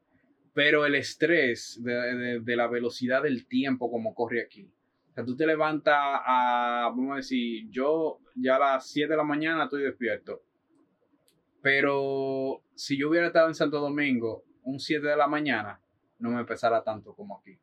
Pero 0.55 0.85
el 0.85 0.95
estrés 0.95 1.81
de, 1.83 1.93
de- 1.93 2.41
de 2.41 2.57
la 2.57 2.67
velocidad 2.69 3.23
del 3.23 3.47
tiempo 3.47 3.91
como 3.91 4.15
corre 4.15 4.43
aquí. 4.43 4.71
O 5.11 5.15
sea, 5.15 5.25
tú 5.25 5.37
te 5.37 5.47
levantas 5.47 5.95
a, 5.97 6.89
vamos 6.95 7.13
a 7.13 7.17
decir, 7.17 7.69
yo 7.71 8.19
ya 8.35 8.57
a 8.57 8.59
las 8.59 8.91
7 8.91 9.11
de 9.11 9.17
la 9.17 9.25
mañana 9.25 9.65
estoy 9.65 9.83
despierto. 9.83 10.43
Pero 11.63 12.63
si 12.75 12.99
yo 12.99 13.09
hubiera 13.11 13.29
estado 13.29 13.49
en 13.49 13.55
Santo 13.55 13.79
Domingo 13.81 14.45
un 14.65 14.79
7 14.81 15.07
de 15.07 15.17
la 15.17 15.27
mañana, 15.27 15.81
no 16.19 16.31
me 16.31 16.45
pesara 16.45 16.83
tanto 16.83 17.15
como 17.15 17.39
aquí. 17.39 17.59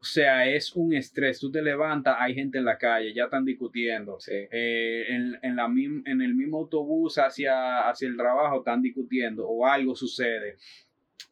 O 0.00 0.06
sea, 0.06 0.46
es 0.46 0.76
un 0.76 0.92
estrés. 0.92 1.40
Tú 1.40 1.50
te 1.50 1.62
levantas, 1.62 2.16
hay 2.18 2.34
gente 2.34 2.58
en 2.58 2.66
la 2.66 2.76
calle, 2.76 3.14
ya 3.14 3.24
están 3.24 3.44
discutiendo. 3.44 4.20
Sí. 4.20 4.32
Eh, 4.34 5.06
en, 5.08 5.38
en, 5.42 5.56
la 5.56 5.64
en 5.64 6.20
el 6.20 6.34
mismo 6.34 6.58
autobús 6.58 7.16
hacia, 7.16 7.88
hacia 7.88 8.08
el 8.08 8.16
trabajo 8.16 8.58
están 8.58 8.82
discutiendo 8.82 9.48
o 9.48 9.66
algo 9.66 9.94
sucede. 9.96 10.58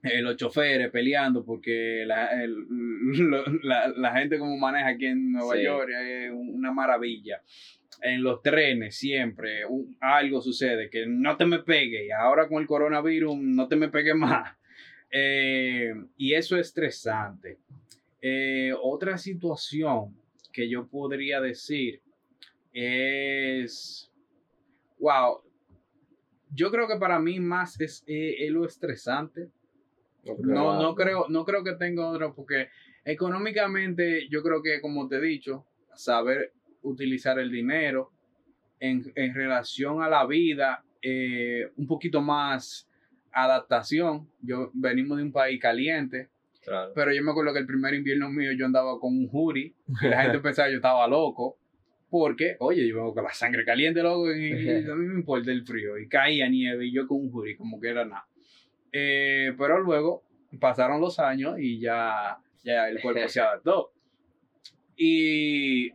Eh, 0.05 0.21
los 0.21 0.37
choferes 0.37 0.91
peleando 0.91 1.45
porque 1.45 2.03
la, 2.07 2.43
el- 2.43 2.67
lo- 2.69 3.45
la, 3.63 3.89
la 3.89 4.13
gente 4.19 4.39
como 4.39 4.57
maneja 4.57 4.89
aquí 4.89 5.07
en 5.07 5.31
Nueva 5.33 5.55
Sí. 5.57 5.63
York 5.63 5.91
es 5.97 6.31
una 6.33 6.73
maravilla. 6.73 7.41
En 8.01 8.23
los 8.23 8.43
trenes 8.43 8.97
siempre 8.97 9.65
un- 9.65 9.97
algo 10.01 10.41
sucede, 10.41 10.91
que 10.91 11.07
no 11.07 11.37
te 11.37 11.47
me 11.47 11.61
pegue 11.61 12.07
y 12.07 12.11
ahora 12.11 12.49
con 12.49 12.61
el 12.61 12.67
coronavirus 12.67 13.37
no 13.37 13.69
te 13.69 13.77
me 13.77 13.89
pegue 13.89 14.15
más. 14.15 14.57
Eh, 15.15 15.93
y 16.17 16.33
eso 16.33 16.57
es 16.57 16.69
estresante. 16.69 17.59
Eh, 18.23 18.73
otra 18.81 19.19
situación 19.19 20.17
que 20.51 20.71
yo 20.71 20.87
podría 20.87 21.39
decir 21.43 22.01
es, 22.73 24.11
wow, 24.99 25.43
yo 26.55 26.71
creo 26.71 26.89
que 26.89 26.97
para 26.97 27.19
mí 27.19 27.41
más 27.41 27.79
es, 27.79 28.03
es 28.07 28.51
lo 28.51 28.65
estresante. 28.65 29.49
No, 30.25 30.81
no 30.81 30.95
creo, 30.95 31.27
no 31.29 31.45
creo 31.45 31.65
que 31.65 31.73
tenga 31.75 32.07
otro, 32.09 32.35
porque 32.35 32.69
económicamente 33.05 34.29
yo 34.29 34.43
creo 34.43 34.63
que, 34.63 34.81
como 34.81 35.09
te 35.09 35.17
he 35.17 35.21
dicho, 35.21 35.67
saber 35.95 36.53
utilizar 36.83 37.39
el 37.39 37.51
dinero 37.51 38.11
en, 38.81 39.13
en 39.15 39.35
relación 39.35 40.03
a 40.03 40.09
la 40.09 40.27
vida, 40.27 40.85
eh, 41.01 41.71
un 41.77 41.87
poquito 41.87 42.21
más 42.21 42.89
adaptación. 43.33 44.29
Yo 44.41 44.71
venimos 44.75 45.17
de 45.19 45.25
un 45.25 45.33
país 45.33 45.61
caliente, 45.61 46.29
Claro. 46.65 46.93
pero 46.95 47.13
yo 47.13 47.23
me 47.25 47.33
acuerdo 47.33 47.53
que 47.53 47.59
el 47.59 47.67
primer 47.67 47.93
invierno 47.95 48.31
mío 48.31 48.53
yo 48.53 48.67
andaba 48.67 49.01
con 49.01 49.17
un 49.19 49.29
hoodie 49.33 49.75
y 50.01 50.09
la 50.09 50.23
gente 50.23 50.39
pensaba 50.43 50.69
que 50.69 50.73
yo 50.75 50.79
estaba 50.79 51.09
loco. 51.09 51.59
Porque, 52.09 52.57
oye, 52.61 52.87
yo 52.87 52.97
vengo 52.97 53.15
con 53.15 53.25
la 53.25 53.33
sangre 53.33 53.65
caliente, 53.65 54.03
loco, 54.03 54.31
y, 54.33 54.53
y 54.53 54.69
a 54.91 54.95
mí 54.95 55.07
me 55.07 55.15
importa 55.15 55.51
el 55.51 55.65
frío. 55.65 55.99
Y 55.99 56.07
caía 56.09 56.47
nieve 56.49 56.87
y 56.87 56.93
yo 56.93 57.07
con 57.09 57.19
un 57.19 57.31
hoodie, 57.33 57.57
como 57.57 57.81
que 57.81 57.89
era 57.89 58.05
nada. 58.05 58.27
Eh, 58.93 59.55
pero 59.57 59.81
luego 59.81 60.23
pasaron 60.61 61.01
los 61.01 61.19
años 61.19 61.59
y 61.59 61.81
ya, 61.81 62.39
ya 62.63 62.89
el 62.89 63.01
cuerpo 63.01 63.27
se 63.29 63.41
adaptó. 63.41 63.93
Y, 64.97 65.91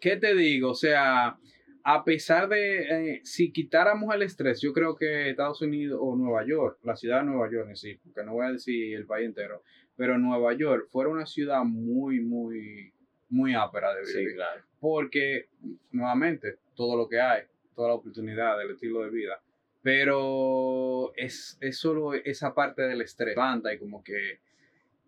¿qué 0.00 0.16
te 0.16 0.34
digo? 0.34 0.70
O 0.70 0.74
sea, 0.74 1.36
a 1.84 2.04
pesar 2.04 2.48
de, 2.48 3.14
eh, 3.16 3.20
si 3.24 3.50
quitáramos 3.52 4.14
el 4.14 4.22
estrés, 4.22 4.60
yo 4.60 4.72
creo 4.72 4.96
que 4.96 5.30
Estados 5.30 5.60
Unidos 5.62 5.98
o 6.00 6.14
Nueva 6.16 6.46
York, 6.46 6.78
la 6.84 6.96
ciudad 6.96 7.18
de 7.20 7.26
Nueva 7.26 7.50
York 7.50 7.68
en 7.70 7.76
sí, 7.76 7.98
porque 8.02 8.22
no 8.24 8.34
voy 8.34 8.46
a 8.46 8.52
decir 8.52 8.94
el 8.96 9.04
país 9.06 9.26
entero, 9.26 9.62
pero 9.96 10.16
Nueva 10.18 10.54
York 10.54 10.88
fuera 10.90 11.10
una 11.10 11.26
ciudad 11.26 11.64
muy, 11.64 12.20
muy, 12.20 12.92
muy 13.28 13.54
ápera 13.54 13.94
de 13.94 14.06
Sí, 14.06 14.18
vivir. 14.18 14.36
claro. 14.36 14.62
Porque, 14.80 15.48
nuevamente, 15.90 16.56
todo 16.74 16.96
lo 16.96 17.08
que 17.08 17.20
hay, 17.20 17.42
toda 17.74 17.88
la 17.88 17.94
oportunidad 17.94 18.58
del 18.58 18.70
estilo 18.70 19.02
de 19.02 19.10
vida, 19.10 19.40
pero 19.82 21.12
es, 21.16 21.58
es 21.60 21.78
solo 21.78 22.14
esa 22.14 22.54
parte 22.54 22.82
del 22.82 23.00
estrés, 23.02 23.36
levanta 23.36 23.72
y 23.72 23.78
como 23.78 24.02
que 24.02 24.38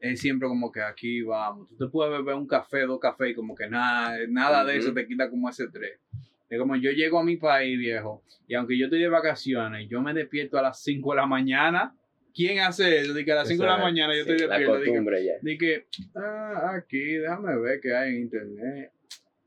es 0.01 0.21
siempre 0.21 0.49
como 0.49 0.71
que 0.71 0.83
aquí 0.83 1.23
vamos. 1.23 1.69
Tú 1.71 1.87
te 1.87 1.87
puedes 1.91 2.13
beber 2.13 2.35
un 2.35 2.47
café, 2.47 2.83
dos 2.83 3.01
cafés 3.01 3.31
y 3.31 3.35
como 3.35 3.55
que 3.55 3.69
nada, 3.69 4.17
nada 4.29 4.65
de 4.65 4.77
eso 4.77 4.93
te 4.93 5.07
quita 5.07 5.31
como 5.31 5.49
ese 5.49 5.65
estrés. 5.65 5.99
Es 6.51 6.59
como 6.59 6.77
yo 6.77 6.91
llego 6.91 7.19
a 7.19 7.25
mi 7.25 7.37
país, 7.37 7.79
viejo, 7.79 8.23
y 8.47 8.55
aunque 8.55 8.77
yo 8.79 8.85
estoy 8.87 9.01
de 9.01 9.09
vacaciones, 9.09 9.89
yo 9.89 10.01
me 10.03 10.13
despierto 10.13 10.59
a 10.59 10.63
las 10.63 10.83
5 10.83 11.13
de 11.13 11.17
la 11.17 11.27
mañana. 11.27 11.95
¿Quién 12.35 12.59
hace 12.61 12.99
eso? 12.99 13.15
De 13.15 13.25
que 13.25 13.33
a 13.33 13.37
las 13.37 13.49
5 13.49 13.63
de 13.63 13.69
la 13.71 13.79
mañana 13.79 14.13
yo 14.15 14.25
Sí, 14.25 14.31
estoy 14.33 14.47
la 14.49 14.59
despierto. 14.59 14.75
de 14.75 14.81
que- 14.85 14.91
costumbre 14.91 15.25
ya. 15.25 15.33
de 15.41 15.59
que, 15.59 15.87
ah, 16.17 16.73
aquí, 16.77 17.01
déjame 17.15 17.57
ver 17.61 17.81
qué 17.81 17.95
hay 17.95 18.11
en 18.17 18.21
internet. 18.23 18.91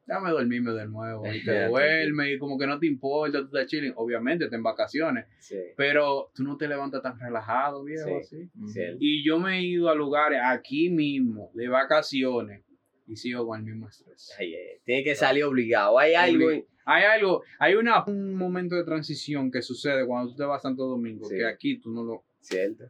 Déjame 0.07 0.31
dormirme 0.31 0.71
de 0.71 0.87
nuevo. 0.87 1.23
Y 1.35 1.43
te 1.43 1.67
duermes 1.67 2.35
y 2.35 2.37
como 2.39 2.57
que 2.57 2.65
no 2.65 2.79
te 2.79 2.87
importa, 2.87 3.39
tú 3.39 3.45
estás 3.47 3.67
chilling. 3.67 3.93
Obviamente, 3.97 4.45
estás 4.45 4.57
en 4.57 4.63
vacaciones, 4.63 5.25
Sí. 5.39 5.57
pero 5.75 6.31
tú 6.33 6.43
no 6.43 6.55
te 6.57 6.67
levantas 6.67 7.01
tan 7.03 7.19
relajado, 7.19 7.83
viejo, 7.83 8.07
Sí. 8.23 8.49
así. 8.65 8.97
Y 8.99 9.23
yo 9.27 9.37
me 9.39 9.57
he 9.59 9.61
ido 9.63 9.89
a 9.89 9.95
lugares 9.95 10.39
aquí 10.43 10.89
mismo, 10.89 11.51
de 11.53 11.67
vacaciones, 11.67 12.63
y 13.05 13.15
sigo 13.17 13.45
con 13.45 13.59
el 13.59 13.65
mismo 13.65 13.87
estrés. 13.89 14.33
Ay, 14.39 14.55
ay, 14.55 14.79
Tiene 14.85 15.03
que 15.03 15.13
salir 15.15 15.43
obligado. 15.43 15.99
Hay 15.99 16.13
algo. 16.13 16.49
Hay 16.89 17.03
algo, 17.03 17.43
hay 17.59 17.75
una, 17.75 18.05
un 18.05 18.33
momento 18.35 18.75
de 18.75 18.85
transición 18.85 19.51
que 19.51 19.61
sucede 19.61 20.05
cuando 20.07 20.31
tú 20.31 20.37
te 20.37 20.45
vas 20.45 20.59
a 20.61 20.69
Santo 20.69 20.85
Domingo, 20.85 21.27
Sí. 21.27 21.35
que 21.35 21.45
aquí 21.45 21.79
tú 21.79 21.91
no 21.91 22.01
lo... 22.01 22.23
Cierto. 22.39 22.85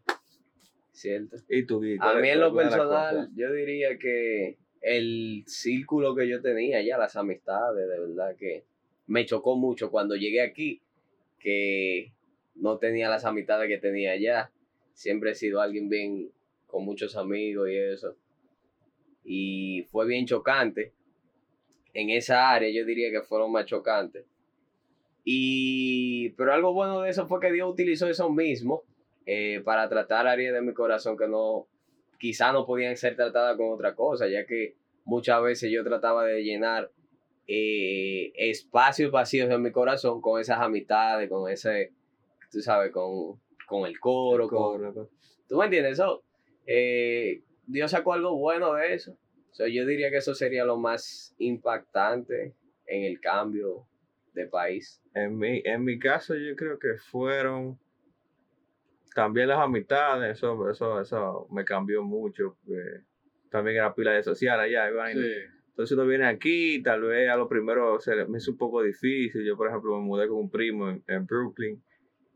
Cierto. 0.92 1.38
¿Y 1.50 1.66
tú, 1.66 1.82
A 2.00 2.14
mí 2.20 2.30
en 2.30 2.40
lo 2.40 2.54
personal, 2.56 3.30
yo 3.36 3.52
diría 3.52 3.98
que 3.98 4.60
el 4.82 5.44
círculo 5.48 6.16
que 6.16 6.28
yo 6.28 6.42
tenía 6.42 6.82
ya, 6.82 6.98
las 6.98 7.16
amistades, 7.16 7.88
de 7.88 8.00
verdad 8.00 8.36
que 8.36 8.64
me 9.08 9.26
chocó 9.26 9.56
mucho 9.56 9.90
cuando 9.90 10.16
llegué 10.16 10.42
aquí, 10.42 10.82
que 11.40 12.14
no 12.56 12.78
tenía 12.78 13.10
las 13.10 13.26
amistades 13.26 13.68
que 13.68 13.78
tenía 13.78 14.12
allá. 14.12 14.52
Siempre 14.94 15.32
he 15.32 15.36
sido 15.36 15.62
alguien 15.62 15.90
bien, 15.90 16.32
con 16.66 16.84
muchos 16.84 17.16
amigos 17.16 17.70
y 17.70 17.78
eso. 17.78 18.16
Y 19.24 19.84
fue 19.90 20.08
bien 20.08 20.26
chocante. 20.26 20.94
En 21.94 22.10
esa 22.10 22.52
área 22.52 22.70
yo 22.70 22.86
diría 22.86 23.12
que 23.12 23.22
fueron 23.22 23.52
más 23.52 23.66
chocantes. 23.66 24.26
Y, 25.24 26.30
pero 26.32 26.54
algo 26.54 26.74
bueno 26.74 27.02
de 27.02 27.10
eso 27.10 27.28
fue 27.28 27.40
que 27.40 27.52
Dios 27.52 27.70
utilizó 27.70 28.08
eso 28.08 28.30
mismo 28.30 28.84
eh, 29.26 29.62
para 29.64 29.90
tratar 29.90 30.28
áreas 30.28 30.54
de 30.54 30.62
mi 30.62 30.74
corazón 30.74 31.18
que 31.18 31.28
no, 31.28 31.68
quizá 32.18 32.52
no 32.52 32.66
podían 32.66 32.98
ser 32.98 33.16
tratadas 33.16 33.58
con 33.58 33.70
otra 33.72 33.96
cosa, 33.96 34.28
ya 34.28 34.46
que 34.46 34.76
muchas 35.06 35.42
veces 35.42 35.72
yo 35.72 35.84
trataba 35.84 36.26
de 36.26 36.44
llenar 36.44 36.92
eh, 37.48 38.34
espacios 38.36 39.12
vacíos 39.12 39.50
en 39.50 39.62
mi 39.62 39.72
corazón 39.72 40.22
con 40.22 40.40
esas 40.40 40.60
amistades, 40.60 41.30
con 41.30 41.50
ese, 41.50 41.94
tú 42.52 42.60
sabes, 42.62 42.92
con, 42.92 43.40
con 43.68 43.86
el 43.86 44.00
coro, 44.00 44.48
¿Tú 45.48 45.58
me 45.58 45.66
entiendes? 45.66 45.94
Eso, 45.94 46.24
eh, 46.66 47.42
Dios 47.66 47.92
sacó 47.92 48.14
algo 48.14 48.38
bueno 48.38 48.74
de 48.74 48.94
eso. 48.94 49.18
So, 49.52 49.66
yo 49.66 49.86
diría 49.86 50.12
que 50.12 50.18
eso 50.18 50.36
sería 50.36 50.66
lo 50.66 50.78
más 50.78 51.34
impactante 51.38 52.54
en 52.86 53.04
el 53.04 53.20
cambio 53.22 53.88
de 54.34 54.46
país. 54.46 55.02
En 55.14 55.38
mi, 55.38 55.62
en 55.64 55.84
mi 55.84 55.98
caso, 55.98 56.36
yo 56.36 56.56
creo 56.56 56.78
que 56.78 56.98
fueron 57.10 57.80
también 59.18 59.48
las 59.48 59.58
amistades, 59.58 60.38
eso, 60.38 60.70
eso, 60.70 61.02
eso 61.02 61.48
me 61.50 61.66
cambió 61.66 62.04
mucho. 62.04 62.56
porque 62.64 63.02
también 63.50 63.78
era 63.78 63.96
pila 63.96 64.12
de 64.12 64.22
social 64.22 64.60
allá. 64.60 64.92
vaina. 64.92 65.26
Entonces 65.70 65.98
uno 65.98 66.06
viene 66.06 66.28
aquí, 66.28 66.84
tal 66.84 67.02
vez 67.02 67.28
a 67.28 67.36
lo 67.36 67.50
primero 67.50 68.00
se 68.00 68.14
me 68.26 68.38
hizo 68.38 68.52
un 68.52 68.58
poco 68.60 68.84
difícil. 68.84 69.44
Yo, 69.44 69.58
por 69.58 69.70
ejemplo, 69.70 69.98
me 69.98 70.06
mudé 70.06 70.28
con 70.28 70.38
un 70.38 70.52
primo 70.52 70.92
en, 70.92 71.04
en 71.08 71.26
Brooklyn. 71.26 71.82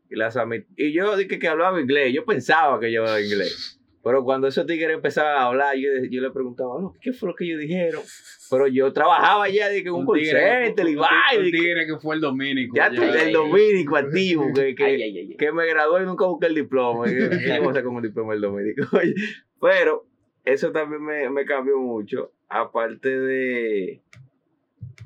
Y, 0.09 0.15
las 0.15 0.35
y 0.75 0.91
yo 0.91 1.15
dije 1.15 1.37
que 1.37 1.47
hablaba 1.47 1.79
inglés. 1.79 2.15
Yo 2.15 2.25
pensaba 2.25 2.79
que 2.79 2.91
yo 2.91 3.01
hablaba 3.01 3.21
inglés. 3.21 3.79
Pero 4.03 4.23
cuando 4.23 4.47
esos 4.47 4.65
tigres 4.65 4.95
empezaban 4.95 5.35
a 5.37 5.45
hablar, 5.45 5.75
yo, 5.75 5.89
yo 6.09 6.21
le 6.21 6.31
preguntaba, 6.31 6.81
"No, 6.81 6.95
¿qué 6.99 7.13
fue 7.13 7.29
lo 7.29 7.35
que 7.35 7.45
ellos 7.45 7.59
dijeron? 7.59 8.01
Pero 8.49 8.67
yo 8.67 8.91
trabajaba 8.93 9.47
ya 9.49 9.69
de 9.69 9.83
que 9.83 9.91
un 9.91 10.07
un 10.07 10.15
tigre- 10.17 10.69
un 10.69 11.45
y 11.45 11.51
que- 11.51 11.57
tigre 11.57 11.85
que 11.85 11.97
fue 11.99 12.15
el 12.15 12.21
dominico. 12.21 12.75
ya 12.75 12.91
ya. 12.91 13.23
el 13.23 13.31
dominico 13.31 13.95
activo, 13.97 14.51
que, 14.55 14.73
que, 14.73 14.83
Ay, 14.83 15.01
ay, 15.03 15.17
ay, 15.19 15.35
que 15.37 15.51
me 15.51 15.67
gradué 15.67 16.01
y 16.01 16.05
nunca 16.05 16.25
busqué 16.25 16.47
el 16.47 16.55
diploma. 16.55 17.05
¿Qué 17.05 17.29
qué 17.29 17.49
vamos 17.51 17.67
a 17.67 17.71
hacer 17.71 17.83
con 17.83 17.95
el 17.97 18.01
diploma 18.01 18.33
del 18.33 18.41
dominico? 18.41 18.87
Pero 19.61 20.07
eso 20.45 20.71
también 20.71 21.03
me, 21.03 21.29
me 21.29 21.45
cambió 21.45 21.77
mucho. 21.77 22.31
Aparte 22.49 23.19
de. 23.19 24.01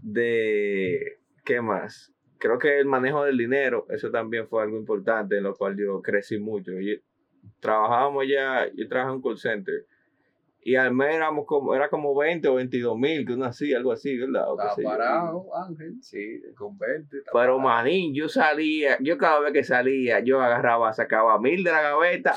de 0.02 1.18
¿Qué 1.44 1.62
más? 1.62 2.12
creo 2.38 2.60
que 2.60 2.80
el 2.80 2.86
manejo 2.86 3.24
del 3.24 3.38
dinero, 3.38 3.88
eso 3.90 4.12
también 4.12 4.48
fue 4.48 4.62
algo 4.62 4.78
importante 4.78 5.38
en 5.38 5.44
lo 5.44 5.56
cual 5.56 5.76
yo 5.78 6.02
crecí 6.02 6.38
mucho. 6.38 6.74
Yo, 6.80 6.94
trabajábamos 7.60 8.26
ya, 8.28 8.68
yo 8.76 8.88
trabajaba 8.88 9.14
en 9.14 9.16
un 9.18 9.22
call 9.24 9.38
center 9.38 9.86
y 10.68 10.76
al 10.76 10.94
mes 10.96 11.14
éramos 11.16 11.46
como, 11.46 11.76
era 11.76 11.90
como 11.90 12.16
20 12.16 12.48
o 12.48 12.56
22 12.56 12.98
mil 12.98 13.26
que 13.26 13.34
uno 13.34 13.46
hacía, 13.46 13.78
algo 13.78 13.92
así, 13.92 14.18
¿verdad? 14.18 14.52
O 14.52 14.60
Está 14.60 14.82
yo. 14.82 14.88
parado, 14.90 15.46
Ángel. 15.56 15.94
Sí, 16.02 16.42
con 16.58 16.76
20. 16.78 17.18
está 17.18 17.32
Pero 17.32 17.34
parado. 17.34 17.60
manín, 17.60 18.16
yo 18.16 18.28
salía, 18.28 18.98
yo 19.00 19.18
cada 19.18 19.40
vez 19.42 19.54
que 19.54 19.64
salía, 19.64 20.22
yo 20.22 20.42
agarraba, 20.42 20.92
sacaba 20.94 21.40
mil 21.40 21.64
de 21.64 21.72
la 21.72 21.82
gaveta, 21.82 22.34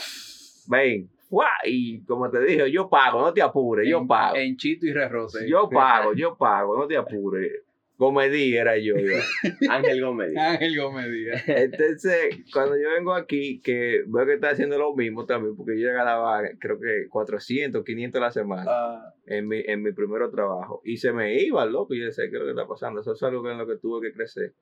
ven, 0.68 1.08
¡fua! 1.30 1.48
y 1.64 2.04
como 2.04 2.28
te 2.30 2.40
dije, 2.44 2.70
yo 2.70 2.90
pago, 2.90 3.22
no 3.22 3.32
te 3.32 3.40
apures, 3.40 3.88
yo 3.88 3.98
En- 4.00 4.06
pago. 4.06 4.36
En 4.36 4.56
Chito 4.58 4.84
y 4.86 4.92
Re. 4.92 5.08
Yo 5.48 5.68
pago, 5.70 6.12
yo 6.12 6.36
pago, 6.36 6.76
no 6.78 6.86
te 6.86 6.98
apures. 6.98 7.62
Comedí 7.98 8.56
era 8.56 8.78
yo. 8.78 8.94
ya. 8.96 9.20
Ángel 9.74 10.00
Gómez. 10.00 10.36
Ángel 10.36 10.78
Gómez 10.78 11.10
Díaz. 11.10 11.42
Entonces, 11.48 12.44
cuando 12.52 12.76
yo 12.76 12.90
vengo 12.96 13.12
aquí, 13.12 13.60
que 13.60 14.04
veo 14.06 14.24
que 14.24 14.34
está 14.34 14.50
haciendo 14.50 14.78
lo 14.78 14.94
mismo 14.94 15.26
también, 15.26 15.56
porque 15.56 15.80
yo 15.80 15.88
ganaba, 15.88 16.42
creo 16.60 16.78
que 16.78 17.08
400, 17.08 17.84
500 17.84 18.20
a 18.20 18.24
la 18.24 18.30
semana 18.30 18.64
Ah, 18.68 19.14
en 19.26 19.48
mi, 19.48 19.60
en 19.66 19.82
mi 19.82 19.90
primer 19.92 20.30
trabajo. 20.30 20.80
Y 20.84 20.98
se 20.98 21.12
me 21.12 21.42
iba, 21.42 21.66
loco, 21.66 21.92
y 21.92 21.98
yo 21.98 22.06
decía, 22.06 22.26
¿qué 22.30 22.36
es 22.36 22.40
lo 22.40 22.44
que 22.44 22.52
está 22.52 22.68
pasando? 22.68 23.00
Eso 23.00 23.14
es 23.14 23.22
algo 23.24 23.50
en 23.50 23.58
lo 23.58 23.66
que 23.66 23.76
tuve 23.78 24.08
que 24.08 24.14
crecer. 24.14 24.54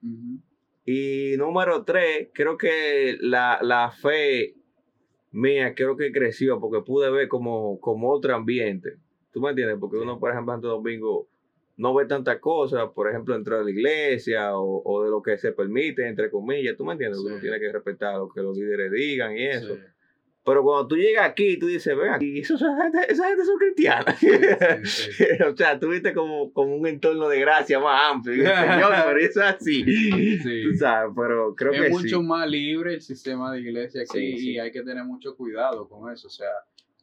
Y 0.87 1.35
número 1.37 1.85
tres, 1.85 2.29
creo 2.33 2.57
que 2.57 3.19
la, 3.21 3.59
la 3.61 3.91
fe 3.91 4.55
mía 5.33 5.75
creo 5.75 5.95
que 5.99 6.11
creció 6.11 6.59
porque 6.59 6.81
pude 6.81 7.11
ver 7.11 7.29
como, 7.29 7.79
como 7.81 8.11
otro 8.11 8.35
ambiente. 8.35 8.97
¿Tú 9.31 9.43
me 9.43 9.51
entiendes? 9.51 9.77
Porque 9.79 9.99
uno, 9.99 10.19
por 10.19 10.31
ejemplo, 10.31 10.55
en 10.55 10.57
Santo 10.63 10.69
Domingo 10.69 11.29
no 11.77 11.95
ve 11.95 12.07
tantas 12.07 12.39
cosas, 12.39 12.89
por 12.95 13.09
ejemplo, 13.09 13.35
dentro 13.35 13.59
de 13.59 13.65
la 13.65 13.71
iglesia 13.71 14.57
o, 14.57 14.83
o 14.85 15.05
de 15.05 15.11
lo 15.11 15.23
que 15.23 15.37
se 15.39 15.53
permite, 15.53 16.07
entre 16.07 16.31
comillas. 16.31 16.77
¿Tú 16.77 16.85
me 16.85 16.93
entiendes? 16.93 17.21
Sí. 17.21 17.27
Uno 17.27 17.39
tiene 17.39 17.61
que 17.61 17.73
respetar 17.73 18.17
lo 18.17 18.29
que 18.29 18.41
los 18.41 18.57
líderes 18.57 18.91
digan 18.93 19.37
y 19.37 19.47
eso. 19.47 19.75
Sí. 19.75 19.83
Pero 20.47 20.63
cuando 20.63 20.87
tú 20.87 20.97
llegas 20.97 21.29
aquí, 21.29 21.59
tú 21.59 21.67
dices, 21.67 21.97
ven 21.97 22.11
aquí, 22.11 22.39
esa 22.39 22.57
gente, 22.57 23.01
esa 23.09 23.27
gente 23.27 23.45
son 23.45 23.59
cristianas. 23.59 24.17
sí, 24.85 25.25
o 25.45 25.57
sea, 25.57 25.77
tú 25.81 25.89
viste 25.89 26.15
como, 26.15 26.53
como 26.53 26.77
un 26.77 26.87
entorno 26.87 27.29
de 27.29 27.41
gracia 27.41 27.81
más 27.81 28.13
amplio. 28.13 28.45
Señor, 28.45 28.93
pero 29.07 29.19
eso 29.19 29.41
es 29.41 29.47
así. 29.47 29.83
Sí. 29.83 30.63
Tú 30.63 30.79
sabes, 30.79 31.13
pero 31.17 31.53
creo 31.57 31.73
es 31.73 31.81
que 31.81 31.89
mucho 31.89 32.21
sí. 32.21 32.23
más 32.23 32.49
libre 32.49 32.95
el 32.95 33.03
sistema 33.03 33.53
de 33.53 33.61
iglesia 33.61 34.03
aquí 34.03 34.53
y 34.53 34.59
hay 34.61 34.71
que 34.71 34.83
tener 34.83 35.03
mucho 35.03 35.35
cuidado 35.35 35.89
con 35.89 36.13
eso. 36.13 36.29
O 36.29 36.31
sea, 36.31 36.47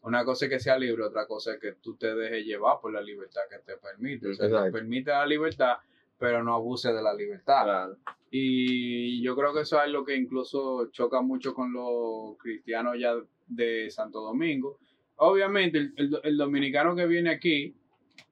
una 0.04 0.24
cosa 0.24 0.46
es 0.46 0.52
que 0.52 0.60
sea 0.60 0.78
libre, 0.78 1.04
otra 1.04 1.26
cosa 1.28 1.54
es 1.54 1.60
que 1.60 1.74
tú 1.74 1.96
te 1.96 2.14
dejes 2.16 2.46
llevar 2.46 2.78
por 2.82 2.94
la 2.94 3.02
libertad 3.02 3.42
que 3.50 3.60
te 3.60 3.78
permite. 3.78 4.28
O 4.30 4.34
sea, 4.34 4.48
te 4.66 4.72
permite 4.72 5.12
la 5.12 5.26
libertad, 5.26 5.78
pero 6.18 6.44
no 6.44 6.54
abuse 6.54 6.94
de 6.94 7.02
la 7.02 7.14
libertad. 7.14 7.64
Claro. 7.64 7.98
Y 8.30 9.22
yo 9.22 9.36
creo 9.36 9.54
que 9.54 9.62
eso 9.62 9.82
es 9.82 9.90
lo 9.92 10.04
que 10.04 10.16
incluso 10.16 10.90
choca 10.92 11.22
mucho 11.22 11.54
con 11.54 11.72
los 11.74 12.38
cristianos 12.38 12.98
ya 13.00 13.14
de 13.48 13.90
Santo 13.90 14.22
Domingo. 14.22 14.80
Obviamente, 15.18 15.78
el, 15.78 15.94
el- 15.98 16.20
el 16.24 16.38
dominicano 16.38 16.96
que 16.96 17.06
viene 17.06 17.30
aquí 17.30 17.76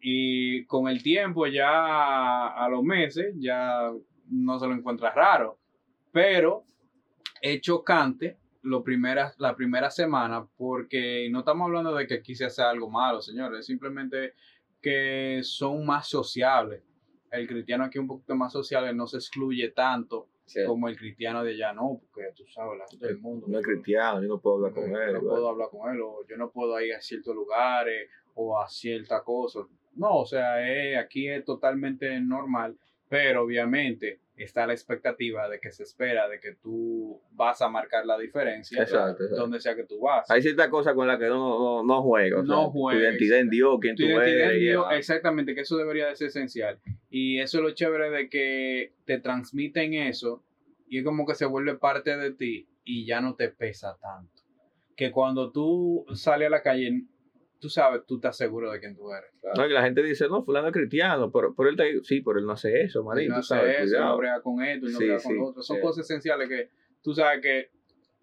y 0.02 0.66
con 0.66 0.88
el 0.88 1.02
tiempo 1.04 1.46
ya 1.48 2.48
a 2.48 2.68
los 2.70 2.84
meses 2.84 3.36
ya 3.38 3.92
no 4.30 4.60
se 4.60 4.68
lo 4.68 4.74
encuentra 4.74 5.12
raro, 5.12 5.58
pero 6.12 6.64
es 7.42 7.62
chocante 7.62 8.38
lo 8.64 8.84
primeras, 8.84 9.40
la 9.40 9.56
primera 9.56 9.90
semana 9.90 10.48
porque 10.58 11.28
no 11.32 11.40
estamos 11.40 11.66
hablando 11.66 11.94
de 11.96 12.06
que 12.08 12.16
aquí 12.16 12.36
se 12.36 12.46
hace 12.46 12.62
algo 12.62 12.90
malo, 12.90 13.22
señores, 13.22 13.60
es 13.62 13.66
simplemente 13.66 14.34
que 14.82 15.42
son 15.44 15.86
más 15.86 16.08
sociables. 16.08 16.84
El 17.32 17.48
cristiano 17.48 17.86
aquí 17.86 17.98
un 18.00 18.08
poquito 18.08 18.36
más 18.36 18.52
sociable, 18.52 18.94
no 18.94 19.08
se 19.08 19.18
excluye 19.18 19.70
tanto 19.70 20.28
Sí. 20.44 20.60
como 20.66 20.90
el 20.90 20.98
cristiano 20.98 21.44
de 21.46 21.52
allá, 21.54 21.72
no, 21.72 22.02
porque 22.12 22.30
tú 22.36 22.46
sabes, 22.48 22.78
la 22.78 22.86
gente 22.86 23.08
del 23.08 23.20
mundo. 23.20 23.46
No 23.48 23.58
es 23.60 23.66
cristiano, 23.66 24.22
yo 24.22 24.28
no 24.28 24.40
puedo 24.42 24.58
hablar 24.58 24.74
con 24.74 24.92
yo 24.92 25.00
él. 25.02 25.14
no 25.14 25.20
puedo 25.22 25.48
hablar 25.50 25.70
con 25.70 25.94
él, 25.94 26.02
o 26.02 26.28
yo 26.28 26.36
no 26.36 26.52
puedo 26.52 26.82
ir 26.82 26.94
a 26.94 27.00
ciertos 27.00 27.34
lugares 27.34 28.10
o 28.34 28.60
a 28.60 28.68
ciertas 28.68 29.22
cosas. 29.22 29.66
No, 29.96 30.18
o 30.18 30.26
sea, 30.26 30.68
eh, 30.70 30.98
aquí 30.98 31.30
es 31.30 31.46
totalmente 31.46 32.20
normal, 32.20 32.78
pero 33.08 33.44
obviamente 33.44 34.20
está 34.36 34.66
la 34.66 34.74
expectativa 34.74 35.48
de 35.50 35.60
que 35.60 35.72
se 35.72 35.84
espera 35.84 36.28
de 36.28 36.40
que 36.40 36.54
tú 36.56 37.22
vas 37.32 37.62
a 37.62 37.70
marcar 37.70 38.06
la 38.06 38.18
diferencia 38.18 38.82
Exacto, 38.82 39.24
exacto. 39.24 39.36
donde 39.36 39.60
sea 39.60 39.76
que 39.76 39.84
tú 39.84 40.00
vas. 40.00 40.30
Hay 40.32 40.42
ciertas 40.42 40.70
cosas 40.70 40.94
con 40.94 41.08
las 41.08 41.20
que 41.20 41.28
no, 41.28 41.84
no 41.84 42.00
o 42.00 42.44
No 42.44 42.64
sea, 42.64 42.72
juega, 42.72 43.00
Tu 43.00 43.00
identidad 43.00 43.40
en 43.40 43.50
Dios, 43.50 43.78
quién 43.82 43.96
Tu 43.96 44.04
tú 44.04 44.10
identidad 44.10 44.50
eres. 44.50 44.60
Dios, 44.62 44.86
exactamente, 44.92 45.54
que 45.54 45.62
eso 45.62 45.78
debería 45.78 46.08
de 46.08 46.16
ser 46.16 46.28
esencial. 46.28 46.80
Y 47.10 47.40
eso 47.40 47.58
es 47.60 47.64
lo 47.64 47.72
chévere 47.72 48.10
de 48.10 48.30
que 48.30 48.94
te 49.06 49.20
transmiten 49.20 49.94
eso 49.94 50.44
y 50.88 51.00
es 51.00 51.04
como 51.06 51.26
que 51.26 51.36
se 51.36 51.46
vuelve 51.46 51.76
parte 51.76 52.18
de 52.18 52.32
ti 52.32 52.68
y 52.84 53.06
ya 53.06 53.22
no 53.22 53.36
te 53.36 53.50
pesa 53.50 53.98
tanto. 54.02 54.42
Que 54.96 55.12
cuando 55.12 55.52
tú 55.52 56.06
sales 56.14 56.48
a 56.48 56.52
la 56.52 56.62
calle, 56.62 57.04
tú 57.62 57.70
sabes, 57.70 58.02
tú 58.06 58.16
estás 58.16 58.36
seguro 58.36 58.70
de 58.72 58.80
quién 58.80 58.96
tú 58.96 59.10
eres. 59.14 59.30
No, 59.56 59.66
y 59.66 59.70
la 59.70 59.84
gente 59.84 60.04
dice, 60.04 60.28
no, 60.28 60.44
fulano 60.44 60.68
es 60.68 60.74
cristiano, 60.74 61.32
pero, 61.32 61.54
pero 61.56 61.70
él 61.70 61.78
te, 61.78 62.04
sí, 62.04 62.22
pero 62.22 62.40
él 62.40 62.46
no 62.46 62.54
hace 62.54 62.82
eso, 62.82 63.04
marín, 63.04 63.30
no 63.30 63.36
tú 63.36 63.40
hace 63.40 63.48
sabes, 63.56 63.82
eso, 63.82 64.00
no 64.00 64.18
brega 64.18 64.42
con 64.42 64.62
esto, 64.62 64.88
no 64.88 64.98
Sí, 64.98 65.06
brega 65.06 65.22
con 65.22 65.32
sí, 65.32 65.38
lo 65.38 65.46
otro. 65.48 65.62
Son 65.62 65.78
sí. 65.78 65.82
cosas 65.82 66.06
esenciales 66.06 66.50
que 66.50 66.70
tú 67.02 67.14
sabes 67.14 67.42
que 67.42 67.70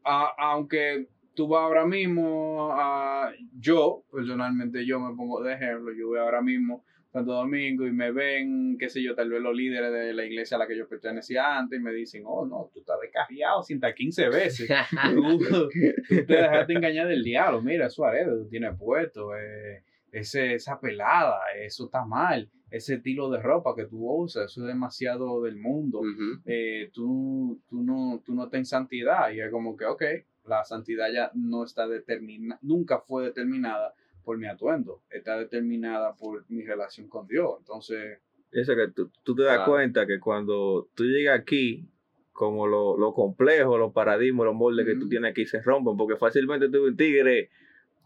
a- 0.05 0.35
aunque 0.39 1.09
tú 1.35 1.49
vas 1.49 1.63
ahora 1.63 1.87
mismo 1.87 2.71
a 2.73 3.33
yo, 3.59 4.05
personalmente 4.13 4.85
yo 4.85 4.99
me 5.01 5.15
pongo 5.17 5.43
de 5.43 5.55
ejemplo, 5.55 5.93
yo 5.93 6.09
voy 6.09 6.19
ahora 6.19 6.43
mismo 6.43 6.85
Santo 7.11 7.33
Domingo 7.33 7.87
y 7.87 7.93
me 7.93 8.13
ven, 8.13 8.77
qué 8.79 8.91
sé 8.91 9.03
yo, 9.03 9.15
tal 9.15 9.31
vez 9.31 9.41
los 9.41 9.57
líderes 9.57 9.91
de 9.93 10.13
la 10.13 10.25
iglesia 10.25 10.57
a 10.57 10.61
la 10.61 10.67
que 10.67 10.77
yo 10.77 10.87
pertenecía 10.87 11.57
antes 11.57 11.79
y 11.79 11.83
me 11.83 11.93
dicen, 11.93 12.23
oh 12.27 12.45
no, 12.47 12.71
tú 12.73 12.81
estás 12.81 13.01
descarriado 13.01 13.63
115 13.63 14.29
veces. 14.29 14.69
tú, 15.15 15.39
tú 15.39 15.69
te 16.09 16.35
dejaste 16.35 16.73
engañar 16.75 17.09
del 17.09 17.25
diablo, 17.25 17.63
mira, 17.63 17.89
Suárez, 17.89 18.27
tú 18.27 18.49
tienes 18.49 18.77
puesto, 18.79 19.35
eh, 19.35 19.85
ese, 20.13 20.55
esa 20.55 20.79
pelada, 20.79 21.39
eso 21.59 21.87
está 21.87 22.05
mal, 22.05 22.51
ese 22.71 22.97
estilo 22.97 23.31
de 23.31 23.41
ropa 23.41 23.75
que 23.75 23.87
tú 23.87 24.07
usas, 24.07 24.51
eso 24.51 24.61
es 24.61 24.67
demasiado 24.67 25.43
del 25.43 25.57
mundo, 25.57 26.03
eh, 26.45 26.91
tú, 26.93 27.59
tú, 27.69 27.83
no, 27.83 28.23
tú 28.25 28.35
no 28.35 28.45
estás 28.45 28.59
en 28.59 28.67
santidad, 28.67 29.31
y 29.33 29.41
es 29.41 29.51
como 29.51 29.79
que, 29.79 29.87
ok, 29.87 30.03
la 30.45 30.63
santidad 30.65 31.11
ya 31.11 31.31
no 31.35 31.65
está 31.65 31.89
determinada, 31.89 32.59
nunca 32.63 33.01
fue 33.01 33.25
determinada 33.25 33.95
por 34.29 34.37
mi 34.37 34.47
atuendo, 34.47 35.01
está 35.09 35.39
determinada 35.39 36.15
por 36.15 36.45
mi 36.51 36.63
relación 36.63 37.09
con 37.09 37.27
Dios, 37.27 37.55
entonces, 37.61 38.19
Eso 38.53 38.77
que 38.77 38.89
tú, 38.89 39.11
tú 39.23 39.35
te 39.35 39.43
das 39.45 39.57
Claro. 39.57 39.73
cuenta 39.73 40.07
que 40.07 40.21
cuando 40.21 40.87
tú 40.95 41.05
llegas 41.05 41.41
aquí, 41.41 41.89
como 42.33 42.67
lo, 42.67 42.99
lo 42.99 43.15
complejo, 43.15 43.79
los 43.79 43.91
paradigmas, 43.95 44.45
los 44.45 44.55
moldes 44.55 44.85
que 44.85 44.97
tú 44.97 45.09
tienes 45.09 45.31
aquí 45.31 45.47
se 45.47 45.63
rompen, 45.63 45.97
porque 45.97 46.17
fácilmente 46.19 46.69
tú 46.69 46.85
un 46.85 46.95
tigre 46.95 47.49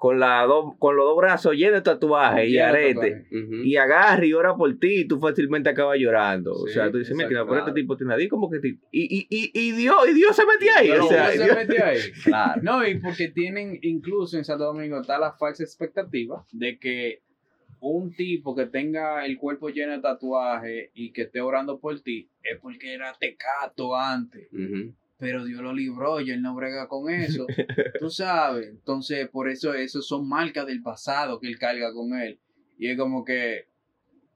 con, 0.02 0.18
la 0.18 0.42
dos- 0.46 0.74
con 0.80 0.96
los 0.96 1.04
dos 1.04 1.16
brazos 1.16 1.54
llenos 1.54 1.74
de 1.74 1.82
tatuajes 1.82 2.48
y 2.48 2.54
ya 2.54 2.66
no 2.66 2.72
te 2.72 2.78
aretes. 2.80 2.96
pares. 2.96 3.26
Ujú. 3.44 3.54
y 3.62 3.76
agarra 3.76 4.26
y 4.26 4.32
ora 4.32 4.56
por 4.56 4.76
ti 4.80 5.02
y 5.02 5.04
tú 5.06 5.20
fácilmente 5.20 5.70
acabas 5.70 5.96
llorando. 5.96 6.52
o 6.54 6.66
sea, 6.66 6.90
tú 6.90 6.98
dices, 6.98 7.14
mira, 7.14 7.28
exacto. 7.28 7.48
pero 7.48 7.60
este 7.60 7.72
tipo 7.80 7.96
tiene 7.96 8.10
nadie 8.10 8.28
como 8.28 8.50
que... 8.50 8.58
Y, 8.64 8.76
y, 8.90 9.26
y, 9.30 9.50
y 9.54 9.70
Dios, 9.70 9.96
y 10.08 10.14
Dios 10.14 10.34
se 10.34 10.42
metió 10.44 10.72
ahí. 10.76 10.86
Dios 10.88 11.06
o 11.06 11.08
sea, 11.08 11.30
Dios 11.30 11.36
se 11.38 11.44
Dios- 11.44 11.56
metió 11.68 11.84
ahí. 11.84 11.98
Claro. 12.24 12.60
No, 12.64 12.84
y 12.84 12.98
porque 12.98 13.28
tienen, 13.28 13.78
incluso 13.82 14.36
en 14.36 14.44
Santo 14.44 14.64
Domingo 14.64 15.00
está 15.00 15.20
la 15.20 15.34
falsa 15.34 15.62
expectativa 15.62 16.44
de 16.50 16.78
que 16.80 17.20
un 17.78 18.12
tipo 18.12 18.56
que 18.56 18.66
tenga 18.66 19.24
el 19.24 19.38
cuerpo 19.38 19.68
lleno 19.68 19.92
de 19.92 20.00
tatuajes 20.00 20.90
y 20.94 21.12
que 21.12 21.22
esté 21.22 21.40
orando 21.40 21.78
por 21.78 22.00
ti 22.00 22.28
es 22.42 22.58
porque 22.60 22.92
era 22.94 23.12
tecato 23.20 23.94
antes, 23.96 24.48
Ujú. 24.52 24.94
Pero 25.22 25.44
Dios 25.44 25.60
lo 25.62 25.72
libró 25.72 26.20
y 26.20 26.32
él 26.32 26.42
no 26.42 26.52
brega 26.56 26.88
con 26.88 27.08
eso, 27.08 27.46
tú 28.00 28.10
sabes. 28.10 28.66
Entonces, 28.70 29.28
por 29.28 29.48
eso 29.48 29.72
eso 29.72 30.02
son 30.02 30.28
marcas 30.28 30.66
del 30.66 30.82
pasado 30.82 31.38
que 31.38 31.46
él 31.46 31.60
carga 31.60 31.92
con 31.92 32.12
él. 32.20 32.40
Y 32.76 32.88
es 32.88 32.98
como 32.98 33.24
que, 33.24 33.68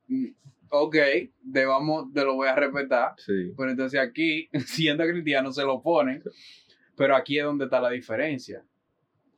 mm, 0.07 0.27
ok, 0.69 0.97
te, 1.53 1.65
vamos, 1.67 2.13
te 2.15 2.23
lo 2.25 2.37
voy 2.37 2.47
a 2.47 2.55
respetar, 2.55 3.15
Sí. 3.19 3.53
pero 3.57 3.73
entonces 3.73 3.99
aquí, 3.99 4.49
siendo 4.65 5.05
cristiano, 5.09 5.51
se 5.51 5.65
lo 5.65 5.83
ponen. 5.83 6.23
Pero 6.97 7.17
aquí 7.17 7.37
es 7.37 7.45
donde 7.45 7.65
está 7.65 7.81
la 7.81 7.91
diferencia. 7.91 8.63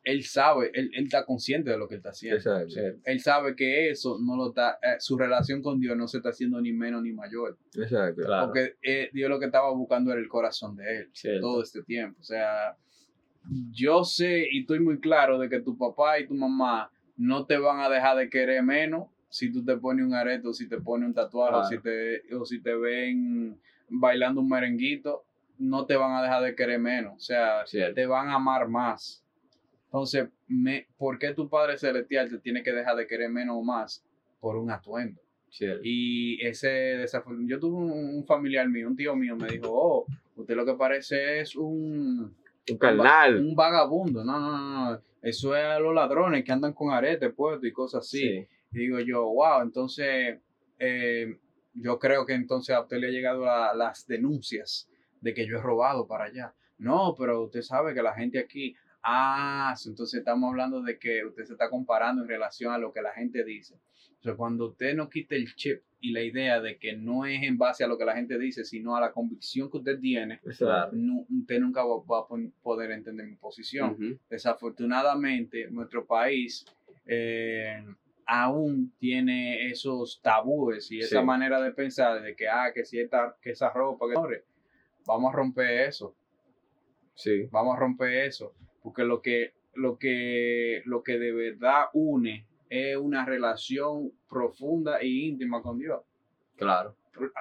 Él 0.04 0.24
sabe, 0.24 0.70
él, 0.74 0.90
él 0.94 1.04
está 1.04 1.24
consciente 1.24 1.70
de 1.70 1.76
lo 1.76 1.86
que 1.88 1.94
él 1.94 1.98
está 1.98 2.10
haciendo. 2.10 2.36
Exacto. 2.38 2.70
Sí. 2.70 2.80
Él 3.04 3.20
sabe 3.20 3.54
que 3.54 3.90
eso 3.90 4.18
no 4.20 4.36
lo 4.36 4.48
está, 4.48 4.78
eh, 4.82 4.96
su 4.98 5.18
relación 5.18 5.60
con 5.60 5.80
Dios 5.80 5.96
no 5.96 6.08
se 6.08 6.18
está 6.18 6.30
haciendo 6.30 6.60
ni 6.60 6.72
menos 6.72 7.02
ni 7.02 7.12
mayor. 7.12 7.58
Exacto. 7.74 8.22
Claro. 8.24 8.46
Porque 8.46 8.76
eh, 8.82 9.10
Dios 9.12 9.28
lo 9.28 9.38
que 9.38 9.46
estaba 9.46 9.70
buscando 9.72 10.10
era 10.12 10.20
el 10.20 10.28
corazón 10.28 10.76
de 10.76 10.98
él 10.98 11.10
Cierto. 11.12 11.40
todo 11.40 11.62
este 11.62 11.82
tiempo. 11.82 12.18
O 12.20 12.24
sea, 12.24 12.76
yo 13.72 14.04
sé 14.04 14.46
y 14.50 14.60
estoy 14.60 14.80
muy 14.80 14.98
claro 15.00 15.38
de 15.38 15.48
que 15.48 15.60
tu 15.60 15.76
papá 15.76 16.18
y 16.20 16.26
tu 16.26 16.34
mamá 16.34 16.90
no 17.16 17.46
te 17.46 17.58
van 17.58 17.80
a 17.80 17.88
dejar 17.88 18.16
de 18.16 18.30
querer 18.30 18.62
menos 18.62 19.08
si 19.28 19.52
tú 19.52 19.64
te 19.64 19.76
pones 19.76 20.06
un 20.06 20.14
arete 20.14 20.48
o 20.48 20.52
si 20.52 20.68
te 20.68 20.78
pones 20.80 21.08
un 21.08 21.14
tatuaje 21.14 21.56
o, 21.56 21.64
si 21.64 21.78
te, 21.80 22.34
o 22.34 22.44
si 22.44 22.62
te 22.62 22.74
ven 22.74 23.58
bailando 23.88 24.40
un 24.40 24.48
merenguito, 24.48 25.24
no 25.58 25.84
te 25.86 25.96
van 25.96 26.12
a 26.16 26.22
dejar 26.22 26.42
de 26.42 26.54
querer 26.54 26.78
menos. 26.78 27.14
O 27.16 27.20
sea, 27.20 27.66
Cierto. 27.66 27.94
te 27.94 28.06
van 28.06 28.28
a 28.28 28.34
amar 28.34 28.68
más. 28.68 29.24
Entonces, 29.88 30.28
me, 30.46 30.86
¿por 30.96 31.18
qué 31.18 31.32
tu 31.32 31.48
Padre 31.48 31.78
Celestial 31.78 32.28
te 32.28 32.38
tiene 32.38 32.62
que 32.62 32.72
dejar 32.72 32.96
de 32.96 33.06
querer 33.06 33.30
menos 33.30 33.56
o 33.58 33.62
más 33.62 34.04
por 34.40 34.56
un 34.56 34.70
atuendo? 34.70 35.20
Cierto. 35.50 35.80
Y 35.82 36.38
ese 36.46 36.98
desafor- 36.98 37.46
yo 37.48 37.58
tuve 37.58 37.76
un, 37.76 38.16
un 38.16 38.26
familiar 38.26 38.68
mío, 38.68 38.86
un 38.86 38.96
tío 38.96 39.16
mío, 39.16 39.34
me 39.34 39.48
dijo, 39.48 39.68
oh, 39.70 40.06
usted 40.36 40.54
lo 40.54 40.66
que 40.66 40.74
parece 40.74 41.40
es 41.40 41.56
un, 41.56 42.34
Un 42.70 42.78
carnal. 42.78 43.36
un 43.40 43.54
vagabundo. 43.56 44.22
No, 44.24 44.38
no, 44.38 44.50
no, 44.58 44.90
no. 44.92 45.00
Eso 45.22 45.56
es 45.56 45.64
a 45.64 45.78
los 45.80 45.94
ladrones 45.94 46.44
que 46.44 46.52
andan 46.52 46.74
con 46.74 46.92
aretes 46.92 47.32
puestos 47.32 47.66
y 47.66 47.72
cosas 47.72 48.04
así. 48.06 48.18
Sí. 48.20 48.46
Y 48.72 48.78
digo 48.78 49.00
yo, 49.00 49.24
wow, 49.24 49.62
entonces 49.62 50.38
eh, 50.78 51.34
yo 51.72 51.98
creo 51.98 52.26
que 52.26 52.34
entonces 52.34 52.74
a 52.76 52.82
usted 52.82 52.98
le 52.98 53.06
ha 53.08 53.10
llegado 53.10 53.46
la- 53.46 53.74
las 53.74 54.06
denuncias 54.06 54.86
de 55.22 55.32
que 55.32 55.46
yo 55.46 55.56
he 55.56 55.62
robado 55.62 56.06
para 56.06 56.24
allá. 56.24 56.52
No, 56.76 57.14
pero 57.18 57.42
usted 57.44 57.62
sabe 57.62 57.94
que 57.94 58.02
la 58.02 58.12
gente 58.14 58.38
aquí, 58.38 58.76
ah, 59.02 59.74
entonces 59.86 60.18
estamos 60.20 60.50
hablando 60.50 60.82
de 60.82 60.98
que 60.98 61.24
usted 61.24 61.44
se 61.44 61.52
está 61.52 61.68
comparando 61.70 62.22
en 62.22 62.28
relación 62.28 62.72
a 62.72 62.78
lo 62.78 62.92
que 62.92 63.02
la 63.02 63.12
gente 63.12 63.44
dice. 63.44 63.74
O 64.18 64.22
sea, 64.22 64.34
cuando 64.34 64.66
usted 64.70 64.94
no 64.96 65.08
quite 65.08 65.36
el 65.36 65.54
chip 65.54 65.82
y 66.00 66.10
la 66.12 66.22
idea 66.22 66.60
de 66.60 66.76
que 66.78 66.96
no 66.96 67.24
es 67.24 67.42
en 67.42 67.56
base 67.56 67.84
a 67.84 67.86
lo 67.86 67.96
que 67.96 68.04
la 68.04 68.14
gente 68.16 68.38
dice, 68.38 68.64
sino 68.64 68.96
a 68.96 69.00
la 69.00 69.12
convicción 69.12 69.70
que 69.70 69.78
usted 69.78 69.98
tiene, 70.00 70.40
no- 70.92 71.24
usted 71.40 71.60
nunca 71.60 71.84
va, 71.84 71.96
va 72.02 72.20
a 72.20 72.26
poder 72.62 72.90
entender 72.90 73.26
mi 73.26 73.36
posición 73.36 73.96
desafortunadamente 74.28 75.70
nuestro 75.70 76.06
país 76.06 76.64
eh, 77.06 77.82
aún 78.26 78.92
tiene 78.98 79.70
esos 79.70 80.20
tabúes 80.22 80.90
y 80.92 80.98
esa 80.98 81.20
Sí. 81.20 81.24
manera 81.24 81.60
de 81.62 81.72
pensar 81.72 82.20
de 82.22 82.36
que 82.36 82.46
ah 82.48 82.70
que 82.74 82.84
si 82.84 82.98
esta, 83.00 83.36
que 83.40 83.50
esa 83.52 83.70
ropa 83.70 84.06
que 84.08 84.14
vamos 85.06 85.32
a 85.32 85.36
romper 85.36 85.88
eso 85.88 86.14
Sí. 87.14 87.48
vamos 87.50 87.76
a 87.76 87.80
romper 87.80 88.26
eso 88.26 88.52
porque 88.82 89.04
lo 89.04 89.20
que 89.22 89.52
lo 89.74 89.98
que 89.98 90.82
lo 90.86 91.02
que 91.02 91.18
de 91.18 91.32
verdad 91.32 91.84
une 91.92 92.46
es 92.70 92.96
una 92.96 93.24
relación 93.24 94.12
profunda 94.28 94.98
e 94.98 95.06
íntima 95.08 95.62
con 95.62 95.78
Dios 95.78 96.00
Claro. 96.56 96.96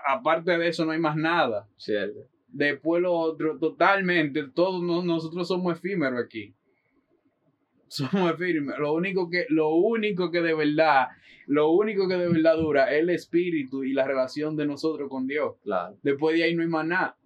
aparte 0.08 0.58
de 0.58 0.68
eso 0.68 0.86
no 0.86 0.92
hay 0.92 1.00
más 1.00 1.16
nada 1.16 1.68
Cierto. 1.78 2.28
Después 2.50 3.02
lo 3.02 3.14
otro, 3.14 3.58
totalmente, 3.60 4.48
todos 4.48 4.82
no- 4.82 5.04
nosotros 5.04 5.48
somos 5.48 5.78
efímeros 5.78 6.24
aquí. 6.24 6.54
Somos 7.90 8.32
efímeros. 8.34 8.80
Lo 8.80 8.94
único 8.94 9.30
que, 9.30 9.46
lo 9.50 9.70
único 9.70 10.32
que 10.32 10.42
de 10.42 10.54
verdad, 10.54 11.08
lo 11.46 11.72
único 11.72 12.08
que 12.08 12.16
de 12.16 12.28
verdad 12.30 12.56
dura 12.58 12.92
es 12.94 13.02
el 13.02 13.10
espíritu 13.10 13.84
y 13.84 13.94
la 13.94 14.06
relación 14.06 14.56
de 14.56 14.66
nosotros 14.66 15.10
con 15.10 15.28
Dios. 15.28 15.56
Claro. 15.64 15.98
Después 16.04 16.38
de 16.38 16.44
ahí 16.44 16.56
no 16.56 16.62
hay 16.64 16.68
más 16.70 16.86
nada. 16.86 17.18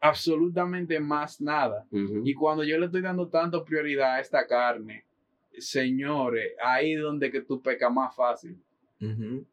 Absolutamente 0.00 1.00
más 1.00 1.40
nada. 1.40 1.86
Ujú. 1.90 2.22
Y 2.24 2.34
cuando 2.34 2.64
yo 2.64 2.78
le 2.78 2.86
estoy 2.86 3.00
dando 3.00 3.28
tanta 3.28 3.62
prioridad 3.64 4.14
a 4.14 4.20
esta 4.20 4.46
carne, 4.46 5.04
señores, 5.58 6.52
ahí 6.62 6.94
es 6.94 7.00
donde 7.00 7.30
que 7.30 7.40
tú 7.40 7.62
pecas 7.62 7.92
más 7.92 8.14
fácil 8.14 8.56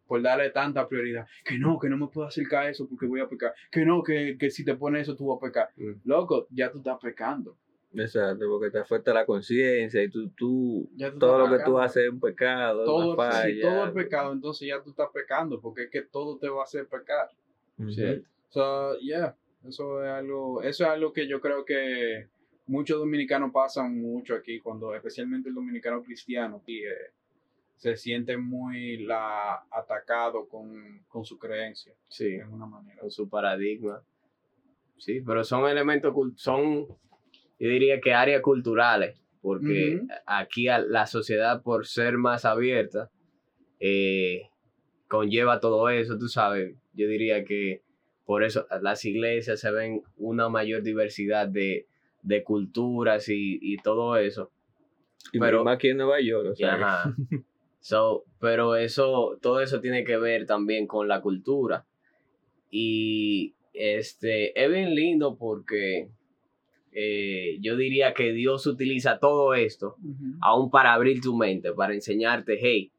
por 0.08 0.22
darle 0.22 0.50
tanta 0.52 0.88
prioridad. 0.88 1.28
Que 1.44 1.58
no, 1.58 1.78
que 1.78 1.90
no 1.90 1.98
me 1.98 2.08
puedo 2.08 2.28
acercar 2.28 2.64
a 2.66 2.70
eso 2.70 2.88
porque 2.88 3.06
voy 3.06 3.20
a 3.20 3.28
pecar. 3.28 3.54
Que 3.72 3.86
no, 3.86 4.02
que, 4.02 4.38
que 4.38 4.50
si 4.50 4.64
te 4.64 4.76
pones 4.76 5.04
eso 5.04 5.16
tú 5.16 5.28
vas 5.28 5.38
a 5.38 5.46
pecar. 5.46 5.70
Loco, 6.06 6.48
ya 6.50 6.72
tú 6.72 6.78
estás 6.80 6.98
pecando. 7.02 7.58
Exacto, 7.96 8.46
porque 8.50 8.72
te 8.72 8.80
afecta 8.80 9.14
la 9.14 9.24
conciencia 9.26 10.02
y 10.02 10.10
tú, 10.10 10.30
tú 10.30 10.90
todo 11.20 11.38
lo 11.48 11.56
que 11.58 11.64
tú 11.64 11.78
haces 11.78 12.06
es 12.06 12.10
un 12.10 12.20
pecado, 12.20 12.84
Todo, 12.86 13.14
una 13.14 13.32
si 13.32 13.38
falla. 13.40 13.62
todo 13.62 13.86
es 13.86 13.92
pecado, 13.92 14.34
entonces 14.34 14.68
ya 14.68 14.82
tú 14.82 14.90
estás 14.90 15.10
pecando 15.14 15.62
porque 15.62 15.84
es 15.84 15.90
que 15.92 16.02
todo 16.02 16.38
te 16.40 16.50
va 16.50 16.62
a 16.62 16.64
hacer 16.64 16.88
pecar. 16.88 17.30
Cierto. 17.90 18.28
So, 18.50 18.98
yeah, 19.00 19.36
eso 19.68 20.04
es 20.04 20.10
algo, 20.10 20.62
eso 20.62 20.84
es 20.84 20.90
algo 20.90 21.14
que 21.14 21.28
yo 21.28 21.40
creo 21.42 21.64
que 21.66 22.28
muchos 22.68 23.00
dominicanos 23.00 23.52
pasan 23.52 24.00
mucho 24.00 24.36
aquí, 24.36 24.60
cuando 24.60 24.94
especialmente 24.96 25.50
el 25.50 25.56
dominicano 25.56 26.02
cristiano, 26.04 26.62
y 26.66 26.80
eh, 26.80 27.12
se 27.76 27.96
siente 27.98 28.38
muy 28.38 28.98
la, 28.98 29.66
atacado 29.72 30.48
con, 30.48 31.04
con 31.08 31.26
su 31.26 31.38
creencia, 31.38 31.94
Sí. 32.08 32.32
de 32.32 32.44
alguna 32.44 32.66
manera. 32.66 33.00
con 33.02 33.12
su 33.12 33.28
paradigma. 33.30 34.02
Sí, 34.98 35.22
pero 35.26 35.44
son 35.44 35.70
elementos, 35.70 36.14
son, 36.36 36.88
yo 36.88 37.70
diría 37.70 38.00
que 38.00 38.14
áreas 38.14 38.42
culturales, 38.42 39.20
porque 39.42 40.02
aquí 40.26 40.68
la 40.68 41.06
sociedad, 41.06 41.62
por 41.62 41.86
ser 41.86 42.18
más 42.18 42.46
abierta, 42.46 43.10
eh, 43.82 44.44
conlleva 45.10 45.60
todo 45.60 45.90
eso, 45.90 46.18
tú 46.18 46.30
sabes. 46.30 46.78
Yo 46.94 47.08
diría 47.08 47.44
que 47.44 47.82
por 48.26 48.44
eso 48.44 48.66
las 48.82 49.04
iglesias 49.06 49.60
se 49.60 49.72
ven 49.72 50.02
una 50.18 50.50
mayor 50.50 50.82
diversidad 50.84 51.48
de, 51.48 51.88
de 52.22 52.44
culturas 52.44 53.28
y, 53.30 53.60
y 53.62 53.78
todo 53.78 54.18
eso. 54.18 54.52
Y 55.32 55.40
Pero- 55.40 55.64
más 55.64 55.76
aquí 55.76 55.90
en 55.90 55.98
Nueva 55.98 56.20
York, 56.22 56.50
o 56.52 56.56
sea, 56.56 56.74
Ajá. 56.76 57.16
So, 57.80 58.24
pero 58.40 58.78
eso, 58.78 59.38
todo 59.42 59.60
eso 59.60 59.82
tiene 59.82 60.06
que 60.06 60.16
ver 60.16 60.46
también 60.46 60.88
con 60.88 61.10
la 61.10 61.20
cultura. 61.20 61.86
Y 62.72 63.54
este 63.74 64.58
es 64.62 64.72
bien 64.72 64.96
lindo 64.96 65.36
porque 65.36 66.08
eh, 66.94 67.58
yo 67.60 67.76
diría 67.76 68.14
que 68.14 68.32
Dios 68.32 68.66
utiliza 68.68 69.20
todo 69.20 69.54
esto 69.54 69.98
Ujú. 70.02 70.38
aún 70.42 70.72
para 70.72 70.94
abrir 70.94 71.20
tu 71.20 71.36
mente, 71.36 71.74
para 71.74 71.94
enseñarte, 71.94 72.58
hey, 72.62 72.90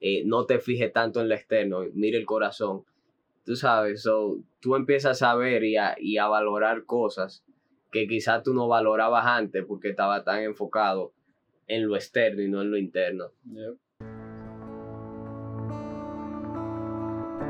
eh, 0.00 0.22
no 0.24 0.46
te 0.46 0.58
fijes 0.58 0.92
tanto 0.92 1.20
en 1.20 1.28
lo 1.28 1.34
externo, 1.36 1.84
mire 1.94 2.18
el 2.18 2.26
corazón. 2.26 2.82
Tú 3.44 3.56
sabes, 3.56 4.02
so, 4.02 4.38
tú 4.60 4.74
empiezas 4.74 5.20
a 5.22 5.34
ver 5.34 5.64
y 5.64 5.76
a, 5.76 5.94
y 5.98 6.16
a 6.16 6.26
valorar 6.28 6.86
cosas 6.86 7.44
que 7.92 8.08
quizás 8.08 8.42
tú 8.42 8.54
no 8.54 8.68
valorabas 8.68 9.26
antes 9.26 9.64
porque 9.66 9.90
estaba 9.90 10.24
tan 10.24 10.42
enfocado 10.42 11.12
en 11.66 11.86
lo 11.86 11.94
externo 11.94 12.40
y 12.40 12.48
no 12.48 12.62
en 12.62 12.70
lo 12.70 12.78
interno. 12.78 13.32
Yep. 13.44 13.78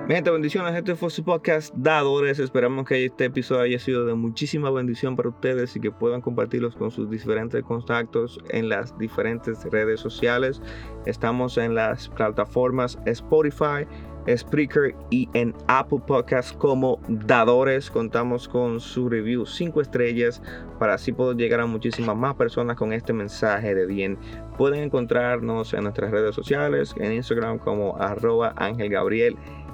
Mi 0.06 0.14
gente, 0.16 0.30
bendiciones. 0.30 0.74
Este 0.74 0.96
fue 0.96 1.08
su 1.08 1.24
podcast 1.24 1.74
Dadores. 1.76 2.38
Esperamos 2.38 2.86
que 2.86 3.06
este 3.06 3.24
episodio 3.24 3.62
haya 3.62 3.78
sido 3.78 4.04
de 4.04 4.12
muchísima 4.12 4.70
bendición 4.70 5.16
para 5.16 5.30
ustedes 5.30 5.74
y 5.76 5.80
que 5.80 5.90
puedan 5.90 6.20
compartirlos 6.20 6.76
con 6.76 6.90
sus 6.90 7.08
diferentes 7.08 7.62
contactos 7.62 8.38
en 8.50 8.68
las 8.68 8.98
diferentes 8.98 9.64
redes 9.70 10.00
sociales. 10.00 10.60
Estamos 11.06 11.56
en 11.56 11.74
las 11.74 12.10
plataformas 12.10 12.98
Spotify, 13.06 13.86
Spreaker 14.28 14.94
y 15.10 15.28
en 15.34 15.54
Apple 15.66 16.00
Podcasts 16.06 16.52
como 16.52 16.98
Dadores. 17.08 17.90
Contamos 17.90 18.48
con 18.48 18.80
su 18.80 19.08
review 19.08 19.46
5 19.46 19.80
estrellas 19.80 20.42
para 20.78 20.94
así 20.94 21.12
poder 21.12 21.36
llegar 21.36 21.60
a 21.60 21.66
muchísimas 21.66 22.16
más 22.16 22.34
personas 22.34 22.76
con 22.76 22.92
este 22.92 23.12
mensaje 23.12 23.74
de 23.74 23.86
bien. 23.86 24.18
Pueden 24.56 24.80
encontrarnos 24.82 25.74
en 25.74 25.84
nuestras 25.84 26.10
redes 26.10 26.34
sociales, 26.34 26.94
en 26.98 27.12
Instagram 27.12 27.58
como 27.58 27.96
arroba 27.96 28.54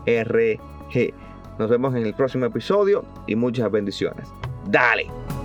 RG. 0.07 0.59
Nos 1.59 1.69
vemos 1.69 1.95
en 1.95 2.07
el 2.07 2.15
próximo 2.15 2.47
episodio 2.47 3.05
y 3.27 3.37
muchas 3.37 3.71
bendiciones. 3.71 4.33
Dale. 4.69 5.40